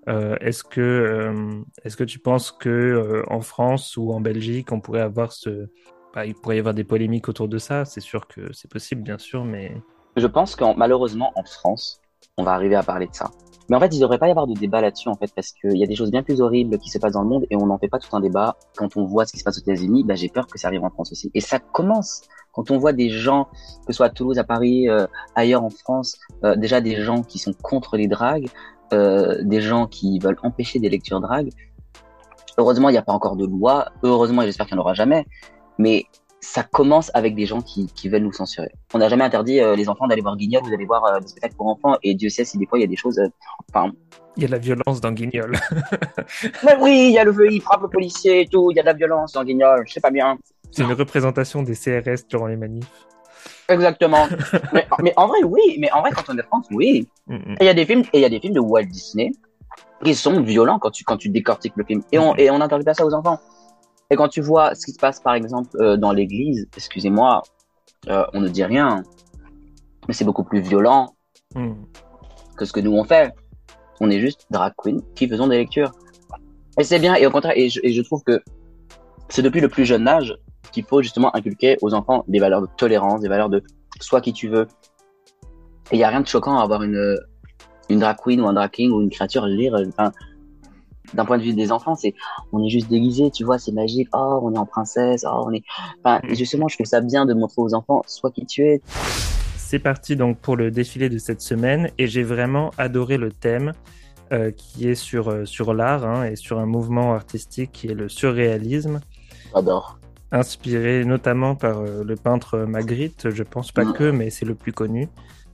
Est-ce 0.06 0.62
que 0.62 1.64
est-ce 1.82 1.96
que 1.96 2.04
tu 2.04 2.20
penses 2.20 2.52
que 2.52 3.24
en 3.28 3.40
France 3.40 3.96
ou 3.96 4.12
en 4.12 4.20
Belgique 4.20 4.70
on 4.70 4.80
pourrait 4.80 5.00
avoir 5.00 5.32
ce 5.32 5.68
bah, 6.14 6.26
il 6.26 6.34
pourrait 6.34 6.56
y 6.56 6.58
avoir 6.58 6.74
des 6.74 6.84
polémiques 6.84 7.28
autour 7.28 7.48
de 7.48 7.58
ça 7.58 7.84
C'est 7.84 8.00
sûr 8.00 8.26
que 8.26 8.52
c'est 8.52 8.70
possible, 8.70 9.02
bien 9.02 9.18
sûr, 9.18 9.44
mais 9.44 9.72
je 10.16 10.26
pense 10.26 10.56
que 10.56 10.64
malheureusement 10.76 11.32
en 11.36 11.44
France, 11.44 12.00
on 12.36 12.44
va 12.44 12.52
arriver 12.52 12.74
à 12.74 12.82
parler 12.82 13.06
de 13.06 13.14
ça. 13.14 13.30
Mais 13.70 13.76
en 13.76 13.80
fait, 13.80 13.94
il 13.94 14.00
devrait 14.00 14.18
pas 14.18 14.28
y 14.28 14.30
avoir 14.30 14.46
de 14.46 14.54
débat 14.54 14.80
là-dessus, 14.80 15.08
en 15.08 15.14
fait, 15.14 15.32
parce 15.34 15.52
qu'il 15.52 15.76
y 15.76 15.84
a 15.84 15.86
des 15.86 15.94
choses 15.94 16.10
bien 16.10 16.22
plus 16.22 16.40
horribles 16.40 16.78
qui 16.78 16.90
se 16.90 16.98
passent 16.98 17.12
dans 17.12 17.22
le 17.22 17.28
monde 17.28 17.46
et 17.50 17.56
on 17.56 17.66
n'en 17.66 17.78
fait 17.78 17.88
pas 17.88 17.98
tout 17.98 18.14
un 18.14 18.20
débat. 18.20 18.56
Quand 18.76 18.96
on 18.96 19.04
voit 19.04 19.24
ce 19.24 19.32
qui 19.32 19.38
se 19.38 19.44
passe 19.44 19.56
aux 19.56 19.62
États-Unis, 19.62 20.04
bah, 20.04 20.14
j'ai 20.14 20.28
peur 20.28 20.46
que 20.46 20.58
ça 20.58 20.68
arrive 20.68 20.84
en 20.84 20.90
France 20.90 21.12
aussi. 21.12 21.30
Et 21.34 21.40
ça 21.40 21.58
commence 21.58 22.22
quand 22.52 22.70
on 22.70 22.78
voit 22.78 22.92
des 22.92 23.08
gens, 23.08 23.44
que 23.86 23.92
ce 23.92 23.94
soit 23.94 24.06
à 24.06 24.10
Toulouse, 24.10 24.38
à 24.38 24.44
Paris, 24.44 24.88
euh, 24.88 25.06
ailleurs 25.34 25.64
en 25.64 25.70
France, 25.70 26.18
euh, 26.44 26.54
déjà 26.54 26.80
des 26.80 27.00
gens 27.02 27.22
qui 27.22 27.38
sont 27.38 27.52
contre 27.62 27.96
les 27.96 28.08
dragues, 28.08 28.48
euh, 28.92 29.38
des 29.42 29.62
gens 29.62 29.86
qui 29.86 30.18
veulent 30.18 30.38
empêcher 30.42 30.78
des 30.78 30.90
lectures 30.90 31.20
dragues. 31.20 31.50
Heureusement, 32.58 32.90
il 32.90 32.92
n'y 32.92 32.98
a 32.98 33.02
pas 33.02 33.14
encore 33.14 33.36
de 33.36 33.46
loi. 33.46 33.86
Heureusement, 34.02 34.42
et 34.42 34.46
j'espère 34.46 34.66
qu'il 34.66 34.76
n'y 34.76 34.80
en 34.80 34.82
aura 34.82 34.92
jamais. 34.92 35.26
Mais 35.78 36.06
ça 36.42 36.64
commence 36.64 37.10
avec 37.14 37.36
des 37.36 37.46
gens 37.46 37.62
qui, 37.62 37.86
qui 37.94 38.08
veulent 38.08 38.22
nous 38.22 38.32
censurer. 38.32 38.72
On 38.92 38.98
n'a 38.98 39.08
jamais 39.08 39.24
interdit 39.24 39.60
euh, 39.60 39.76
les 39.76 39.88
enfants 39.88 40.08
d'aller 40.08 40.22
voir 40.22 40.36
Guignol, 40.36 40.62
vous 40.64 40.74
allez 40.74 40.84
voir 40.84 41.04
euh, 41.04 41.20
des 41.20 41.28
spectacles 41.28 41.54
pour 41.54 41.68
enfants, 41.68 41.96
et 42.02 42.14
Dieu 42.14 42.28
sait 42.28 42.44
si 42.44 42.58
des 42.58 42.66
fois 42.66 42.78
il 42.78 42.82
y 42.82 42.84
a 42.84 42.88
des 42.88 42.96
choses. 42.96 43.18
Euh, 43.20 43.28
enfin. 43.72 43.92
Il 44.36 44.42
y 44.42 44.44
a 44.44 44.48
de 44.48 44.52
la 44.52 44.58
violence 44.58 45.00
dans 45.00 45.12
Guignol. 45.12 45.52
Mais 46.64 46.76
oui, 46.80 47.06
il 47.08 47.12
y 47.12 47.18
a 47.18 47.24
le 47.24 47.52
il 47.52 47.60
frappe 47.60 47.82
le 47.82 47.88
policier 47.88 48.40
et 48.40 48.46
tout, 48.46 48.72
il 48.72 48.76
y 48.76 48.80
a 48.80 48.82
de 48.82 48.88
la 48.88 48.92
violence 48.92 49.32
dans 49.32 49.44
Guignol, 49.44 49.84
je 49.86 49.92
sais 49.92 50.00
pas 50.00 50.10
bien. 50.10 50.36
C'est 50.72 50.82
une 50.82 50.92
représentation 50.92 51.62
des 51.62 51.74
CRS 51.74 52.26
durant 52.28 52.48
les 52.48 52.56
manifs. 52.56 52.90
Exactement. 53.68 54.26
mais, 54.72 54.86
mais, 55.00 55.12
en 55.16 55.28
vrai, 55.28 55.38
oui. 55.44 55.76
Mais 55.78 55.92
en 55.92 56.00
vrai, 56.00 56.10
quand 56.10 56.24
on 56.28 56.36
est 56.36 56.42
en 56.42 56.46
France, 56.46 56.66
oui. 56.72 57.06
Et 57.30 57.36
il 57.60 57.66
y 57.66 57.68
a 57.68 57.74
des 57.74 57.84
films, 57.84 58.02
et 58.12 58.18
il 58.18 58.20
y 58.20 58.24
a 58.24 58.28
des 58.28 58.40
films 58.40 58.54
de 58.54 58.60
Walt 58.60 58.84
Disney 58.84 59.32
qui 60.02 60.14
sont 60.14 60.40
violents 60.40 60.78
quand 60.78 60.90
tu 60.90 61.04
quand 61.04 61.18
tu 61.18 61.28
décortiques 61.28 61.74
le 61.76 61.84
film. 61.84 62.02
Et 62.10 62.18
on 62.18 62.34
et 62.36 62.50
on 62.50 62.58
n'interdit 62.58 62.84
pas 62.84 62.94
ça 62.94 63.06
aux 63.06 63.14
enfants. 63.14 63.38
Et 64.12 64.14
quand 64.14 64.28
tu 64.28 64.42
vois 64.42 64.74
ce 64.74 64.84
qui 64.84 64.92
se 64.92 64.98
passe, 64.98 65.20
par 65.20 65.32
exemple, 65.32 65.70
euh, 65.80 65.96
dans 65.96 66.12
l'église, 66.12 66.68
excusez-moi, 66.76 67.42
euh, 68.08 68.24
on 68.34 68.42
ne 68.42 68.48
dit 68.48 68.62
rien, 68.62 69.02
mais 70.06 70.12
c'est 70.12 70.26
beaucoup 70.26 70.44
plus 70.44 70.60
violent 70.60 71.14
hmm. 71.54 71.72
que 72.54 72.66
ce 72.66 72.74
que 72.74 72.80
nous 72.80 72.92
on 72.92 73.04
fait. 73.04 73.32
On 74.00 74.10
est 74.10 74.20
juste 74.20 74.46
drag 74.50 74.74
queen 74.76 75.00
qui 75.14 75.26
faisons 75.26 75.46
des 75.46 75.56
lectures. 75.56 75.92
Et 76.78 76.84
c'est 76.84 76.98
bien, 76.98 77.14
et 77.14 77.26
au 77.26 77.30
contraire, 77.30 77.54
et 77.56 77.70
je, 77.70 78.02
trouve 78.02 78.22
que 78.22 78.42
c'est 79.30 79.40
depuis 79.40 79.62
le 79.62 79.70
plus 79.70 79.86
jeune 79.86 80.06
âge 80.06 80.36
qu'il 80.72 80.84
faut 80.84 81.00
justement 81.00 81.34
inculquer 81.34 81.78
aux 81.80 81.94
enfants 81.94 82.22
des 82.28 82.38
valeurs 82.38 82.60
de 82.60 82.68
tolérance, 82.76 83.22
des 83.22 83.28
valeurs 83.28 83.48
de 83.48 83.62
sois 83.98 84.20
qui 84.20 84.34
tu 84.34 84.48
veux. 84.48 84.66
Et 85.90 85.94
il 85.94 85.98
n'y 85.98 86.04
a 86.04 86.10
rien 86.10 86.20
de 86.20 86.26
choquant 86.26 86.58
à 86.58 86.62
avoir 86.62 86.82
une, 86.82 87.18
une 87.88 88.00
drag 88.00 88.18
queen 88.22 88.42
ou 88.42 88.46
un 88.46 88.52
drag 88.52 88.72
king 88.72 88.90
ou 88.90 89.00
une 89.00 89.08
créature 89.08 89.46
lire. 89.46 89.74
Enfin, 89.88 90.12
d'un 91.14 91.24
point 91.24 91.38
de 91.38 91.42
vue 91.42 91.52
des 91.52 91.72
enfants, 91.72 91.94
c'est 91.94 92.14
on 92.52 92.64
est 92.64 92.68
juste 92.68 92.88
déguisé, 92.88 93.30
tu 93.30 93.44
vois, 93.44 93.58
c'est 93.58 93.72
magique. 93.72 94.08
Oh, 94.14 94.40
on 94.42 94.54
est 94.54 94.58
en 94.58 94.66
princesse. 94.66 95.24
Oh, 95.26 95.44
on 95.46 95.52
est. 95.52 95.64
Enfin, 96.02 96.20
mm. 96.24 96.34
justement, 96.34 96.68
je 96.68 96.76
trouve 96.76 96.86
ça 96.86 97.00
bien 97.00 97.26
de 97.26 97.34
montrer 97.34 97.60
aux 97.62 97.74
enfants, 97.74 98.02
soit 98.06 98.30
qui 98.30 98.46
tu 98.46 98.62
es. 98.62 98.80
C'est 99.56 99.78
parti 99.78 100.16
donc 100.16 100.38
pour 100.38 100.56
le 100.56 100.70
défilé 100.70 101.08
de 101.08 101.16
cette 101.18 101.40
semaine 101.40 101.90
et 101.96 102.06
j'ai 102.06 102.22
vraiment 102.22 102.72
adoré 102.76 103.16
le 103.16 103.32
thème 103.32 103.72
euh, 104.30 104.50
qui 104.50 104.88
est 104.88 104.94
sur 104.94 105.30
euh, 105.30 105.46
sur 105.46 105.72
l'art 105.72 106.04
hein, 106.04 106.24
et 106.24 106.36
sur 106.36 106.58
un 106.58 106.66
mouvement 106.66 107.14
artistique 107.14 107.72
qui 107.72 107.86
est 107.86 107.94
le 107.94 108.10
surréalisme. 108.10 109.00
J'adore. 109.54 109.98
Inspiré 110.30 111.06
notamment 111.06 111.54
par 111.54 111.78
euh, 111.78 112.04
le 112.04 112.16
peintre 112.16 112.58
Magritte, 112.58 113.30
je 113.30 113.42
pense 113.42 113.72
pas 113.72 113.84
mm. 113.84 113.92
que, 113.94 114.10
mais 114.10 114.28
c'est 114.28 114.44
le 114.44 114.54
plus 114.54 114.72
connu. 114.72 115.08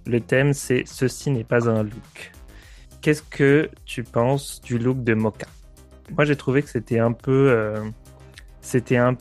Le 0.04 0.20
thème 0.20 0.52
c'est 0.52 0.82
Ceci 0.86 1.30
n'est 1.30 1.44
pas 1.44 1.68
un 1.68 1.84
look 1.84 2.32
qu'est-ce 3.00 3.22
que 3.22 3.70
tu 3.84 4.02
penses 4.04 4.60
du 4.60 4.78
look 4.78 5.02
de 5.02 5.14
Mocha 5.14 5.46
Moi, 6.16 6.24
j'ai 6.24 6.36
trouvé 6.36 6.62
que 6.62 6.68
c'était 6.68 6.98
un 6.98 7.12
peu. 7.12 7.50
Euh, 7.50 7.84
c'était 8.60 8.96
un, 8.96 9.16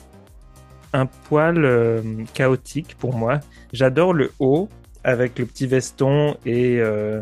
un 0.93 1.05
poil 1.05 1.63
euh, 1.63 2.01
chaotique 2.33 2.95
pour 2.97 3.15
moi. 3.15 3.39
J'adore 3.73 4.13
le 4.13 4.31
haut 4.39 4.69
avec 5.03 5.39
le 5.39 5.45
petit 5.45 5.67
veston 5.67 6.35
et, 6.45 6.79
euh, 6.79 7.21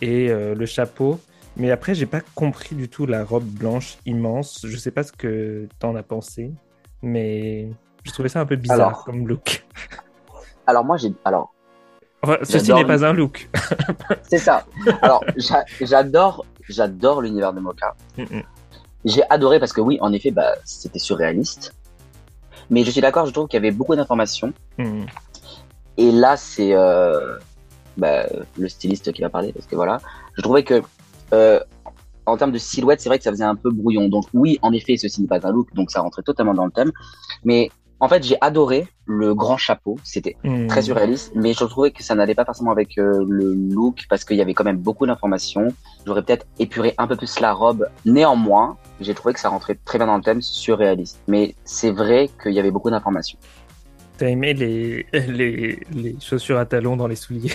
et 0.00 0.28
le 0.28 0.66
chapeau. 0.66 1.20
Mais 1.56 1.70
après, 1.70 1.94
j'ai 1.94 2.06
pas 2.06 2.20
compris 2.34 2.74
du 2.74 2.88
tout 2.88 3.06
la 3.06 3.24
robe 3.24 3.44
blanche 3.44 3.98
immense. 4.04 4.66
Je 4.66 4.76
sais 4.76 4.90
pas 4.90 5.02
ce 5.02 5.12
que 5.12 5.68
t'en 5.78 5.96
as 5.96 6.02
pensé, 6.02 6.52
mais 7.02 7.70
je 8.04 8.12
trouvais 8.12 8.28
ça 8.28 8.40
un 8.40 8.46
peu 8.46 8.56
bizarre 8.56 9.04
comme 9.04 9.26
look. 9.26 9.64
Alors 10.66 10.84
moi, 10.84 10.96
j'ai 10.96 11.12
alors 11.24 11.54
ceci 12.42 12.72
n'est 12.72 12.84
pas 12.84 13.04
un 13.04 13.12
look. 13.12 13.48
c'est 14.22 14.38
ça. 14.38 14.64
Alors, 15.02 15.24
j'adore, 15.80 16.44
j'adore 16.68 17.22
l'univers 17.22 17.52
de 17.52 17.60
Mocha. 17.60 17.94
J'ai 19.04 19.22
adoré 19.30 19.60
parce 19.60 19.72
que 19.72 19.80
oui, 19.80 19.98
en 20.00 20.12
effet, 20.12 20.30
bah, 20.30 20.52
c'était 20.64 20.98
surréaliste. 20.98 21.74
Mais 22.70 22.84
je 22.84 22.90
suis 22.90 23.00
d'accord, 23.00 23.26
je 23.26 23.32
trouve 23.32 23.46
qu'il 23.46 23.58
y 23.58 23.64
avait 23.64 23.74
beaucoup 23.74 23.94
d'informations. 23.94 24.52
Et 25.96 26.12
là, 26.12 26.36
c'est 26.36 26.74
euh, 26.74 27.38
bah, 27.96 28.24
le 28.58 28.68
styliste 28.68 29.12
qui 29.12 29.22
va 29.22 29.30
parler 29.30 29.52
parce 29.52 29.66
que 29.66 29.76
voilà, 29.76 30.00
je 30.34 30.42
trouvais 30.42 30.64
que 30.64 30.82
euh, 31.32 31.60
en 32.26 32.36
termes 32.36 32.52
de 32.52 32.58
silhouette, 32.58 33.00
c'est 33.00 33.08
vrai 33.08 33.18
que 33.18 33.24
ça 33.24 33.30
faisait 33.30 33.44
un 33.44 33.54
peu 33.54 33.70
brouillon. 33.70 34.08
Donc 34.08 34.24
oui, 34.34 34.58
en 34.62 34.72
effet, 34.72 34.96
ceci 34.96 35.22
n'est 35.22 35.28
pas 35.28 35.46
un 35.46 35.52
look, 35.52 35.72
donc 35.74 35.90
ça 35.90 36.00
rentrait 36.00 36.22
totalement 36.22 36.54
dans 36.54 36.66
le 36.66 36.72
thème. 36.72 36.92
Mais 37.44 37.70
en 38.00 38.08
fait, 38.08 38.22
j'ai 38.22 38.36
adoré 38.40 38.86
le 39.06 39.34
grand 39.34 39.56
chapeau. 39.56 39.96
C'était 40.04 40.36
hmm. 40.44 40.66
très 40.66 40.82
surréaliste, 40.82 41.32
mais 41.34 41.52
je 41.52 41.64
trouvais 41.64 41.90
que 41.90 42.02
ça 42.02 42.14
n'allait 42.14 42.34
pas 42.34 42.44
forcément 42.44 42.70
avec 42.70 42.98
euh, 42.98 43.24
le 43.28 43.54
look 43.54 44.06
parce 44.08 44.24
qu'il 44.24 44.36
y 44.36 44.42
avait 44.42 44.54
quand 44.54 44.64
même 44.64 44.78
beaucoup 44.78 45.06
d'informations. 45.06 45.68
J'aurais 46.06 46.22
peut-être 46.22 46.46
épuré 46.58 46.94
un 46.98 47.06
peu 47.06 47.16
plus 47.16 47.40
la 47.40 47.52
robe. 47.52 47.88
Néanmoins, 48.04 48.76
j'ai 49.00 49.14
trouvé 49.14 49.34
que 49.34 49.40
ça 49.40 49.48
rentrait 49.48 49.78
très 49.84 49.98
bien 49.98 50.06
dans 50.06 50.16
le 50.16 50.22
thème 50.22 50.42
surréaliste. 50.42 51.20
Mais 51.28 51.54
c'est 51.64 51.90
vrai 51.90 52.28
qu'il 52.42 52.52
y 52.52 52.58
avait 52.58 52.70
beaucoup 52.70 52.90
d'informations. 52.90 53.38
T'as 54.18 54.28
aimé 54.28 54.54
les, 54.54 55.06
les, 55.12 55.80
les 55.94 56.16
chaussures 56.20 56.58
à 56.58 56.66
talons 56.66 56.96
dans 56.96 57.06
les 57.06 57.16
souliers 57.16 57.52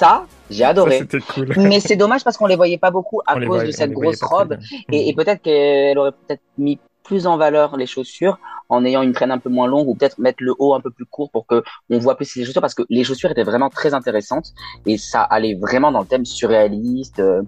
ça, 0.00 0.24
j'ai 0.48 0.64
adoré. 0.64 1.02
Cool. 1.34 1.52
Mais 1.58 1.78
c'est 1.78 1.96
dommage 1.96 2.24
parce 2.24 2.38
qu'on 2.38 2.46
les 2.46 2.56
voyait 2.56 2.78
pas 2.78 2.90
beaucoup 2.90 3.20
à 3.26 3.38
cause 3.38 3.64
de 3.64 3.70
cette 3.70 3.92
grosse 3.92 4.22
robe. 4.22 4.56
Et, 4.90 5.10
et 5.10 5.14
peut-être 5.14 5.42
qu'elle 5.42 5.98
aurait 5.98 6.12
peut-être 6.12 6.40
mis 6.56 6.78
plus 7.10 7.26
en 7.26 7.36
valeur 7.36 7.76
les 7.76 7.86
chaussures 7.86 8.38
en 8.68 8.84
ayant 8.84 9.02
une 9.02 9.10
traîne 9.10 9.32
un 9.32 9.38
peu 9.38 9.50
moins 9.50 9.66
longue 9.66 9.88
ou 9.88 9.96
peut-être 9.96 10.20
mettre 10.20 10.44
le 10.44 10.54
haut 10.60 10.74
un 10.74 10.80
peu 10.80 10.90
plus 10.90 11.04
court 11.04 11.28
pour 11.32 11.44
que 11.44 11.64
on 11.90 11.98
voit 11.98 12.16
plus 12.16 12.36
les 12.36 12.44
chaussures 12.44 12.60
parce 12.60 12.74
que 12.74 12.84
les 12.88 13.02
chaussures 13.02 13.32
étaient 13.32 13.42
vraiment 13.42 13.68
très 13.68 13.94
intéressantes 13.94 14.52
et 14.86 14.96
ça 14.96 15.22
allait 15.22 15.56
vraiment 15.56 15.90
dans 15.90 16.02
le 16.02 16.06
thème 16.06 16.24
surréaliste. 16.24 17.18
Euh, 17.18 17.42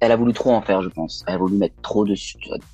elle 0.00 0.10
a 0.10 0.16
voulu 0.16 0.32
trop 0.32 0.50
en 0.50 0.62
faire, 0.62 0.82
je 0.82 0.88
pense. 0.88 1.22
Elle 1.28 1.34
a 1.34 1.38
voulu 1.38 1.54
mettre 1.54 1.80
trop 1.80 2.04
de. 2.04 2.14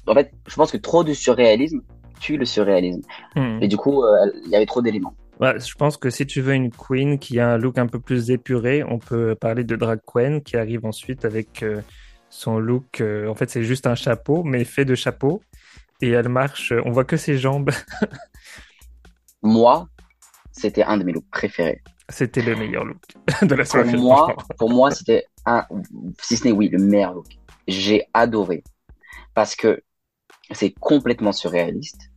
En 0.07 0.15
fait, 0.15 0.33
je 0.47 0.55
pense 0.55 0.73
que 0.73 0.79
trop 0.79 1.05
de 1.05 1.13
surréalisme 1.13 1.83
tue 2.21 2.39
le 2.39 2.47
surréalisme. 2.47 3.03
Hmm. 3.37 3.59
Et 3.61 3.69
du 3.69 3.77
coup, 3.77 4.03
euh, 4.03 4.33
il 4.47 4.51
y 4.51 4.57
avait 4.57 4.65
trop 4.65 4.81
d'éléments. 4.81 5.15
je 5.41 5.75
pense 5.75 5.99
que 5.99 6.09
si 6.09 6.27
tu 6.27 6.41
veux 6.41 6.55
une 6.55 6.71
queen 6.71 7.19
qui 7.19 7.39
a 7.39 7.51
un 7.51 7.59
look 7.59 7.77
un 7.77 7.87
peu 7.87 8.01
plus 8.01 8.31
épuré, 8.31 8.83
on 8.83 8.99
peut 8.99 9.35
parler 9.35 9.63
de 9.63 9.77
drag 9.77 10.01
queen 10.07 10.41
qui 10.41 10.57
arrive 10.57 10.87
ensuite 10.87 11.27
avec 11.27 11.63
euh, 11.63 11.83
son 12.31 12.59
look. 12.59 13.03
en 13.03 13.35
fait, 13.35 13.51
c'est 13.51 13.63
juste 13.63 13.87
un 13.87 13.95
chapeau, 13.95 14.43
mais 14.43 14.65
fait 14.65 14.87
de 14.87 14.95
chapeau 14.95 15.43
et 16.01 16.11
elle 16.11 16.29
marche, 16.29 16.73
on 16.85 16.91
voit 16.91 17.05
que 17.05 17.17
ses 17.17 17.39
jambes. 17.39 17.71
moi, 19.43 19.89
c'était 20.53 20.83
un 20.83 20.97
de 20.97 21.05
mes 21.05 21.13
looks 21.13 21.31
préférés. 21.31 21.83
C'était 22.09 22.43
le 22.43 22.57
meilleur 22.57 22.85
look 22.85 23.03
de 23.43 23.55
la 23.55 23.65
soirée. 23.65 23.93
Pour 23.93 24.01
moi, 24.01 24.37
pour 24.59 24.71
moi 24.71 24.91
c'était 24.91 25.25
un, 25.47 25.65
si 26.21 26.37
ce 26.37 26.45
n'est 26.45 26.53
oui, 26.53 26.69
le 26.69 26.79
meilleur 26.79 27.15
look. 27.15 27.27
J'ai 27.69 28.05
adoré 28.15 28.65
parce 29.35 29.55
que 29.55 29.83
c'est 30.51 30.73
complètement 30.81 31.33
surréaliste. 31.33 32.11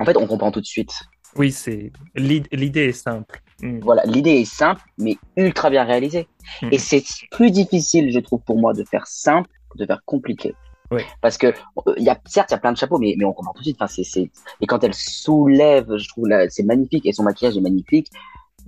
En 0.00 0.04
fait, 0.04 0.16
on 0.16 0.26
comprend 0.26 0.50
tout 0.50 0.60
de 0.60 0.66
suite. 0.66 0.92
Oui, 1.36 1.52
c'est 1.52 1.92
l'idée 2.14 2.88
est 2.88 2.92
simple. 2.92 3.40
Mm. 3.62 3.80
Voilà, 3.80 4.04
l'idée 4.04 4.32
est 4.32 4.44
simple, 4.44 4.82
mais 4.98 5.16
ultra 5.36 5.70
bien 5.70 5.84
réalisée. 5.84 6.28
Mm. 6.62 6.68
Et 6.72 6.78
c'est 6.78 7.04
plus 7.30 7.50
difficile, 7.50 8.10
je 8.12 8.18
trouve, 8.18 8.40
pour 8.42 8.58
moi, 8.58 8.72
de 8.72 8.84
faire 8.84 9.06
simple 9.06 9.50
que 9.70 9.78
de 9.78 9.86
faire 9.86 10.02
compliqué. 10.04 10.54
Oui. 10.90 11.02
Parce 11.20 11.36
que 11.38 11.48
euh, 11.48 11.94
y 11.96 12.08
a 12.08 12.18
certes 12.26 12.50
il 12.50 12.54
y 12.54 12.56
a 12.56 12.58
plein 12.58 12.72
de 12.72 12.78
chapeaux, 12.78 12.98
mais 12.98 13.14
mais 13.18 13.24
on 13.24 13.32
comprend 13.32 13.52
tout 13.52 13.60
de 13.60 13.64
suite. 13.64 13.76
Enfin, 13.80 13.86
c'est 14.02 14.30
et 14.60 14.66
quand 14.66 14.82
elle 14.84 14.94
soulève, 14.94 15.96
je 15.96 16.08
trouve 16.08 16.28
c'est 16.48 16.62
magnifique 16.62 17.06
et 17.06 17.12
son 17.12 17.22
maquillage 17.24 17.56
est 17.56 17.60
magnifique. 17.60 18.10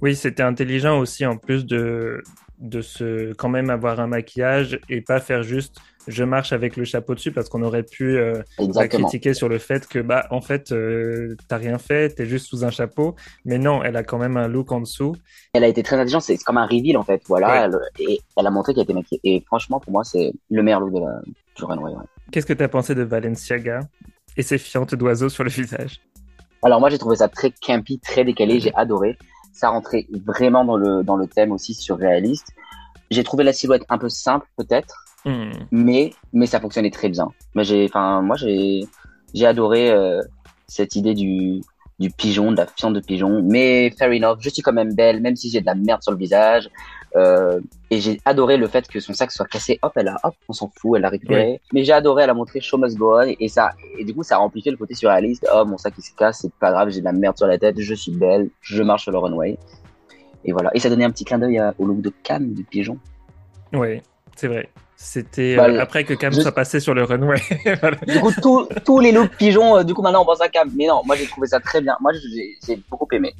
Oui, 0.00 0.14
c'était 0.14 0.42
intelligent 0.42 0.98
aussi 0.98 1.26
en 1.26 1.37
plus 1.37 1.66
de 1.66 2.22
de 2.59 2.81
se 2.81 3.33
quand 3.35 3.48
même 3.48 3.70
avoir 3.70 4.00
un 4.00 4.09
maquillage 4.09 4.81
et 4.88 5.00
pas 5.00 5.20
faire 5.20 5.42
juste 5.44 5.76
je 6.09 6.24
marche 6.24 6.52
avec 6.52 6.76
le 6.76 6.85
chapeau 6.85 7.14
dessus 7.14 7.33
parce 7.33 7.48
qu'on 7.48 7.62
aurait 7.62 7.83
pu 7.83 8.16
euh, 8.16 8.42
la 8.59 8.64
Exactement. 8.64 9.07
critiquer 9.07 9.35
sur 9.35 9.48
le 9.48 9.59
fait 9.59 9.87
que 9.87 9.98
bah 9.98 10.26
en 10.31 10.40
fait 10.40 10.72
euh, 10.72 11.37
t'as 11.48 11.59
rien 11.59 11.78
fait, 11.78 12.14
t'es 12.14 12.24
juste 12.26 12.46
sous 12.46 12.64
un 12.64 12.70
chapeau. 12.70 13.14
Mais 13.44 13.59
non, 13.59 13.83
elle 13.83 13.96
a 13.96 14.02
quand 14.02 14.18
même 14.18 14.37
un 14.38 14.48
look 14.48 14.72
en 14.72 14.81
dessous. 14.81 15.14
Elle 15.52 15.64
a 15.64 15.68
été 15.68 15.83
très 15.83 15.96
intelligente. 15.96 16.22
C'est 16.22 16.37
c'est 16.37 16.44
comme 16.44 16.57
un 16.57 16.66
reveal 16.66 16.96
en 16.96 17.02
fait. 17.04 17.22
Voilà. 17.28 17.68
Ouais. 17.68 17.78
Elle- 18.00 18.09
et 18.09 18.20
elle 18.37 18.46
a 18.46 18.50
montré 18.50 18.72
qu'elle 18.72 18.85
était 18.85 18.94
maquillée. 18.94 19.20
Et 19.22 19.40
franchement, 19.46 19.81
pour 19.81 19.92
moi, 19.92 20.02
c'est 20.02 20.33
le 20.50 20.62
meilleur 20.62 20.81
look 20.81 20.94
de 20.94 21.00
la 21.00 21.20
ouais. 21.61 21.92
Qu'est-ce 22.31 22.47
que 22.47 22.53
t'as 22.53 22.68
pensé 22.68 22.94
de 22.94 23.05
Balenciaga 23.05 23.81
et 24.37 24.42
ses 24.42 24.59
fientes 24.59 24.94
d'oiseaux 24.94 25.29
sur 25.29 25.44
le 25.44 25.51
visage 25.51 26.01
Alors 26.62 26.81
moi 26.81 26.90
j'ai 26.90 26.99
trouvé 26.99 27.16
ça 27.16 27.29
très 27.29 27.51
campy, 27.51 27.99
très 27.99 28.25
décalé, 28.25 28.61
j'ai 28.61 28.75
adoré. 28.75 29.18
Ça 29.53 29.71
rentrait 29.71 30.07
vraiment 30.27 30.64
dans 30.64 30.77
le 30.77 31.03
dans 31.03 31.16
le 31.16 31.27
thème 31.27 31.53
aussi 31.53 31.75
surréaliste. 31.75 32.53
J'ai 33.11 33.25
trouvé 33.25 33.42
la 33.42 33.53
silhouette 33.53 33.85
un 33.88 33.99
peu 33.99 34.09
simple 34.09 34.47
peut-être, 34.57 35.05
Hmm. 35.25 35.51
mais 35.73 36.12
mais 36.33 36.47
ça 36.47 36.61
fonctionnait 36.61 36.90
très 36.90 37.09
bien. 37.09 37.29
Mais 37.55 37.64
j'ai 37.64 37.90
moi 37.94 38.37
j'ai 38.37 38.81
j'ai 39.35 39.47
adoré 39.47 39.90
euh, 39.90 40.23
cette 40.66 40.94
idée 40.97 41.14
du 41.14 41.61
du 41.99 42.11
pigeon, 42.11 42.53
de 42.53 42.57
la 42.59 42.66
fiente 42.66 42.94
de 42.94 43.01
pigeon, 43.01 43.42
mais 43.42 43.90
fair 43.99 44.11
enough, 44.11 44.38
je 44.40 44.49
suis 44.49 44.62
quand 44.62 44.73
même 44.73 44.94
belle 44.94 45.21
même 45.21 45.35
si 45.35 45.51
j'ai 45.51 45.61
de 45.61 45.66
la 45.66 45.75
merde 45.75 46.03
sur 46.03 46.12
le 46.12 46.18
visage. 46.18 46.71
Euh, 47.16 47.61
et 47.90 48.01
j'ai 48.01 48.21
adoré 48.25 48.57
le 48.59 48.68
fait 48.68 48.87
que 48.87 49.01
son 49.01 49.14
sac 49.14 49.33
soit 49.33 49.47
cassé, 49.47 49.79
hop, 49.83 49.92
elle 49.97 50.09
a, 50.09 50.16
hop, 50.23 50.35
on 50.49 50.53
s'en 50.53 50.71
fout, 50.77 50.92
elle 50.97 51.03
l'a 51.03 51.09
récupéré. 51.09 51.61
Mais 51.73 51.85
j'ai 51.85 51.92
adoré, 51.92 52.25
elle 52.25 52.31
a 52.31 52.35
montré 52.35 52.61
show 52.61 52.77
must 52.79 52.97
go 52.99 53.16
on, 53.18 53.35
et 53.40 53.49
ça, 53.49 53.71
et 53.99 54.05
du 54.05 54.14
coup, 54.14 54.23
ça 54.23 54.37
a 54.37 54.38
amplifié 54.40 54.71
le 54.71 54.77
côté 54.77 54.94
surréaliste. 54.94 55.47
Oh, 55.55 55.64
mon 55.64 55.79
sac 55.79 55.94
il 55.97 56.03
se 56.03 56.14
casse, 56.14 56.40
c'est 56.42 56.53
pas 56.55 56.71
grave, 56.71 56.90
j'ai 56.90 57.01
de 57.01 57.05
la 57.07 57.12
merde 57.12 57.37
sur 57.37 57.47
la 57.47 57.59
tête, 57.59 57.81
je 57.81 57.94
suis 57.94 58.12
belle, 58.12 58.51
je 58.61 58.83
marche 58.83 59.05
sur 59.05 59.12
le 59.12 59.18
runway. 59.18 59.59
Et 60.44 60.53
voilà. 60.53 60.71
Et 60.75 60.79
ça 60.81 60.88
donnait 60.90 61.05
un 61.05 61.11
petit 61.11 61.25
clin 61.25 61.38
d'œil 61.38 61.61
au 61.79 61.85
look 61.87 62.01
de 62.01 62.12
Cam 62.23 62.53
du 62.53 62.62
pigeon. 62.64 62.99
Oui, 63.73 64.01
c'est 64.37 64.49
vrai. 64.49 64.68
C'était 64.97 65.57
Bah, 65.57 65.66
euh, 65.68 65.81
après 65.81 66.05
que 66.05 66.12
Cam 66.14 66.33
je- 66.33 66.40
soit 66.40 66.53
passé 66.53 66.81
sur 66.81 66.92
le 66.94 67.05
runway. 67.05 67.37
Voilà. 67.81 67.97
Du 68.07 68.21
coup, 68.21 68.33
tous 68.85 69.01
les 69.01 69.12
looks 69.12 69.31
pigeons, 69.37 69.77
euh, 69.79 69.83
du 69.85 69.94
coup, 69.94 70.03
maintenant 70.03 70.23
on 70.23 70.27
pense 70.27 70.40
à 70.40 70.49
Cam. 70.49 70.71
Mais 70.77 70.87
non, 70.87 71.03
moi 71.07 71.16
j'ai 71.16 71.27
trouvé 71.27 71.47
ça 71.47 71.59
très 71.61 71.81
bien. 71.81 71.97
Moi 72.01 72.12
j'ai 72.12 72.57
j'ai 72.66 72.81
beaucoup 72.90 73.07
aimé. 73.12 73.33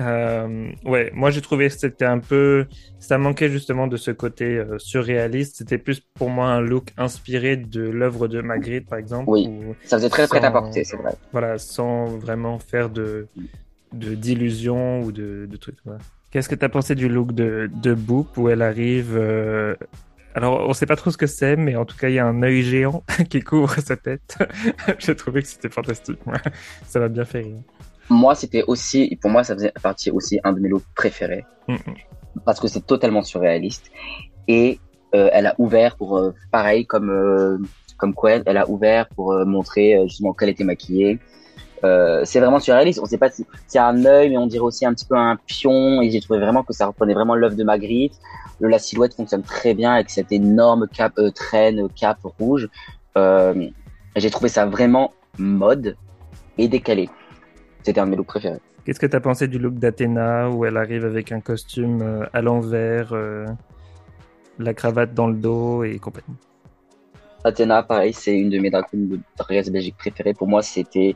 Euh, 0.00 0.70
ouais, 0.84 1.10
moi 1.14 1.30
j'ai 1.30 1.40
trouvé 1.40 1.68
que 1.68 1.74
c'était 1.74 2.04
un 2.04 2.18
peu, 2.18 2.66
ça 2.98 3.16
manquait 3.18 3.48
justement 3.48 3.86
de 3.86 3.96
ce 3.96 4.10
côté 4.10 4.44
euh, 4.44 4.78
surréaliste. 4.78 5.56
C'était 5.58 5.78
plus 5.78 6.00
pour 6.00 6.30
moi 6.30 6.48
un 6.48 6.60
look 6.60 6.88
inspiré 6.96 7.56
de 7.56 7.82
l'œuvre 7.82 8.28
de 8.28 8.40
Magritte, 8.40 8.88
par 8.88 8.98
exemple. 8.98 9.28
Oui. 9.28 9.48
Ça 9.84 9.96
faisait 9.98 10.08
très 10.08 10.26
prêt 10.26 10.44
à 10.44 10.50
porter, 10.50 10.84
c'est 10.84 10.96
vrai. 10.96 11.12
voilà, 11.32 11.58
sans 11.58 12.06
vraiment 12.06 12.58
faire 12.58 12.90
de 12.90 13.28
de 13.92 14.14
d'illusions 14.14 15.02
ou 15.02 15.12
de, 15.12 15.46
de 15.48 15.56
trucs. 15.56 15.78
voilà. 15.84 16.00
Qu'est-ce 16.30 16.48
que 16.48 16.56
tu 16.56 16.64
as 16.64 16.68
pensé 16.68 16.96
du 16.96 17.08
look 17.08 17.32
de 17.32 17.70
de 17.72 17.94
Boop 17.94 18.36
où 18.36 18.48
elle 18.48 18.62
arrive 18.62 19.16
euh, 19.16 19.76
Alors, 20.34 20.68
on 20.68 20.72
sait 20.72 20.86
pas 20.86 20.96
trop 20.96 21.12
ce 21.12 21.16
que 21.16 21.28
c'est, 21.28 21.54
mais 21.54 21.76
en 21.76 21.84
tout 21.84 21.96
cas, 21.96 22.08
il 22.08 22.14
y 22.14 22.18
a 22.18 22.26
un 22.26 22.42
œil 22.42 22.62
géant 22.62 23.04
qui 23.30 23.40
couvre 23.40 23.76
sa 23.78 23.96
tête. 23.96 24.36
j'ai 24.98 25.14
trouvé 25.14 25.42
que 25.42 25.48
c'était 25.48 25.68
fantastique. 25.68 26.18
Ça 26.88 26.98
m'a 26.98 27.08
bien 27.08 27.24
fait 27.24 27.42
rire. 27.42 27.60
Moi, 28.10 28.34
c'était 28.34 28.64
aussi, 28.66 29.18
pour 29.20 29.30
moi, 29.30 29.44
ça 29.44 29.54
faisait 29.54 29.72
partie 29.82 30.10
aussi 30.10 30.38
un 30.44 30.52
de 30.52 30.60
mes 30.60 30.68
looks 30.68 30.84
préférés. 30.94 31.44
Parce 32.44 32.60
que 32.60 32.68
c'est 32.68 32.86
totalement 32.86 33.22
surréaliste. 33.22 33.90
Et 34.48 34.78
euh, 35.14 35.30
elle 35.32 35.46
a 35.46 35.54
ouvert 35.58 35.96
pour, 35.96 36.18
euh, 36.18 36.34
pareil, 36.50 36.84
comme, 36.86 37.10
euh, 37.10 37.58
comme 37.96 38.14
Quen, 38.14 38.42
elle 38.46 38.56
a 38.56 38.68
ouvert 38.68 39.08
pour 39.08 39.32
euh, 39.32 39.44
montrer 39.44 39.94
euh, 39.94 40.06
justement 40.06 40.32
qu'elle 40.32 40.50
était 40.50 40.64
maquillée. 40.64 41.18
Euh, 41.84 42.22
c'est 42.24 42.40
vraiment 42.40 42.60
surréaliste. 42.60 43.00
On 43.00 43.06
sait 43.06 43.18
pas 43.18 43.30
si 43.30 43.46
c'est 43.66 43.78
un 43.78 44.04
œil, 44.04 44.30
mais 44.30 44.38
on 44.38 44.46
dirait 44.46 44.64
aussi 44.64 44.86
un 44.86 44.94
petit 44.94 45.04
peu 45.06 45.16
un 45.16 45.36
pion. 45.36 46.02
Et 46.02 46.10
j'ai 46.10 46.20
trouvé 46.20 46.40
vraiment 46.40 46.62
que 46.62 46.72
ça 46.72 46.86
reprenait 46.86 47.14
vraiment 47.14 47.34
l'œuvre 47.34 47.56
de 47.56 47.64
Magritte. 47.64 48.14
Le, 48.60 48.68
la 48.68 48.78
silhouette 48.78 49.14
fonctionne 49.14 49.42
très 49.42 49.74
bien 49.74 49.92
avec 49.94 50.10
cette 50.10 50.32
énorme 50.32 50.88
cap, 50.88 51.12
euh, 51.18 51.30
traîne, 51.30 51.88
cap 51.90 52.18
rouge. 52.38 52.68
Euh, 53.16 53.68
j'ai 54.16 54.30
trouvé 54.30 54.48
ça 54.48 54.66
vraiment 54.66 55.12
mode 55.38 55.96
et 56.58 56.68
décalé. 56.68 57.08
C'était 57.84 58.00
un 58.00 58.06
de 58.06 58.10
mes 58.10 58.16
looks 58.16 58.26
préférés. 58.26 58.60
Qu'est-ce 58.84 58.98
que 58.98 59.06
tu 59.06 59.14
as 59.14 59.20
pensé 59.20 59.46
du 59.46 59.58
look 59.58 59.74
d'Athéna 59.74 60.48
où 60.50 60.64
elle 60.64 60.76
arrive 60.76 61.04
avec 61.04 61.32
un 61.32 61.40
costume 61.40 62.00
euh, 62.02 62.26
à 62.32 62.40
l'envers, 62.40 63.12
euh, 63.12 63.46
la 64.58 64.72
cravate 64.72 65.12
dans 65.14 65.26
le 65.26 65.34
dos 65.34 65.84
et 65.84 65.98
compagnie? 65.98 66.36
Athéna, 67.44 67.82
pareil, 67.82 68.14
c'est 68.14 68.34
une 68.34 68.48
de 68.48 68.58
mes 68.58 68.70
drag 68.70 68.86
queens 68.90 69.06
de 69.06 69.20
Race 69.38 69.70
Belgique 69.70 69.96
préférées. 69.98 70.32
Pour 70.32 70.48
moi, 70.48 70.62
c'était 70.62 71.14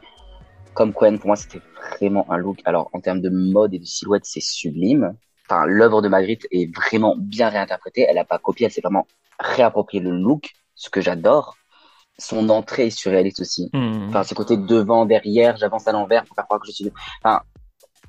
comme 0.75 0.93
Quen. 0.93 1.19
Pour 1.19 1.29
moi, 1.29 1.37
c'était 1.37 1.61
vraiment 1.97 2.31
un 2.31 2.37
look. 2.37 2.61
Alors, 2.67 2.91
en 2.93 3.01
termes 3.01 3.23
de 3.23 3.31
mode 3.31 3.73
et 3.73 3.79
de 3.79 3.87
silhouette, 3.87 4.27
c'est 4.27 4.43
sublime. 4.43 5.15
Enfin, 5.49 5.65
l'œuvre 5.65 6.03
de 6.03 6.09
Magritte 6.09 6.47
est 6.51 6.75
vraiment 6.77 7.17
bien 7.19 7.49
réinterprétée. 7.49 8.05
Elle 8.07 8.17
n'a 8.17 8.25
pas 8.25 8.39
copié, 8.39 8.67
elle 8.67 8.73
s'est 8.73 8.83
vraiment 8.83 9.07
réapproprié 9.41 10.03
le 10.03 10.11
look, 10.11 10.51
ce 10.75 10.91
que 10.91 11.01
j'adore. 11.01 11.57
Son 12.19 12.49
entrée 12.49 12.87
est 12.87 12.91
surréaliste 12.91 13.41
aussi. 13.41 13.71
Hmm. 13.73 14.09
Enfin, 14.09 14.25
ce 14.25 14.35
côté 14.35 14.57
devant, 14.57 15.07
derrière, 15.07 15.57
j'avance 15.57 15.87
à 15.87 15.93
l'envers 15.93 16.25
pour 16.25 16.35
faire 16.35 16.45
croire 16.45 16.61
que 16.61 16.67
je 16.67 16.73
suis. 16.73 16.91
Enfin, 17.23 17.43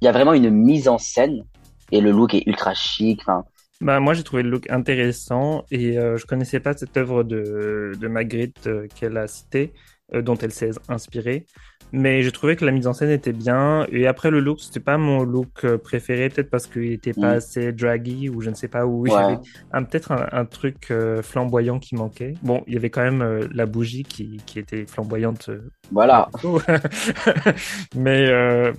il 0.02 0.06
y 0.06 0.08
a 0.08 0.12
vraiment 0.12 0.34
une 0.34 0.50
mise 0.50 0.88
en 0.88 0.98
scène 0.98 1.44
et 1.92 2.02
le 2.02 2.12
look 2.12 2.34
est 2.34 2.44
ultra 2.48 2.74
chic. 2.74 3.22
Enfin, 3.22 3.44
Bah, 3.82 4.00
moi, 4.00 4.14
j'ai 4.14 4.24
trouvé 4.24 4.44
le 4.44 4.50
look 4.50 4.70
intéressant 4.70 5.64
et 5.72 5.98
euh, 5.98 6.18
je 6.18 6.26
connaissais 6.26 6.60
pas 6.60 6.74
cette 6.74 6.98
œuvre 6.98 7.24
de, 7.24 7.92
de 8.00 8.08
Magritte 8.08 8.68
euh, 8.68 8.88
qu'elle 8.96 9.18
a 9.18 9.28
citée, 9.28 9.74
euh, 10.14 10.22
dont 10.22 10.36
elle 10.38 10.52
s'est 10.52 10.72
inspirée. 10.88 11.46
Mais 11.92 12.22
j'ai 12.22 12.32
trouvé 12.32 12.56
que 12.56 12.66
la 12.66 12.72
mise 12.72 12.86
en 12.88 12.94
scène 12.94 13.10
était 13.10 13.34
bien. 13.34 13.86
Et 13.92 14.06
après, 14.08 14.30
le 14.30 14.40
look, 14.40 14.60
c'était 14.62 14.80
pas 14.80 14.98
mon 14.98 15.24
look 15.24 15.64
euh, 15.64 15.78
préféré, 15.78 16.30
peut-être 16.30 16.50
parce 16.50 16.68
qu'il 16.68 16.92
était 16.92 17.14
pas 17.14 17.34
Mm. 17.34 17.38
assez 17.38 17.72
draggy 17.74 18.30
ou 18.30 18.42
je 18.42 18.50
ne 18.52 18.56
sais 18.56 18.68
pas 18.68 18.86
où. 18.86 19.08
il 19.08 19.12
y 19.12 19.14
Ouais. 19.16 19.22
avait 19.24 19.38
un- 19.72 19.84
peut-être 19.84 20.12
un, 20.12 20.28
un 20.32 20.46
truc 20.46 20.92
euh, 20.92 21.22
flamboyant 21.24 21.80
qui 21.80 21.96
manquait. 21.96 22.34
Bon, 22.44 22.64
il 22.68 22.74
y 22.76 22.78
avait 22.78 22.90
quand 22.92 23.02
même 23.04 23.22
euh, 23.24 23.48
la 23.54 23.66
bougie 23.66 24.04
qui, 24.04 24.38
qui 24.46 24.60
était 24.60 24.86
flamboyante 24.86 25.50
euh, 25.50 25.70
voilà. 25.92 26.30
mais 27.96 28.28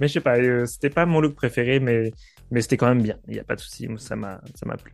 mais 0.01 0.09
je 0.09 0.13
sais 0.15 0.21
pas, 0.21 0.37
c'était 0.67 0.91
pas 0.91 1.07
mon 1.07 1.21
look 1.21 1.35
préféré, 1.35 1.81
mais 1.81 2.13
mais 2.51 2.61
c'était 2.63 2.77
quand 2.77 2.89
même 2.89 3.03
bien. 3.03 3.17
Il 3.29 3.35
y 3.35 3.41
a 3.41 3.45
pas 3.45 3.57
de 3.57 3.61
souci, 3.61 3.89
ça 3.99 4.17
m'a 4.17 4.41
ça 4.55 4.67
m'a 4.67 4.77
plu. 4.77 4.93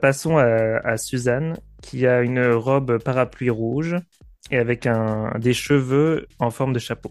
Passons 0.00 0.36
à, 0.38 0.44
à 0.84 0.96
Suzanne 0.96 1.56
qui 1.82 2.06
a 2.06 2.22
une 2.22 2.42
robe 2.52 2.98
parapluie 3.02 3.50
rouge 3.50 3.96
et 4.50 4.58
avec 4.58 4.86
un 4.86 5.32
des 5.38 5.54
cheveux 5.54 6.26
en 6.38 6.50
forme 6.50 6.72
de 6.72 6.78
chapeau. 6.78 7.10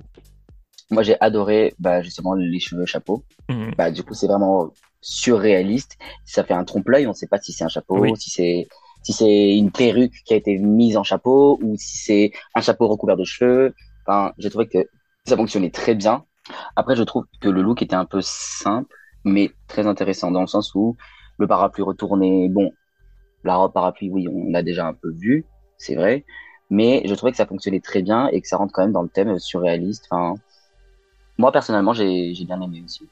Moi, 0.91 1.01
j'ai 1.03 1.19
adoré, 1.19 1.73
bah, 1.79 2.01
justement, 2.01 2.33
les 2.35 2.59
cheveux 2.59 2.85
chapeau. 2.85 3.23
Mhm. 3.49 3.73
bah 3.77 3.91
du 3.91 4.03
coup 4.03 4.13
c'est 4.13 4.27
vraiment 4.27 4.71
surréaliste 5.01 5.97
ça 6.23 6.45
fait 6.45 6.53
un 6.53 6.63
trompe-l'œil 6.63 7.07
on 7.07 7.13
sait 7.13 7.27
pas 7.27 7.39
si 7.41 7.51
c'est 7.51 7.65
un 7.65 7.73
chapeau 7.77 7.99
Oui. 7.99 8.11
si 8.15 8.29
c'est 8.29 8.67
si 9.03 9.11
c'est 9.11 9.57
une 9.57 9.69
perruque 9.69 10.13
qui 10.25 10.33
a 10.33 10.37
été 10.37 10.57
mise 10.57 10.95
en 10.95 11.03
chapeau 11.03 11.59
ou 11.61 11.75
si 11.77 11.97
c'est 11.97 12.31
un 12.55 12.61
chapeau 12.61 12.87
recouvert 12.87 13.17
de 13.17 13.25
cheveux 13.25 13.73
enfin 14.07 14.31
j'ai 14.37 14.49
trouvé 14.49 14.67
que 14.69 14.77
ça 15.25 15.35
fonctionnait 15.35 15.71
très 15.71 15.93
bien 15.93 16.23
après 16.77 16.95
je 16.95 17.03
trouve 17.03 17.25
que 17.41 17.49
le 17.49 17.61
look 17.61 17.81
était 17.81 17.95
un 17.97 18.05
peu 18.05 18.21
simple 18.21 18.95
mais 19.25 19.51
très 19.67 19.87
intéressant 19.87 20.31
dans 20.31 20.41
le 20.41 20.47
sens 20.47 20.73
où 20.73 20.95
le 21.37 21.45
parapluie 21.47 21.83
retourné 21.83 22.47
bon 22.47 22.71
la 23.43 23.55
robe 23.57 23.73
parapluie 23.73 24.09
oui 24.09 24.29
on 24.29 24.49
l'a 24.51 24.63
déjà 24.63 24.87
un 24.87 24.93
peu 24.93 25.11
vu 25.11 25.43
c'est 25.77 25.95
vrai 25.95 26.23
mais 26.73 27.03
je 27.05 27.13
trouvais 27.15 27.31
que 27.31 27.38
ça 27.38 27.45
fonctionnait 27.45 27.81
très 27.81 28.01
bien 28.03 28.27
et 28.29 28.41
que 28.41 28.47
ça 28.47 28.57
rentre 28.57 28.73
quand 28.73 28.83
même 28.83 28.93
dans 28.93 29.03
le 29.03 29.09
thème 29.09 29.39
surréaliste 29.39 30.07
enfin 30.09 30.41
moi 31.38 31.51
personnellement 31.51 31.93
j'ai 31.93 32.33
bien 32.45 32.62
aimé 32.62 32.81
aussi 32.86 33.09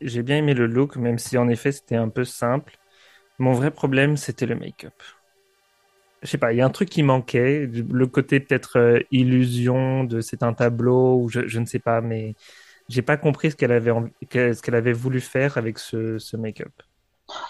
J'ai 0.00 0.22
bien 0.22 0.36
aimé 0.38 0.54
le 0.54 0.66
look, 0.66 0.96
même 0.96 1.18
si 1.18 1.36
en 1.38 1.48
effet 1.48 1.72
c'était 1.72 1.96
un 1.96 2.08
peu 2.10 2.24
simple. 2.24 2.78
Mon 3.38 3.52
vrai 3.54 3.70
problème, 3.72 4.16
c'était 4.16 4.46
le 4.46 4.56
make-up. 4.56 4.94
Je 6.22 6.28
sais 6.28 6.38
pas, 6.38 6.52
il 6.52 6.56
y 6.58 6.60
a 6.60 6.66
un 6.66 6.70
truc 6.70 6.88
qui 6.90 7.02
manquait, 7.04 7.66
le 7.66 8.06
côté 8.08 8.40
peut-être 8.40 8.78
euh, 8.78 9.00
illusion 9.12 10.02
de 10.04 10.20
c'est 10.20 10.42
un 10.42 10.52
tableau 10.52 11.16
ou 11.22 11.28
je, 11.28 11.46
je 11.46 11.60
ne 11.60 11.64
sais 11.66 11.78
pas, 11.78 12.00
mais 12.00 12.34
j'ai 12.88 13.02
pas 13.02 13.16
compris 13.16 13.52
ce 13.52 13.56
qu'elle 13.56 13.70
avait 13.72 13.92
ce 14.32 14.62
qu'elle 14.62 14.74
avait 14.74 14.92
voulu 14.92 15.20
faire 15.20 15.56
avec 15.58 15.78
ce, 15.78 16.18
ce 16.18 16.36
make-up. 16.36 16.72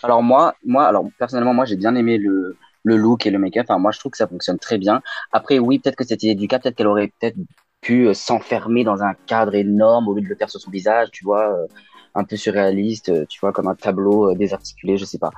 Alors 0.03 0.23
moi, 0.23 0.55
moi, 0.65 0.87
alors 0.87 1.09
personnellement, 1.19 1.55
moi 1.55 1.65
j'ai 1.65 1.77
bien 1.77 1.95
aimé 1.95 2.19
le, 2.19 2.59
le 2.85 2.97
look 2.97 3.27
et 3.27 3.31
le 3.31 3.39
make-up. 3.39 3.67
Enfin, 3.69 3.79
moi 3.79 3.91
je 3.93 3.99
trouve 3.99 4.13
que 4.13 4.19
ça 4.19 4.27
fonctionne 4.27 4.59
très 4.59 4.79
bien. 4.79 5.03
Après, 5.33 5.59
oui, 5.59 5.79
peut-être 5.79 5.97
que 5.97 6.05
cette 6.05 6.23
idée 6.23 6.35
du 6.35 6.49
cas, 6.49 6.59
peut-être 6.59 6.77
qu'elle 6.77 6.87
aurait 6.87 7.13
peut-être 7.21 7.37
pu 7.81 8.09
euh, 8.09 8.15
s'enfermer 8.15 8.85
dans 8.85 9.03
un 9.03 9.15
cadre 9.27 9.55
énorme 9.55 10.09
au 10.09 10.15
lieu 10.15 10.23
de 10.23 10.29
le 10.29 10.35
faire 10.35 10.51
sur 10.51 10.61
son 10.61 10.71
visage, 10.71 11.11
tu 11.13 11.25
vois, 11.25 11.53
euh, 11.55 11.67
un 12.15 12.25
peu 12.25 12.37
surréaliste, 12.37 13.11
euh, 13.11 13.25
tu 13.29 13.41
vois, 13.41 13.53
comme 13.53 13.69
un 13.69 13.75
tableau 13.75 14.31
euh, 14.31 14.35
désarticulé, 14.35 14.97
je 14.97 15.05
sais 15.05 15.19
pas. 15.19 15.31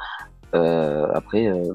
Euh, 0.55 1.07
après, 1.13 1.47
euh, 1.47 1.75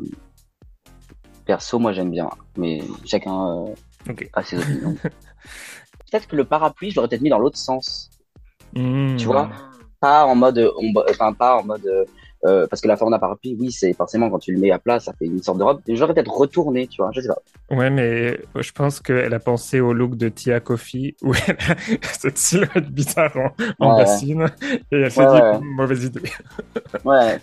perso, 1.46 1.80
moi 1.80 1.94
j'aime 1.94 2.12
bien, 2.12 2.30
mais 2.58 2.82
chacun 3.06 3.66
euh, 4.08 4.14
a 4.34 4.44
ses 4.44 4.58
opinions. 4.58 4.96
peut-être 5.02 6.28
que 6.28 6.36
le 6.36 6.46
parapluie, 6.46 6.92
je 6.92 6.96
l'aurais 6.96 7.08
peut-être 7.08 7.22
mis 7.22 7.30
dans 7.30 7.40
l'autre 7.40 7.58
sens. 7.58 8.10
Hmm. 8.74 9.16
Tu 9.16 9.26
vois 9.26 9.50
pas 10.02 10.26
en 10.26 10.36
mode, 10.36 10.72
enfin 11.10 11.32
pas 11.32 11.58
en 11.58 11.64
mode, 11.64 11.90
euh, 12.46 12.68
parce 12.68 12.82
que 12.82 12.88
la 12.88 12.96
forme 12.96 13.12
d'un 13.12 13.20
parapluie, 13.20 13.56
oui, 13.60 13.72
c'est 13.72 13.94
forcément 13.94 14.30
quand 14.30 14.40
tu 14.40 14.54
le 14.54 14.60
mets 14.60 14.72
à 14.72 14.80
plat, 14.80 15.00
ça 15.00 15.14
fait 15.14 15.26
une 15.26 15.42
sorte 15.42 15.58
de 15.58 15.64
robe. 15.64 15.82
J'aurais 15.88 16.14
peut-être 16.14 16.32
retourné, 16.32 16.88
tu 16.88 17.02
vois, 17.02 17.12
je 17.14 17.22
sais 17.22 17.28
pas. 17.28 17.42
Ouais, 17.76 17.90
mais 17.90 18.40
je 18.56 18.72
pense 18.72 19.00
qu'elle 19.00 19.34
a 19.34 19.40
pensé 19.40 19.80
au 19.80 19.94
look 19.94 20.16
de 20.16 20.30
Tia 20.30 20.60
Coffee 20.60 21.16
où 21.22 21.34
elle 21.48 21.58
a 21.70 21.76
cette 22.14 22.38
silhouette 22.38 22.90
bizarre 22.90 23.36
en, 23.80 23.98
bassine 23.98 24.46
et 24.92 25.02
elle 25.02 25.12
s'est 25.12 25.26
dit 25.26 25.66
mauvaise 25.66 26.06
idée. 26.06 26.22
ouais. 27.06 27.40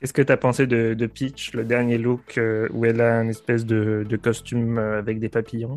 Qu'est-ce 0.00 0.12
que 0.12 0.22
tu 0.22 0.32
as 0.32 0.36
pensé 0.36 0.66
de, 0.66 0.94
de, 0.94 1.06
Peach, 1.06 1.52
le 1.54 1.62
dernier 1.62 1.96
look 1.96 2.36
euh, 2.36 2.68
où 2.72 2.84
elle 2.84 3.00
a 3.00 3.22
une 3.22 3.30
espèce 3.30 3.64
de, 3.64 4.04
de 4.08 4.16
costume 4.16 4.76
euh, 4.76 4.98
avec 4.98 5.20
des 5.20 5.28
papillons? 5.28 5.76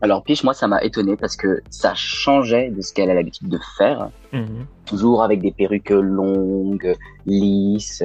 Alors 0.00 0.22
Peach, 0.22 0.44
moi, 0.44 0.54
ça 0.54 0.68
m'a 0.68 0.82
étonné 0.82 1.16
parce 1.16 1.36
que 1.36 1.60
ça 1.70 1.94
changeait 1.94 2.70
de 2.70 2.80
ce 2.82 2.92
qu'elle 2.92 3.10
a 3.10 3.14
l'habitude 3.14 3.48
de 3.48 3.58
faire. 3.76 4.10
Mhm. 4.32 4.66
Toujours 4.86 5.22
avec 5.22 5.40
des 5.40 5.50
perruques 5.50 5.90
longues, 5.90 6.94
lisses. 7.26 8.02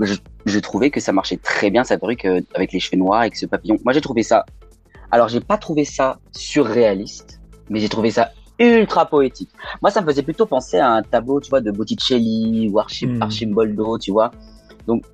Je, 0.00 0.14
je, 0.44 0.58
trouvais 0.58 0.90
que 0.90 1.00
ça 1.00 1.12
marchait 1.12 1.36
très 1.36 1.70
bien, 1.70 1.84
sa 1.84 1.98
perruque 1.98 2.24
euh, 2.24 2.40
avec 2.54 2.72
les 2.72 2.80
cheveux 2.80 2.98
noirs, 2.98 3.20
avec 3.20 3.36
ce 3.36 3.46
papillon. 3.46 3.78
Moi, 3.84 3.92
j'ai 3.92 4.00
trouvé 4.00 4.22
ça... 4.22 4.44
Alors, 5.10 5.28
j'ai 5.28 5.40
pas 5.40 5.56
trouvé 5.56 5.84
ça 5.84 6.18
surréaliste, 6.32 7.40
mais 7.70 7.80
j'ai 7.80 7.88
trouvé 7.88 8.10
ça 8.10 8.30
ultra 8.58 9.06
poétique. 9.06 9.50
Moi, 9.80 9.90
ça 9.90 10.02
me 10.02 10.06
faisait 10.06 10.22
plutôt 10.22 10.46
penser 10.46 10.78
à 10.78 10.90
un 10.90 11.02
tableau, 11.02 11.40
tu 11.40 11.48
vois, 11.48 11.60
de 11.60 11.70
Botticelli 11.70 12.68
ou 12.68 12.80
mhm. 12.80 13.22
Archimboldo, 13.22 13.98
tu 13.98 14.10
vois. 14.10 14.30
Donc, 14.86 15.04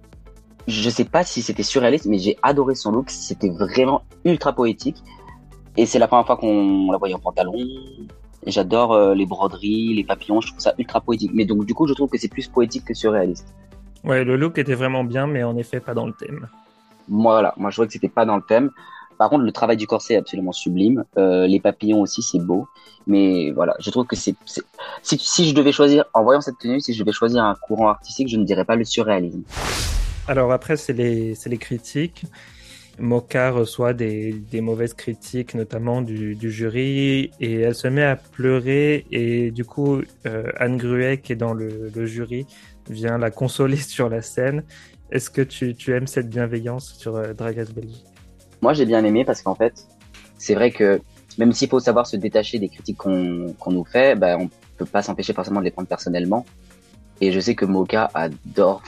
je 0.66 0.88
sais 0.88 1.04
pas 1.04 1.24
si 1.24 1.42
c'était 1.42 1.62
surréaliste, 1.62 2.06
mais 2.06 2.18
j'ai 2.18 2.36
adoré 2.42 2.74
son 2.74 2.90
look. 2.90 3.10
C'était 3.10 3.50
vraiment 3.50 4.02
ultra 4.24 4.52
poétique. 4.52 4.96
Et 5.76 5.86
c'est 5.86 5.98
la 5.98 6.06
première 6.08 6.26
fois 6.26 6.36
qu'on 6.36 6.90
la 6.90 6.98
voyait 6.98 7.14
en 7.14 7.18
pantalon. 7.18 7.54
J'adore 8.46 8.92
euh, 8.92 9.14
les 9.14 9.26
broderies, 9.26 9.94
les 9.94 10.04
papillons, 10.04 10.40
je 10.40 10.48
trouve 10.48 10.60
ça 10.60 10.74
ultra 10.78 11.00
poétique. 11.00 11.32
Mais 11.34 11.44
donc 11.44 11.64
du 11.64 11.74
coup, 11.74 11.86
je 11.86 11.94
trouve 11.94 12.10
que 12.10 12.18
c'est 12.18 12.28
plus 12.28 12.46
poétique 12.46 12.84
que 12.84 12.94
surréaliste. 12.94 13.54
Ouais, 14.04 14.22
le 14.22 14.36
look 14.36 14.58
était 14.58 14.74
vraiment 14.74 15.02
bien, 15.02 15.26
mais 15.26 15.42
en 15.42 15.56
effet 15.56 15.80
pas 15.80 15.94
dans 15.94 16.06
le 16.06 16.12
thème. 16.12 16.48
Voilà, 17.08 17.54
moi 17.56 17.70
je 17.70 17.76
trouvais 17.76 17.86
que 17.86 17.92
c'était 17.92 18.08
pas 18.08 18.24
dans 18.24 18.36
le 18.36 18.42
thème. 18.42 18.70
Par 19.18 19.30
contre, 19.30 19.44
le 19.44 19.52
travail 19.52 19.76
du 19.76 19.86
corset 19.86 20.14
est 20.14 20.18
absolument 20.18 20.52
sublime. 20.52 21.04
Euh, 21.16 21.46
les 21.46 21.60
papillons 21.60 22.00
aussi, 22.00 22.22
c'est 22.22 22.40
beau. 22.40 22.66
Mais 23.06 23.52
voilà, 23.52 23.74
je 23.78 23.90
trouve 23.90 24.06
que 24.06 24.16
c'est. 24.16 24.34
Si, 25.02 25.18
si 25.18 25.48
je 25.48 25.54
devais 25.54 25.72
choisir, 25.72 26.04
en 26.14 26.24
voyant 26.24 26.40
cette 26.40 26.58
tenue, 26.58 26.80
si 26.80 26.94
je 26.94 27.00
devais 27.00 27.12
choisir 27.12 27.44
un 27.44 27.54
courant 27.54 27.88
artistique, 27.88 28.28
je 28.28 28.36
ne 28.36 28.44
dirais 28.44 28.64
pas 28.64 28.76
le 28.76 28.84
surréalisme. 28.84 29.42
Alors 30.26 30.52
après, 30.52 30.76
c'est 30.76 30.94
les, 30.94 31.34
les 31.46 31.58
critiques. 31.58 32.24
Moka 32.98 33.50
reçoit 33.50 33.92
des, 33.92 34.32
des, 34.32 34.60
mauvaises 34.60 34.94
critiques, 34.94 35.54
notamment 35.54 36.02
du, 36.02 36.36
jury, 36.50 37.30
et 37.40 37.60
elle 37.60 37.74
se 37.74 37.88
met 37.88 38.04
à 38.04 38.16
pleurer. 38.16 39.06
Et 39.10 39.50
du 39.50 39.64
coup, 39.64 40.00
euh, 40.26 40.50
Anne 40.58 40.76
Gruet, 40.76 41.18
qui 41.18 41.32
est 41.32 41.36
dans 41.36 41.54
le, 41.54 41.90
le, 41.94 42.06
jury, 42.06 42.46
vient 42.88 43.18
la 43.18 43.30
consoler 43.30 43.76
sur 43.94 44.08
la 44.08 44.22
scène. 44.22 44.64
Est-ce 45.10 45.30
que 45.30 45.42
tu, 45.42 45.74
tu, 45.74 45.92
aimes 45.92 46.06
cette 46.06 46.28
bienveillance 46.28 46.94
sur 46.98 47.16
euh, 47.16 47.32
Dragas 47.32 47.66
Belgique? 47.74 48.04
Moi, 48.62 48.72
j'ai 48.72 48.86
bien 48.86 49.04
aimé 49.04 49.24
parce 49.24 49.42
qu'en 49.42 49.54
fait, 49.54 49.86
c'est 50.38 50.54
vrai 50.54 50.70
que 50.70 51.00
même 51.38 51.52
s'il 51.52 51.68
faut 51.68 51.80
savoir 51.80 52.06
se 52.06 52.16
détacher 52.16 52.58
des 52.58 52.68
critiques 52.68 52.98
qu'on 52.98 53.70
nous 53.72 53.84
fait, 53.84 54.14
bah, 54.14 54.36
on 54.38 54.48
peut 54.76 54.86
pas 54.86 55.02
s'empêcher 55.02 55.32
forcément 55.32 55.60
de 55.60 55.64
les 55.64 55.70
prendre 55.70 55.88
personnellement. 55.88 56.44
Et 57.20 57.32
je 57.32 57.40
sais 57.40 57.54
que 57.54 57.64
Moka 57.64 58.10
adore, 58.14 58.82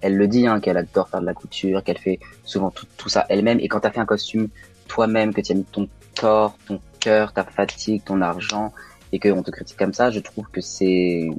elle 0.00 0.16
le 0.16 0.28
dit, 0.28 0.46
hein, 0.46 0.60
qu'elle 0.60 0.76
adore 0.76 1.08
faire 1.08 1.20
de 1.20 1.26
la 1.26 1.34
couture, 1.34 1.82
qu'elle 1.82 1.98
fait 1.98 2.18
souvent 2.44 2.70
tout, 2.70 2.86
tout 2.96 3.08
ça 3.08 3.26
elle-même. 3.28 3.58
Et 3.60 3.68
quand 3.68 3.80
tu 3.80 3.86
as 3.86 3.90
fait 3.90 4.00
un 4.00 4.06
costume 4.06 4.48
toi-même, 4.86 5.34
que 5.34 5.40
tu 5.40 5.52
as 5.52 5.54
mis 5.54 5.64
ton 5.64 5.88
corps, 6.18 6.56
ton 6.66 6.80
cœur, 7.00 7.32
ta 7.32 7.44
fatigue, 7.44 8.02
ton 8.04 8.20
argent, 8.20 8.72
et 9.12 9.18
qu'on 9.18 9.42
te 9.42 9.50
critique 9.50 9.76
comme 9.76 9.94
ça, 9.94 10.10
je 10.10 10.20
trouve 10.20 10.46
que 10.50 10.60
c'est 10.60 11.30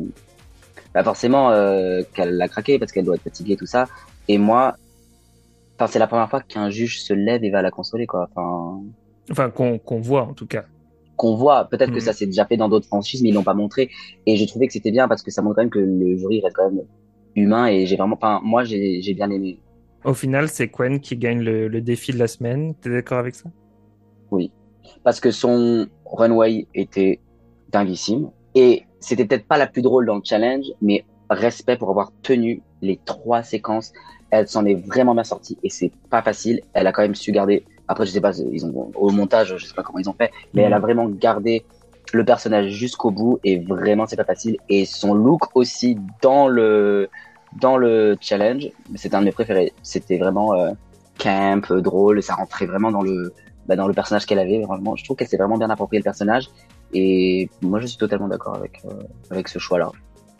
bah 0.93 1.03
forcément 1.03 1.51
euh, 1.51 2.01
qu'elle 2.16 2.36
l'a 2.38 2.47
craqué 2.47 2.80
parce 2.80 2.91
qu'elle 2.91 3.05
doit 3.05 3.16
être 3.16 3.24
fatiguée, 3.24 3.55
tout 3.55 3.68
ça. 3.68 3.88
Et 4.28 4.38
moi, 4.38 4.76
enfin, 5.76 5.88
c'est 5.88 5.99
la 5.99 6.07
première 6.07 6.30
fois 6.30 6.41
qu'un 6.41 6.70
juge 6.70 7.01
se 7.03 7.14
lève 7.14 7.43
et 7.43 7.51
va 7.51 7.62
la 7.62 7.72
consoler, 7.72 8.07
quoi. 8.07 8.28
Enfin, 8.32 8.82
enfin 9.32 9.49
qu'on 9.51 9.99
voit 9.99 10.24
en 10.24 10.34
tout 10.34 10.47
cas 10.47 10.66
qu'on 11.20 11.36
voit. 11.36 11.66
Peut-être 11.66 11.91
que 11.91 11.97
hmm. 11.97 11.99
ça 11.99 12.14
s'est 12.14 12.26
déjà 12.26 12.45
fait 12.45 12.55
dans 12.55 12.70
d'autres 12.70 12.88
franchises, 12.88 13.22
mais 13.22 13.30
ils 13.30 13.36
l'ont 13.36 13.43
pas 13.43 13.53
montré. 13.53 13.89
Et 14.26 14.38
j'ai 14.38 14.47
trouvé 14.47 14.68
que 14.68 14.74
c'était 14.74 14.89
bien 14.89 15.10
parce 15.10 15.22
que 15.22 15.32
ça 15.32 15.41
montre 15.41 15.57
quand 15.57 15.64
même 15.64 15.70
que 15.70 15.80
le 15.80 16.18
jury 16.18 16.39
reste 16.41 16.55
quand 16.55 16.72
même 16.72 16.86
humain 17.36 17.68
et 17.68 17.86
j'ai 17.86 17.96
vraiment 17.96 18.16
pas. 18.16 18.40
Moi, 18.44 18.64
j'ai 18.64 19.14
bien 19.14 19.30
aimé. 19.32 19.60
Au 20.06 20.14
final, 20.14 20.48
c'est 20.48 20.70
Quen 20.70 21.00
qui 21.00 21.18
gagne 21.18 21.42
le, 21.42 21.82
défi 21.82 22.12
de 22.12 22.18
la 22.18 22.28
semaine. 22.28 22.74
T'es 22.76 22.90
d'accord 22.90 23.18
avec 23.18 23.36
ça? 23.36 23.50
Oui, 24.32 24.52
parce 25.04 25.20
que 25.20 25.32
son 25.32 25.88
runway 26.06 26.68
était 26.74 27.20
dinguissime 27.72 28.30
et 28.56 28.84
c'était 29.00 29.26
peut-être 29.26 29.48
pas 29.48 29.58
la 29.58 29.68
plus 29.68 29.82
drôle 29.82 30.06
dans 30.06 30.16
le 30.16 30.22
challenge, 30.24 30.66
mais 30.82 31.04
respect 31.30 31.78
pour 31.78 31.90
avoir 31.90 32.12
tenu 32.22 32.62
les 32.82 33.00
trois 33.06 33.44
séquences. 33.44 33.92
Elle 34.32 34.48
s'en 34.48 34.66
est 34.66 34.76
vraiment 34.76 35.16
bien 35.16 35.24
sortie 35.24 35.58
et 35.64 35.70
c'est 35.70 35.92
pas 36.10 36.22
facile. 36.22 36.62
Elle 36.74 36.88
a 36.88 36.92
quand 36.92 37.02
même 37.02 37.16
su 37.16 37.32
garder. 37.32 37.66
Après, 37.88 38.06
je 38.06 38.12
sais 38.12 38.22
pas, 38.22 38.38
ils 38.38 38.66
ont 38.66 38.92
au 38.96 39.10
montage, 39.10 39.58
je 39.58 39.66
sais 39.66 39.74
pas 39.74 39.82
comment 39.82 39.98
ils 39.98 40.10
ont 40.10 40.14
fait, 40.14 40.32
mais 40.54 40.62
elle 40.62 40.74
a 40.74 40.78
mhm. 40.78 40.84
vraiment 40.84 41.10
gardé 41.10 41.66
le 42.14 42.26
personnage 42.26 42.72
jusqu'au 42.72 43.12
bout 43.12 43.39
et 43.43 43.60
vraiment 43.60 44.05
c'est 44.05 44.16
pas 44.16 44.26
facile 44.26 44.57
et 44.70 44.86
son 44.86 45.14
look 45.14 45.55
aussi 45.55 45.97
dans 46.22 46.47
le 46.47 47.10
dans 47.62 47.78
le 47.78 48.18
challenge 48.22 48.70
c'est 48.95 49.14
un 49.14 49.20
de 49.22 49.26
mes 49.26 49.32
préférés 49.32 49.74
c'était 49.84 50.18
vraiment 50.18 50.53
euh, 50.53 50.72
camp 51.18 51.72
drôle 51.82 52.22
ça 52.22 52.36
rentrait 52.36 52.66
vraiment 52.66 52.91
dans 52.91 53.01
le 53.01 53.34
bah, 53.68 53.76
dans 53.76 53.88
le 53.88 53.93
personnage 53.93 54.26
qu'elle 54.26 54.39
avait 54.39 54.62
vraiment 54.62 54.95
je 54.95 55.03
trouve 55.03 55.18
qu'elle 55.18 55.28
s'est 55.28 55.38
vraiment 55.38 55.57
bien 55.57 55.70
approprié 55.70 55.99
le 55.99 56.03
personnage 56.03 56.49
et 56.93 57.49
moi 57.62 57.80
je 57.80 57.88
suis 57.88 57.97
totalement 57.97 58.28
d'accord 58.28 58.55
avec 58.55 58.82
euh, 58.86 59.03
avec 59.30 59.47
ce 59.47 59.60
choix 59.60 59.80
là 59.80 59.91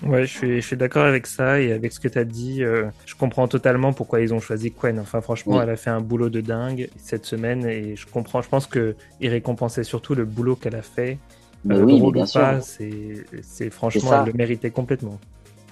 Ouais, 0.04 0.26
je 0.26 0.32
suis, 0.32 0.62
je 0.62 0.66
suis 0.66 0.78
d'accord 0.78 1.04
avec 1.04 1.28
ça 1.28 1.60
et 1.60 1.74
avec 1.74 1.92
ce 1.92 2.00
que 2.00 2.08
tu 2.08 2.18
as 2.18 2.24
dit. 2.24 2.64
Euh, 2.64 2.86
je 3.06 3.16
comprends 3.16 3.50
totalement 3.50 3.92
pourquoi 3.92 4.22
ils 4.22 4.34
ont 4.34 4.40
choisi 4.40 4.72
Quen. 4.72 4.98
Enfin, 4.98 5.20
franchement, 5.20 5.62
elle 5.62 5.70
a 5.70 5.76
fait 5.76 5.90
un 5.90 6.00
boulot 6.00 6.30
de 6.30 6.40
dingue 6.40 6.90
cette 6.96 7.26
semaine 7.26 7.66
et 7.66 7.98
je 7.98 8.08
comprends. 8.08 8.42
Je 8.42 8.48
pense 8.48 8.66
que 8.66 8.96
il 9.20 9.30
récompensait 9.30 9.84
surtout 9.84 10.16
le 10.16 10.24
boulot 10.24 10.56
qu'elle 10.56 10.76
a 10.76 10.82
fait 10.82 11.18
mais 11.66 11.76
euh, 11.76 11.84
oui, 11.84 12.02
mais 12.02 12.12
bien 12.12 12.26
sûr. 12.26 12.42
C'est 12.62 13.70
franchement, 13.70 14.22
elle 14.22 14.32
le 14.32 14.34
méritait 14.34 14.72
complètement. 14.72 15.20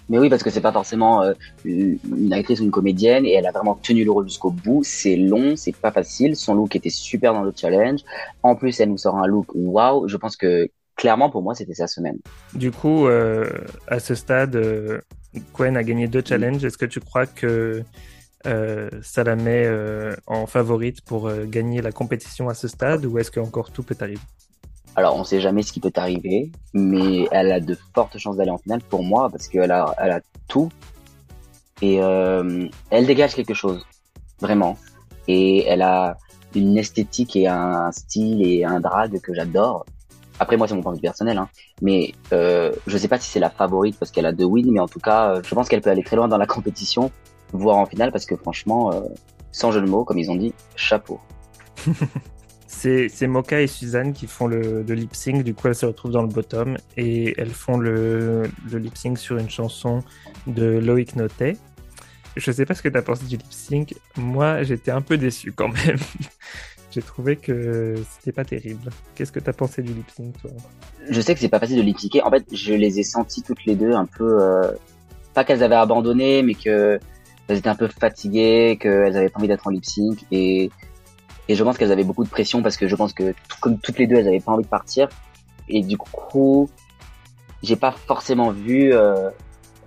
Mais 0.09 0.19
oui, 0.19 0.29
parce 0.29 0.41
que 0.41 0.49
c'est 0.49 0.61
pas 0.61 0.71
forcément 0.71 1.21
euh, 1.21 1.33
une 1.65 2.31
actrice 2.31 2.61
ou 2.61 2.63
une 2.63 2.71
comédienne 2.71 3.25
et 3.25 3.33
elle 3.33 3.45
a 3.45 3.51
vraiment 3.51 3.75
tenu 3.75 4.05
le 4.05 4.11
rôle 4.11 4.27
jusqu'au 4.27 4.51
bout. 4.51 4.81
C'est 4.83 5.17
long, 5.17 5.55
c'est 5.55 5.75
pas 5.75 5.91
facile. 5.91 6.35
Son 6.35 6.53
look 6.53 6.75
était 6.75 6.89
super 6.89 7.33
dans 7.33 7.43
le 7.43 7.51
challenge. 7.55 8.01
En 8.43 8.55
plus, 8.55 8.79
elle 8.79 8.89
nous 8.89 8.97
sort 8.97 9.17
un 9.17 9.27
look 9.27 9.47
waouh. 9.53 10.07
Je 10.07 10.15
pense 10.15 10.37
que 10.37 10.69
clairement 10.95 11.29
pour 11.29 11.41
moi, 11.41 11.55
c'était 11.55 11.73
sa 11.73 11.87
semaine. 11.87 12.19
Du 12.53 12.71
coup, 12.71 13.07
euh, 13.07 13.49
à 13.87 13.99
ce 13.99 14.15
stade, 14.15 14.55
euh, 14.55 14.99
Quen 15.53 15.75
a 15.75 15.83
gagné 15.83 16.07
deux 16.07 16.23
challenges. 16.25 16.63
Est-ce 16.63 16.77
que 16.77 16.85
tu 16.85 17.01
crois 17.01 17.25
que 17.25 17.83
euh, 18.45 18.89
ça 19.01 19.23
la 19.25 19.35
met 19.35 19.69
en 20.25 20.47
favorite 20.47 21.01
pour 21.01 21.29
gagner 21.45 21.81
la 21.81 21.91
compétition 21.91 22.47
à 22.47 22.53
ce 22.53 22.67
stade 22.67 23.05
ou 23.05 23.19
est-ce 23.19 23.29
qu'encore 23.29 23.71
tout 23.71 23.83
peut 23.83 23.97
arriver? 23.99 24.21
Alors, 24.97 25.15
on 25.15 25.23
sait 25.23 25.39
jamais 25.39 25.61
ce 25.61 25.71
qui 25.71 25.79
peut 25.79 25.91
arriver, 25.95 26.51
mais 26.73 27.27
elle 27.31 27.51
a 27.51 27.59
de 27.59 27.77
fortes 27.93 28.17
chances 28.17 28.35
d'aller 28.35 28.49
en 28.49 28.57
finale 28.57 28.81
pour 28.81 29.03
moi 29.03 29.29
parce 29.29 29.47
qu'elle 29.47 29.71
a, 29.71 29.93
elle 29.99 30.11
a 30.11 30.21
tout 30.47 30.69
et 31.83 32.01
euh, 32.01 32.67
elle 32.89 33.05
dégage 33.05 33.35
quelque 33.35 33.53
chose, 33.53 33.85
vraiment. 34.41 34.75
Et 35.27 35.67
elle 35.67 35.83
a 35.83 36.17
une 36.55 36.79
esthétique 36.79 37.35
et 37.35 37.47
un 37.47 37.91
style 37.91 38.41
et 38.41 38.65
un 38.65 38.79
drag 38.79 39.21
que 39.21 39.35
j'adore. 39.35 39.85
Après, 40.39 40.57
moi, 40.57 40.67
c'est 40.67 40.73
mon 40.73 40.81
point 40.81 40.93
de 40.93 40.97
vue 40.97 41.03
personnel, 41.03 41.37
hein. 41.37 41.47
mais 41.79 42.15
euh, 42.33 42.71
je 42.87 42.97
sais 42.97 43.07
pas 43.07 43.19
si 43.19 43.29
c'est 43.29 43.39
la 43.39 43.51
favorite 43.51 43.97
parce 43.99 44.09
qu'elle 44.09 44.25
a 44.25 44.31
deux 44.31 44.45
wins, 44.45 44.71
mais 44.71 44.79
en 44.79 44.87
tout 44.87 44.99
cas, 44.99 45.43
je 45.43 45.53
pense 45.53 45.69
qu'elle 45.69 45.81
peut 45.81 45.91
aller 45.91 46.03
très 46.03 46.15
loin 46.15 46.27
dans 46.27 46.39
la 46.39 46.47
compétition, 46.47 47.11
voire 47.53 47.77
en 47.77 47.85
finale, 47.85 48.11
parce 48.11 48.25
que 48.25 48.35
franchement, 48.35 48.91
euh, 48.91 49.01
sans 49.51 49.71
jeu 49.71 49.81
de 49.81 49.87
mots, 49.87 50.05
comme 50.05 50.17
ils 50.17 50.31
ont 50.31 50.35
dit, 50.35 50.55
chapeau. 50.75 51.19
C'est 52.67 53.27
Moka 53.27 53.61
et 53.61 53.67
Suzanne 53.67 54.13
qui 54.13 54.27
font 54.27 54.45
le, 54.45 54.81
lip 54.83 55.15
sync, 55.15 55.43
du 55.43 55.53
coup 55.53 55.67
elles 55.67 55.75
se 55.75 55.85
retrouvent 55.85 56.11
dans 56.11 56.21
le 56.21 56.27
bottom 56.27 56.77
et 56.97 57.33
elles 57.37 57.49
font 57.49 57.77
le, 57.77 58.49
lip 58.71 58.97
sync 58.97 59.17
sur 59.17 59.37
une 59.37 59.49
chanson 59.49 60.03
de 60.45 60.65
Loïc 60.65 61.15
Notet. 61.15 61.57
Je 62.35 62.51
sais 62.51 62.65
pas 62.65 62.75
ce 62.75 62.83
que 62.83 62.89
tu 62.89 62.97
as 62.97 63.01
pensé 63.01 63.25
du 63.25 63.37
lip 63.37 63.51
sync, 63.51 63.95
moi 64.17 64.63
j'étais 64.63 64.91
un 64.91 65.01
peu 65.01 65.17
déçu 65.17 65.53
quand 65.53 65.69
même. 65.69 65.97
J'ai 66.91 67.01
trouvé 67.01 67.35
que 67.35 67.95
c'était 68.11 68.31
pas 68.31 68.45
terrible. 68.45 68.89
Qu'est-ce 69.15 69.31
que 69.31 69.39
tu 69.39 69.49
as 69.49 69.53
pensé 69.53 69.81
du 69.81 69.93
lip 69.93 70.09
sync 70.09 70.39
toi? 70.41 70.51
Je 71.09 71.21
sais 71.21 71.33
que 71.33 71.39
c'est 71.39 71.49
pas 71.49 71.59
facile 71.59 71.77
de 71.77 71.81
lip 71.81 71.99
syncer. 71.99 72.21
En 72.21 72.31
fait, 72.31 72.45
je 72.51 72.73
les 72.73 72.99
ai 72.99 73.03
senties 73.03 73.43
toutes 73.43 73.65
les 73.65 73.75
deux 73.75 73.93
un 73.93 74.05
peu. 74.05 74.41
Euh, 74.41 74.71
pas 75.33 75.43
qu'elles 75.43 75.63
avaient 75.63 75.75
abandonné, 75.75 76.43
mais 76.43 76.53
que 76.53 76.99
elles 77.47 77.57
étaient 77.57 77.69
un 77.69 77.75
peu 77.75 77.87
fatiguées, 77.87 78.77
qu'elles 78.79 79.15
avaient 79.15 79.29
pas 79.29 79.39
envie 79.39 79.47
d'être 79.47 79.67
en 79.67 79.69
lip 79.69 79.85
sync 79.85 80.25
et 80.31 80.69
et 81.49 81.55
je 81.55 81.63
pense 81.63 81.77
qu'elles 81.77 81.91
avaient 81.91 82.03
beaucoup 82.03 82.23
de 82.23 82.29
pression 82.29 82.61
parce 82.61 82.77
que 82.77 82.87
je 82.87 82.95
pense 82.95 83.13
que 83.13 83.33
comme 83.59 83.77
toutes 83.79 83.99
les 83.99 84.07
deux, 84.07 84.15
elles 84.15 84.27
avaient 84.27 84.39
pas 84.39 84.51
envie 84.51 84.63
de 84.63 84.69
partir. 84.69 85.07
Et 85.69 85.81
du 85.81 85.97
coup, 85.97 86.69
j'ai 87.63 87.75
pas 87.75 87.91
forcément 87.91 88.51
vu 88.51 88.93
euh, 88.93 89.29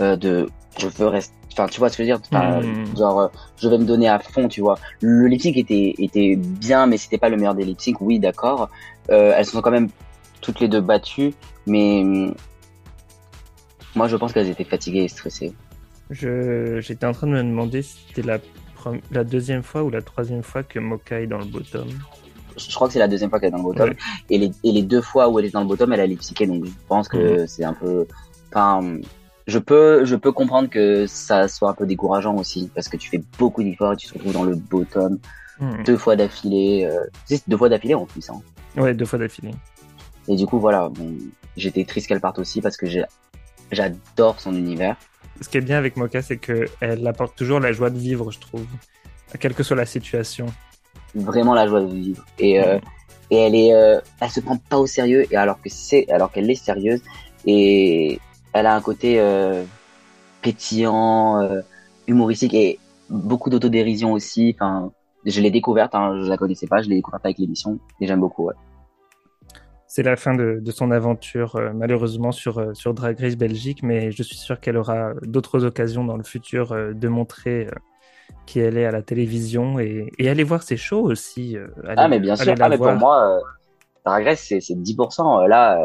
euh, 0.01 0.17
de 0.17 0.49
je 0.79 0.87
veux 0.87 1.07
rester. 1.07 1.35
Enfin, 1.53 1.67
tu 1.67 1.81
vois 1.81 1.89
ce 1.89 1.99
que 1.99 2.05
je 2.05 2.13
veux 2.13 2.19
dire? 2.19 2.63
Mmh. 2.63 2.97
Genre, 2.97 3.21
euh, 3.21 3.29
je 3.61 3.69
vais 3.69 3.77
me 3.77 3.85
donner 3.85 4.09
à 4.09 4.19
fond, 4.19 4.49
tu 4.49 4.61
vois. 4.61 4.79
Le 5.01 5.27
lip 5.27 5.43
sync 5.43 5.57
était 5.57 5.95
était 5.99 6.37
bien, 6.37 6.87
mais 6.87 6.97
c'était 6.97 7.19
pas 7.19 7.29
le 7.29 7.37
meilleur 7.37 7.55
des 7.55 7.65
lip 7.65 7.81
sync. 7.81 8.01
Oui, 8.01 8.19
d'accord. 8.19 8.71
Euh, 9.11 9.35
elles 9.37 9.47
sont 9.47 9.61
quand 9.61 9.73
même 9.73 9.89
toutes 10.41 10.61
les 10.61 10.69
deux 10.69 10.81
battues, 10.81 11.35
mais 11.67 12.33
Moi, 13.97 14.07
je 14.07 14.17
pense 14.17 14.33
qu'elles 14.33 14.49
étaient 14.49 14.65
fatiguées 14.65 15.05
et 15.05 15.09
stressées. 15.09 15.53
J'étais 16.11 17.07
en 17.07 17.13
train 17.13 17.27
de 17.27 17.33
me 17.33 17.43
demander 17.43 17.83
si 17.83 17.99
c'était 18.09 18.23
la, 18.23 18.39
la 19.11 19.25
deuxième 19.25 19.63
fois 19.63 19.83
ou 19.83 19.91
la 19.91 20.03
troisième 20.03 20.43
fois 20.43 20.63
que 20.63 20.79
Moka 20.79 21.21
est 21.21 21.27
dans 21.27 21.39
le 21.39 21.45
bottom. 21.45 21.89
Je 22.57 22.75
crois 22.75 22.89
que 22.89 22.93
c'est 22.93 22.99
la 22.99 23.09
deuxième 23.09 23.31
fois 23.31 23.41
qu'elle 23.41 23.49
est 23.49 23.53
dans 23.53 23.59
le 23.59 23.63
bottom. 23.63 23.95
Et, 24.29 24.39
les, 24.39 24.51
et 24.65 24.73
les 24.73 24.83
deux 24.83 25.01
fois 25.01 25.29
où 25.29 25.39
elle 25.39 25.47
est 25.47 25.51
dans 25.51 25.61
le 25.61 25.67
bottom, 25.67 25.93
elle 25.93 26.01
a 26.01 26.07
lipsiqué. 26.07 26.47
Donc 26.47 26.65
je 26.65 26.71
pense 26.89 27.09
que 27.09 27.43
mhm. 27.43 27.47
c'est 27.47 27.65
un 27.65 27.75
peu. 27.75 28.07
Enfin, 28.49 28.99
je 29.47 29.59
peux, 29.59 30.05
je 30.05 30.17
peux 30.17 30.33
comprendre 30.33 30.69
que 30.69 31.07
ça 31.07 31.49
soit 31.49 31.71
un 31.71 31.75
peu 31.75 31.87
décourageant 31.87 32.37
aussi. 32.37 32.71
Parce 32.75 32.89
que 32.89 32.97
tu 32.97 33.09
fais 33.09 33.23
beaucoup 33.39 33.63
d'efforts 33.63 33.95
et 33.95 33.97
tu 33.97 34.09
te 34.09 34.15
retrouves 34.15 34.33
dans 34.33 34.45
le 34.45 34.57
bottom 34.57 35.19
mhm. 35.61 35.85
deux 35.85 35.97
fois 35.97 36.17
d'affilée. 36.17 36.89
Euh... 36.91 37.37
deux 37.47 37.57
fois 37.57 37.69
d'affilée 37.69 37.95
en 37.95 38.07
plus. 38.07 38.29
Hein. 38.31 38.41
Ouais, 38.77 38.95
deux 38.95 39.07
fois 39.07 39.19
d'affilée. 39.19 39.55
Et 40.29 40.37
du 40.37 40.47
coup, 40.47 40.59
voilà. 40.59 40.89
Bon, 40.89 41.17
J'étais 41.57 41.85
triste 41.85 42.07
qu'elle 42.07 42.21
parte 42.21 42.39
aussi 42.39 42.61
parce 42.61 42.77
que 42.77 42.87
j'adore 43.71 44.41
son 44.41 44.55
univers 44.55 44.97
ce 45.41 45.49
qui 45.49 45.59
est 45.59 45.63
bien 45.63 45.79
avec 45.79 45.97
Moka, 45.97 46.23
c'est 46.23 46.39
qu'elle 46.39 47.07
apporte 47.07 47.37
toujours 47.37 47.61
la 47.61 47.73
joie 47.73 47.91
de 47.91 47.99
vivre, 47.99 48.31
je 48.31 48.39
trouve, 48.39 48.67
quelle 49.39 49.55
que 49.55 49.63
soit 49.63 49.77
la 49.77 49.87
situation. 49.87 50.47
Vraiment 51.15 51.55
la 51.55 51.67
joie 51.67 51.81
de 51.81 51.87
vivre. 51.87 52.25
Et, 52.39 52.61
euh, 52.61 52.79
et 53.31 53.37
elle 53.37 53.55
est, 53.55 53.75
euh, 53.75 54.01
elle 54.21 54.31
se 54.31 54.41
prend 54.41 54.57
pas 54.57 54.79
au 54.79 54.87
sérieux, 54.87 55.25
et 55.31 55.37
alors 55.37 55.61
que 55.61 55.69
c'est, 55.69 56.09
alors 56.11 56.31
qu'elle 56.31 56.51
est 56.51 56.55
sérieuse, 56.55 57.03
et 57.47 58.21
elle 58.53 58.67
a 58.67 58.75
un 58.75 58.81
côté 58.81 59.19
euh, 59.19 59.65
pétillant, 60.43 61.49
humoristique 62.07 62.55
et 62.55 62.79
beaucoup 63.09 63.51
d'autodérision 63.51 64.13
aussi. 64.13 64.57
Enfin, 64.59 64.93
je 65.25 65.41
l'ai 65.41 65.51
découverte, 65.51 65.95
hein, 65.95 66.21
je 66.23 66.29
la 66.29 66.37
connaissais 66.37 66.67
pas, 66.67 66.83
je 66.83 66.89
l'ai 66.89 66.97
découverte 66.97 67.25
avec 67.25 67.39
l'émission, 67.39 67.79
et 68.01 68.07
j'aime 68.07 68.21
beaucoup. 68.21 68.47
Ouais 68.47 68.55
c'est 69.91 70.05
la 70.05 70.15
fin 70.15 70.35
de, 70.35 70.63
son 70.71 70.93
aventure, 70.93 71.57
euh, 71.57 71.73
malheureusement, 71.75 72.31
sur, 72.31 72.59
euh, 72.59 72.75
sur 72.75 72.95
Drag 72.95 73.19
Race 73.19 73.37
Belgique, 73.37 73.83
mais 73.83 74.13
je 74.13 74.23
suis 74.23 74.37
sûr 74.37 74.61
qu'elle 74.61 74.77
aura 74.77 75.15
d'autres 75.23 75.65
occasions 75.65 76.05
dans 76.05 76.17
le 76.17 76.23
futur 76.23 76.71
euh, 76.71 76.93
de 76.93 77.09
montrer 77.09 77.67
qui 78.47 78.61
elle 78.61 78.79
est 78.79 78.85
à 78.85 78.93
la 78.93 79.03
télévision 79.03 79.81
et, 79.81 80.13
aller 80.21 80.45
voir 80.45 80.63
ses 80.63 80.77
shows 80.77 81.03
aussi. 81.03 81.57
ah, 81.97 82.07
mais 82.07 82.21
bien 82.21 82.37
sûr, 82.37 82.55
ah, 82.61 82.69
mais 82.69 82.79
pour 82.79 82.93
moi, 82.93 83.41
Drag 84.07 84.27
Race, 84.27 84.41
c'est 84.41 84.61
10%. 84.61 85.49
Là, 85.49 85.85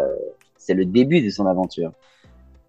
c'est 0.56 0.76
le 0.76 0.86
début 0.86 1.22
de 1.22 1.32
son 1.32 1.48
aventure. 1.48 1.92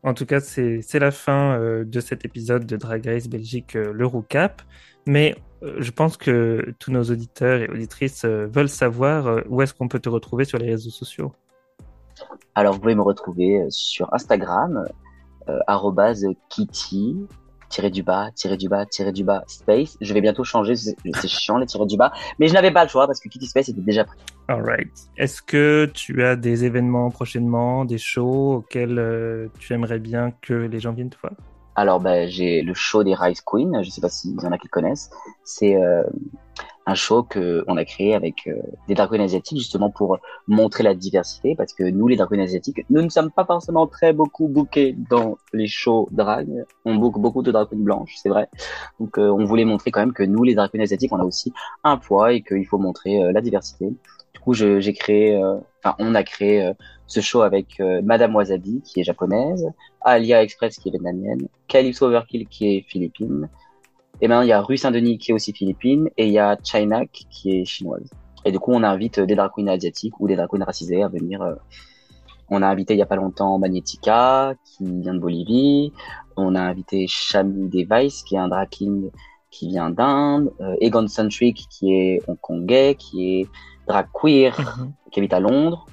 En 0.02 0.14
tout 0.14 0.24
cas, 0.24 0.40
c'est 0.40 0.98
la 0.98 1.10
fin 1.10 1.60
de 1.84 2.00
cet 2.00 2.24
épisode 2.24 2.64
de 2.64 2.78
Drag 2.78 3.04
Race 3.04 3.28
Belgique, 3.28 3.74
le 3.74 4.06
Roucap. 4.06 4.62
Mais 5.06 5.36
euh, 5.62 5.76
je 5.78 5.90
pense 5.90 6.16
que 6.16 6.74
tous 6.78 6.90
nos 6.90 7.04
auditeurs 7.04 7.60
et 7.62 7.68
auditrices 7.68 8.24
euh, 8.24 8.46
veulent 8.46 8.68
savoir 8.68 9.26
euh, 9.26 9.40
où 9.48 9.62
est-ce 9.62 9.72
qu'on 9.72 9.88
peut 9.88 10.00
te 10.00 10.08
retrouver 10.08 10.44
sur 10.44 10.58
les 10.58 10.66
réseaux 10.66 10.90
sociaux? 10.90 11.32
Alors, 12.54 12.74
vous 12.74 12.80
pouvez 12.80 12.94
me 12.94 13.02
retrouver 13.02 13.64
sur 13.68 14.12
Instagram, 14.12 14.84
euh, 15.48 16.32
kitty, 16.48 17.16
tiré 17.68 17.90
du 17.90 18.02
bas, 18.02 18.30
tiré 18.34 18.56
du 18.56 18.68
bas, 18.68 18.86
tiré 18.86 19.12
du 19.12 19.22
bas, 19.22 19.44
space. 19.46 19.96
Je 20.00 20.12
vais 20.14 20.20
bientôt 20.20 20.42
changer, 20.42 20.74
c'est 20.76 21.28
chiant 21.28 21.58
les 21.58 21.66
tirés 21.66 21.86
du 21.86 21.96
bas, 21.96 22.12
mais 22.38 22.48
je 22.48 22.54
n'avais 22.54 22.70
pas 22.70 22.84
le 22.84 22.88
choix 22.88 23.06
parce 23.06 23.20
que 23.20 23.28
Kitty 23.28 23.46
Space 23.46 23.68
était 23.68 23.80
déjà 23.80 24.04
pris. 24.04 24.18
Alright. 24.48 24.90
Est-ce 25.18 25.42
que 25.42 25.90
tu 25.92 26.24
as 26.24 26.36
des 26.36 26.64
événements 26.64 27.10
prochainement, 27.10 27.84
des 27.84 27.98
shows 27.98 28.54
auxquels 28.56 29.50
tu 29.58 29.74
aimerais 29.74 29.98
bien 29.98 30.30
que 30.40 30.54
les 30.54 30.80
gens 30.80 30.92
viennent 30.92 31.10
te 31.10 31.18
voir? 31.20 31.34
Alors, 31.76 32.00
ben, 32.00 32.26
j'ai 32.26 32.62
le 32.62 32.72
show 32.72 33.04
des 33.04 33.14
Rice 33.14 33.42
Queen. 33.42 33.82
Je 33.84 33.90
sais 33.90 34.00
pas 34.00 34.08
s'il 34.08 34.32
y 34.32 34.46
en 34.46 34.52
a 34.52 34.56
qui 34.56 34.66
le 34.66 34.70
connaissent. 34.70 35.10
C'est 35.44 35.76
euh, 35.76 36.02
un 36.86 36.94
show 36.94 37.22
que 37.22 37.64
on 37.68 37.76
a 37.76 37.84
créé 37.84 38.14
avec 38.14 38.46
euh, 38.46 38.54
des 38.88 38.94
drag 38.94 39.10
queens 39.10 39.20
asiatiques 39.20 39.58
justement 39.58 39.90
pour 39.90 40.18
montrer 40.48 40.82
la 40.82 40.94
diversité 40.94 41.54
parce 41.54 41.74
que 41.74 41.84
nous, 41.84 42.08
les 42.08 42.16
drag 42.16 42.30
queens 42.30 42.40
asiatiques, 42.40 42.86
nous 42.88 43.02
ne 43.02 43.10
sommes 43.10 43.30
pas 43.30 43.44
forcément 43.44 43.86
très 43.86 44.14
beaucoup 44.14 44.48
bookés 44.48 44.96
dans 45.10 45.36
les 45.52 45.66
shows 45.66 46.08
drag. 46.12 46.48
On 46.86 46.94
book 46.94 47.18
beaucoup 47.18 47.42
de 47.42 47.52
drag 47.52 47.68
queens 47.68 47.84
blanches, 47.84 48.14
c'est 48.22 48.30
vrai. 48.30 48.48
Donc, 48.98 49.18
euh, 49.18 49.28
on 49.28 49.44
voulait 49.44 49.66
montrer 49.66 49.90
quand 49.90 50.00
même 50.00 50.14
que 50.14 50.22
nous, 50.22 50.44
les 50.44 50.54
drag 50.54 50.70
queens 50.70 50.80
asiatiques, 50.80 51.12
on 51.12 51.20
a 51.20 51.24
aussi 51.24 51.52
un 51.84 51.98
poids 51.98 52.32
et 52.32 52.42
qu'il 52.42 52.66
faut 52.66 52.78
montrer 52.78 53.32
la 53.32 53.42
diversité. 53.42 53.92
Du 54.36 54.40
coup, 54.40 54.54
j'ai 54.54 54.92
créé, 54.92 55.36
enfin, 55.82 55.96
on 55.98 56.14
a 56.14 56.22
créé 56.22 56.72
ce 57.06 57.20
show 57.20 57.40
avec 57.40 57.80
Madame 58.04 58.36
Wasabi 58.36 58.82
qui 58.82 59.00
est 59.00 59.02
japonaise, 59.02 59.66
Alia 60.02 60.42
Express 60.42 60.78
qui 60.78 60.88
est 60.88 60.92
vietnamienne, 60.92 61.48
Calypso 61.66 62.06
Overkill 62.06 62.46
qui 62.46 62.68
est 62.68 62.80
philippine, 62.82 63.48
et 64.20 64.28
maintenant 64.28 64.42
il 64.42 64.48
y 64.48 64.52
a 64.52 64.60
Rue 64.60 64.76
Saint-Denis 64.76 65.18
qui 65.18 65.30
est 65.30 65.34
aussi 65.34 65.52
philippine, 65.52 66.10
et 66.16 66.26
il 66.26 66.32
y 66.32 66.38
a 66.38 66.56
China 66.62 67.06
qui 67.06 67.50
est 67.50 67.64
chinoise. 67.64 68.10
Et 68.44 68.52
du 68.52 68.60
coup, 68.60 68.72
on 68.72 68.84
invite 68.84 69.18
des 69.18 69.34
drag 69.34 69.50
queens 69.56 69.66
asiatiques 69.66 70.20
ou 70.20 70.28
des 70.28 70.36
drag 70.36 70.48
queens 70.48 70.64
racisés 70.64 71.02
à 71.02 71.08
venir. 71.08 71.42
Euh, 71.42 71.54
on 72.48 72.62
a 72.62 72.68
invité 72.68 72.94
il 72.94 72.98
y 72.98 73.02
a 73.02 73.06
pas 73.06 73.16
longtemps 73.16 73.58
Magnetica 73.58 74.54
qui 74.64 74.84
vient 74.84 75.14
de 75.14 75.18
Bolivie. 75.18 75.92
On 76.36 76.54
a 76.54 76.60
invité 76.60 77.06
Shami 77.08 77.68
Device 77.68 78.22
qui 78.22 78.36
est 78.36 78.38
un 78.38 78.46
drag 78.46 78.68
king 78.68 79.10
qui 79.50 79.66
vient 79.66 79.90
d'Inde. 79.90 80.52
Euh, 80.60 80.76
Egon 80.80 81.08
Centric 81.08 81.66
qui 81.68 81.92
est 81.92 82.22
hongkongais, 82.28 82.94
qui 82.94 83.40
est 83.40 83.46
drag 83.86 84.06
queer, 84.12 84.58
mhm. 84.58 84.92
qui 85.10 85.20
habite 85.20 85.32
à 85.32 85.40
Londres 85.40 85.86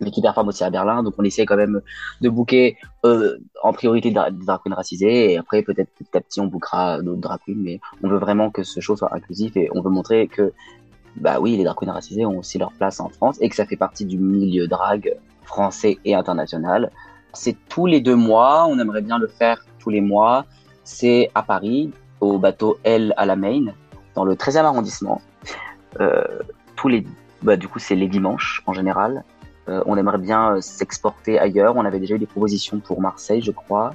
mais 0.00 0.10
qui 0.10 0.20
performe 0.20 0.48
aussi 0.48 0.64
à 0.64 0.70
Berlin. 0.70 1.02
Donc 1.02 1.14
on 1.18 1.24
essaie 1.24 1.46
quand 1.46 1.56
même 1.56 1.80
de 2.20 2.28
booker 2.28 2.76
euh, 3.04 3.38
en 3.62 3.72
priorité 3.72 4.10
des 4.10 4.14
drag 4.14 4.60
queens 4.64 4.74
racisés 4.74 5.32
et 5.32 5.38
après 5.38 5.62
peut-être 5.62 5.90
petit 5.94 6.16
à 6.16 6.20
petit 6.20 6.40
on 6.40 6.46
bookera 6.46 7.00
d'autres 7.02 7.20
drag 7.20 7.40
queens. 7.46 7.56
Mais 7.58 7.80
on 8.02 8.08
veut 8.08 8.18
vraiment 8.18 8.50
que 8.50 8.62
ce 8.62 8.80
show 8.80 8.96
soit 8.96 9.14
inclusif 9.14 9.56
et 9.56 9.68
on 9.74 9.80
veut 9.80 9.90
montrer 9.90 10.28
que 10.28 10.52
bah 11.16 11.38
oui 11.40 11.56
les 11.56 11.64
drag 11.64 11.76
queens 11.76 11.92
racisés 11.92 12.26
ont 12.26 12.38
aussi 12.38 12.58
leur 12.58 12.72
place 12.72 13.00
en 13.00 13.08
France 13.08 13.38
et 13.40 13.48
que 13.48 13.56
ça 13.56 13.66
fait 13.66 13.76
partie 13.76 14.04
du 14.04 14.18
milieu 14.18 14.66
drag 14.66 15.16
français 15.44 15.98
et 16.04 16.14
international. 16.14 16.90
C'est 17.32 17.56
tous 17.68 17.86
les 17.86 18.00
deux 18.00 18.16
mois. 18.16 18.66
On 18.68 18.78
aimerait 18.78 19.02
bien 19.02 19.18
le 19.18 19.26
faire 19.26 19.64
tous 19.78 19.90
les 19.90 20.00
mois. 20.00 20.46
C'est 20.84 21.30
à 21.34 21.42
Paris 21.42 21.92
au 22.20 22.38
bateau 22.38 22.78
L 22.84 23.12
à 23.16 23.26
la 23.26 23.36
Main 23.36 23.66
dans 24.14 24.24
le 24.24 24.34
13e 24.34 24.64
arrondissement. 24.64 25.20
Euh, 26.00 26.24
tous 26.76 26.88
les 26.88 27.06
bah, 27.42 27.56
du 27.56 27.68
coup 27.68 27.78
c'est 27.78 27.94
les 27.94 28.08
dimanches 28.08 28.62
en 28.66 28.72
général 28.72 29.24
euh, 29.68 29.82
on 29.86 29.96
aimerait 29.96 30.18
bien 30.18 30.56
euh, 30.56 30.60
s'exporter 30.60 31.38
ailleurs. 31.38 31.76
On 31.76 31.84
avait 31.84 32.00
déjà 32.00 32.14
eu 32.14 32.18
des 32.18 32.26
propositions 32.26 32.80
pour 32.80 33.00
Marseille, 33.00 33.40
je 33.42 33.50
crois. 33.50 33.94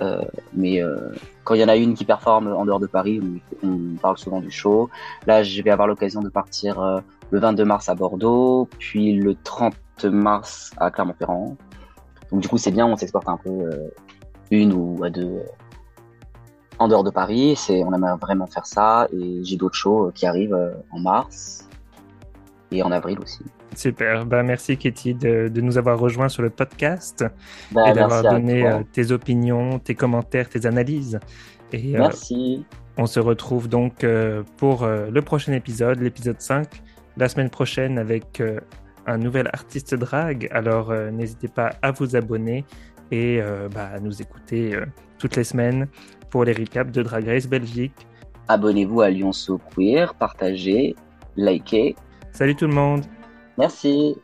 Euh, 0.00 0.22
mais 0.52 0.80
quand 1.44 1.54
il 1.54 1.60
y 1.60 1.64
en 1.64 1.68
a 1.68 1.76
une 1.76 1.94
qui 1.94 2.04
performe 2.04 2.48
en 2.48 2.64
dehors 2.64 2.80
de 2.80 2.86
Paris, 2.86 3.20
on, 3.62 3.96
parle 4.00 4.18
souvent 4.18 4.40
du 4.40 4.50
show. 4.50 4.90
Là, 5.26 5.42
je 5.42 5.62
vais 5.62 5.70
avoir 5.70 5.86
l'occasion 5.86 6.20
de 6.20 6.28
partir 6.28 7.02
le 7.30 7.38
22 7.38 7.64
mars 7.64 7.88
à 7.88 7.94
Bordeaux, 7.94 8.68
puis 8.78 9.12
le 9.12 9.36
30 9.36 9.74
mars 10.06 10.72
à 10.78 10.90
Clermont-Ferrand. 10.90 11.56
Donc 12.32 12.40
du 12.40 12.48
coup, 12.48 12.58
c'est 12.58 12.72
bien, 12.72 12.86
on 12.86 12.96
s'exporte 12.96 13.28
un 13.28 13.36
peu 13.36 13.70
une 14.50 14.72
ou 14.72 15.04
à 15.04 15.10
deux 15.10 15.42
en 16.80 16.88
dehors 16.88 17.04
de 17.04 17.10
Paris. 17.10 17.54
C'est, 17.56 17.84
on 17.84 17.92
aimerait 17.92 18.16
vraiment 18.16 18.48
faire 18.48 18.66
ça. 18.66 19.06
Et 19.12 19.44
j'ai 19.44 19.56
d'autres 19.56 19.76
shows 19.76 20.10
qui 20.12 20.26
arrivent 20.26 20.58
en 20.90 20.98
mars 20.98 21.68
et 22.74 22.82
en 22.82 22.92
avril 22.92 23.18
aussi. 23.20 23.44
Super. 23.74 24.26
Bah, 24.26 24.42
merci, 24.42 24.76
Katie, 24.76 25.14
de, 25.14 25.50
nous 25.60 25.78
avoir 25.78 25.98
rejoints 25.98 26.28
sur 26.28 26.42
le 26.42 26.50
podcast 26.50 27.24
bah, 27.72 27.90
et 27.90 27.92
d'avoir 27.92 28.22
donné 28.22 28.66
euh, 28.66 28.82
tes 28.92 29.12
opinions, 29.12 29.78
tes 29.78 29.94
commentaires, 29.94 30.48
tes 30.48 30.66
analyses. 30.66 31.18
Et, 31.72 31.96
euh, 31.96 31.98
merci. 31.98 32.64
on 32.96 33.06
se 33.06 33.20
retrouve 33.20 33.68
donc 33.68 34.04
euh, 34.04 34.42
pour 34.56 34.86
le 34.86 35.22
prochain 35.22 35.52
épisode, 35.52 36.00
l'épisode 36.00 36.40
5, 36.40 36.68
la 37.16 37.28
semaine 37.28 37.50
prochaine 37.50 37.98
avec 37.98 38.42
un 39.06 39.18
nouvel 39.18 39.48
artiste 39.52 39.94
drag. 39.94 40.48
Alors, 40.50 40.92
n'hésitez 41.12 41.48
pas 41.48 41.70
à 41.82 41.90
vous 41.90 42.16
abonner 42.16 42.64
et 43.10 43.40
bah, 43.74 43.90
à 43.94 44.00
nous 44.00 44.22
écouter 44.22 44.78
toutes 45.18 45.36
les 45.36 45.44
semaines 45.44 45.88
pour 46.30 46.44
les 46.44 46.52
recaps 46.52 46.92
de 46.92 47.02
Drag 47.02 47.26
Race 47.26 47.46
Belgique. 47.46 48.06
Abonnez-vous 48.48 49.00
à 49.00 49.10
Lyon 49.10 49.30
Queer, 49.74 50.14
partagez, 50.14 50.94
likez. 51.36 51.96
Salut 52.34 52.56
tout 52.56 52.66
le 52.66 52.74
monde 52.74 53.04
Merci. 53.56 54.16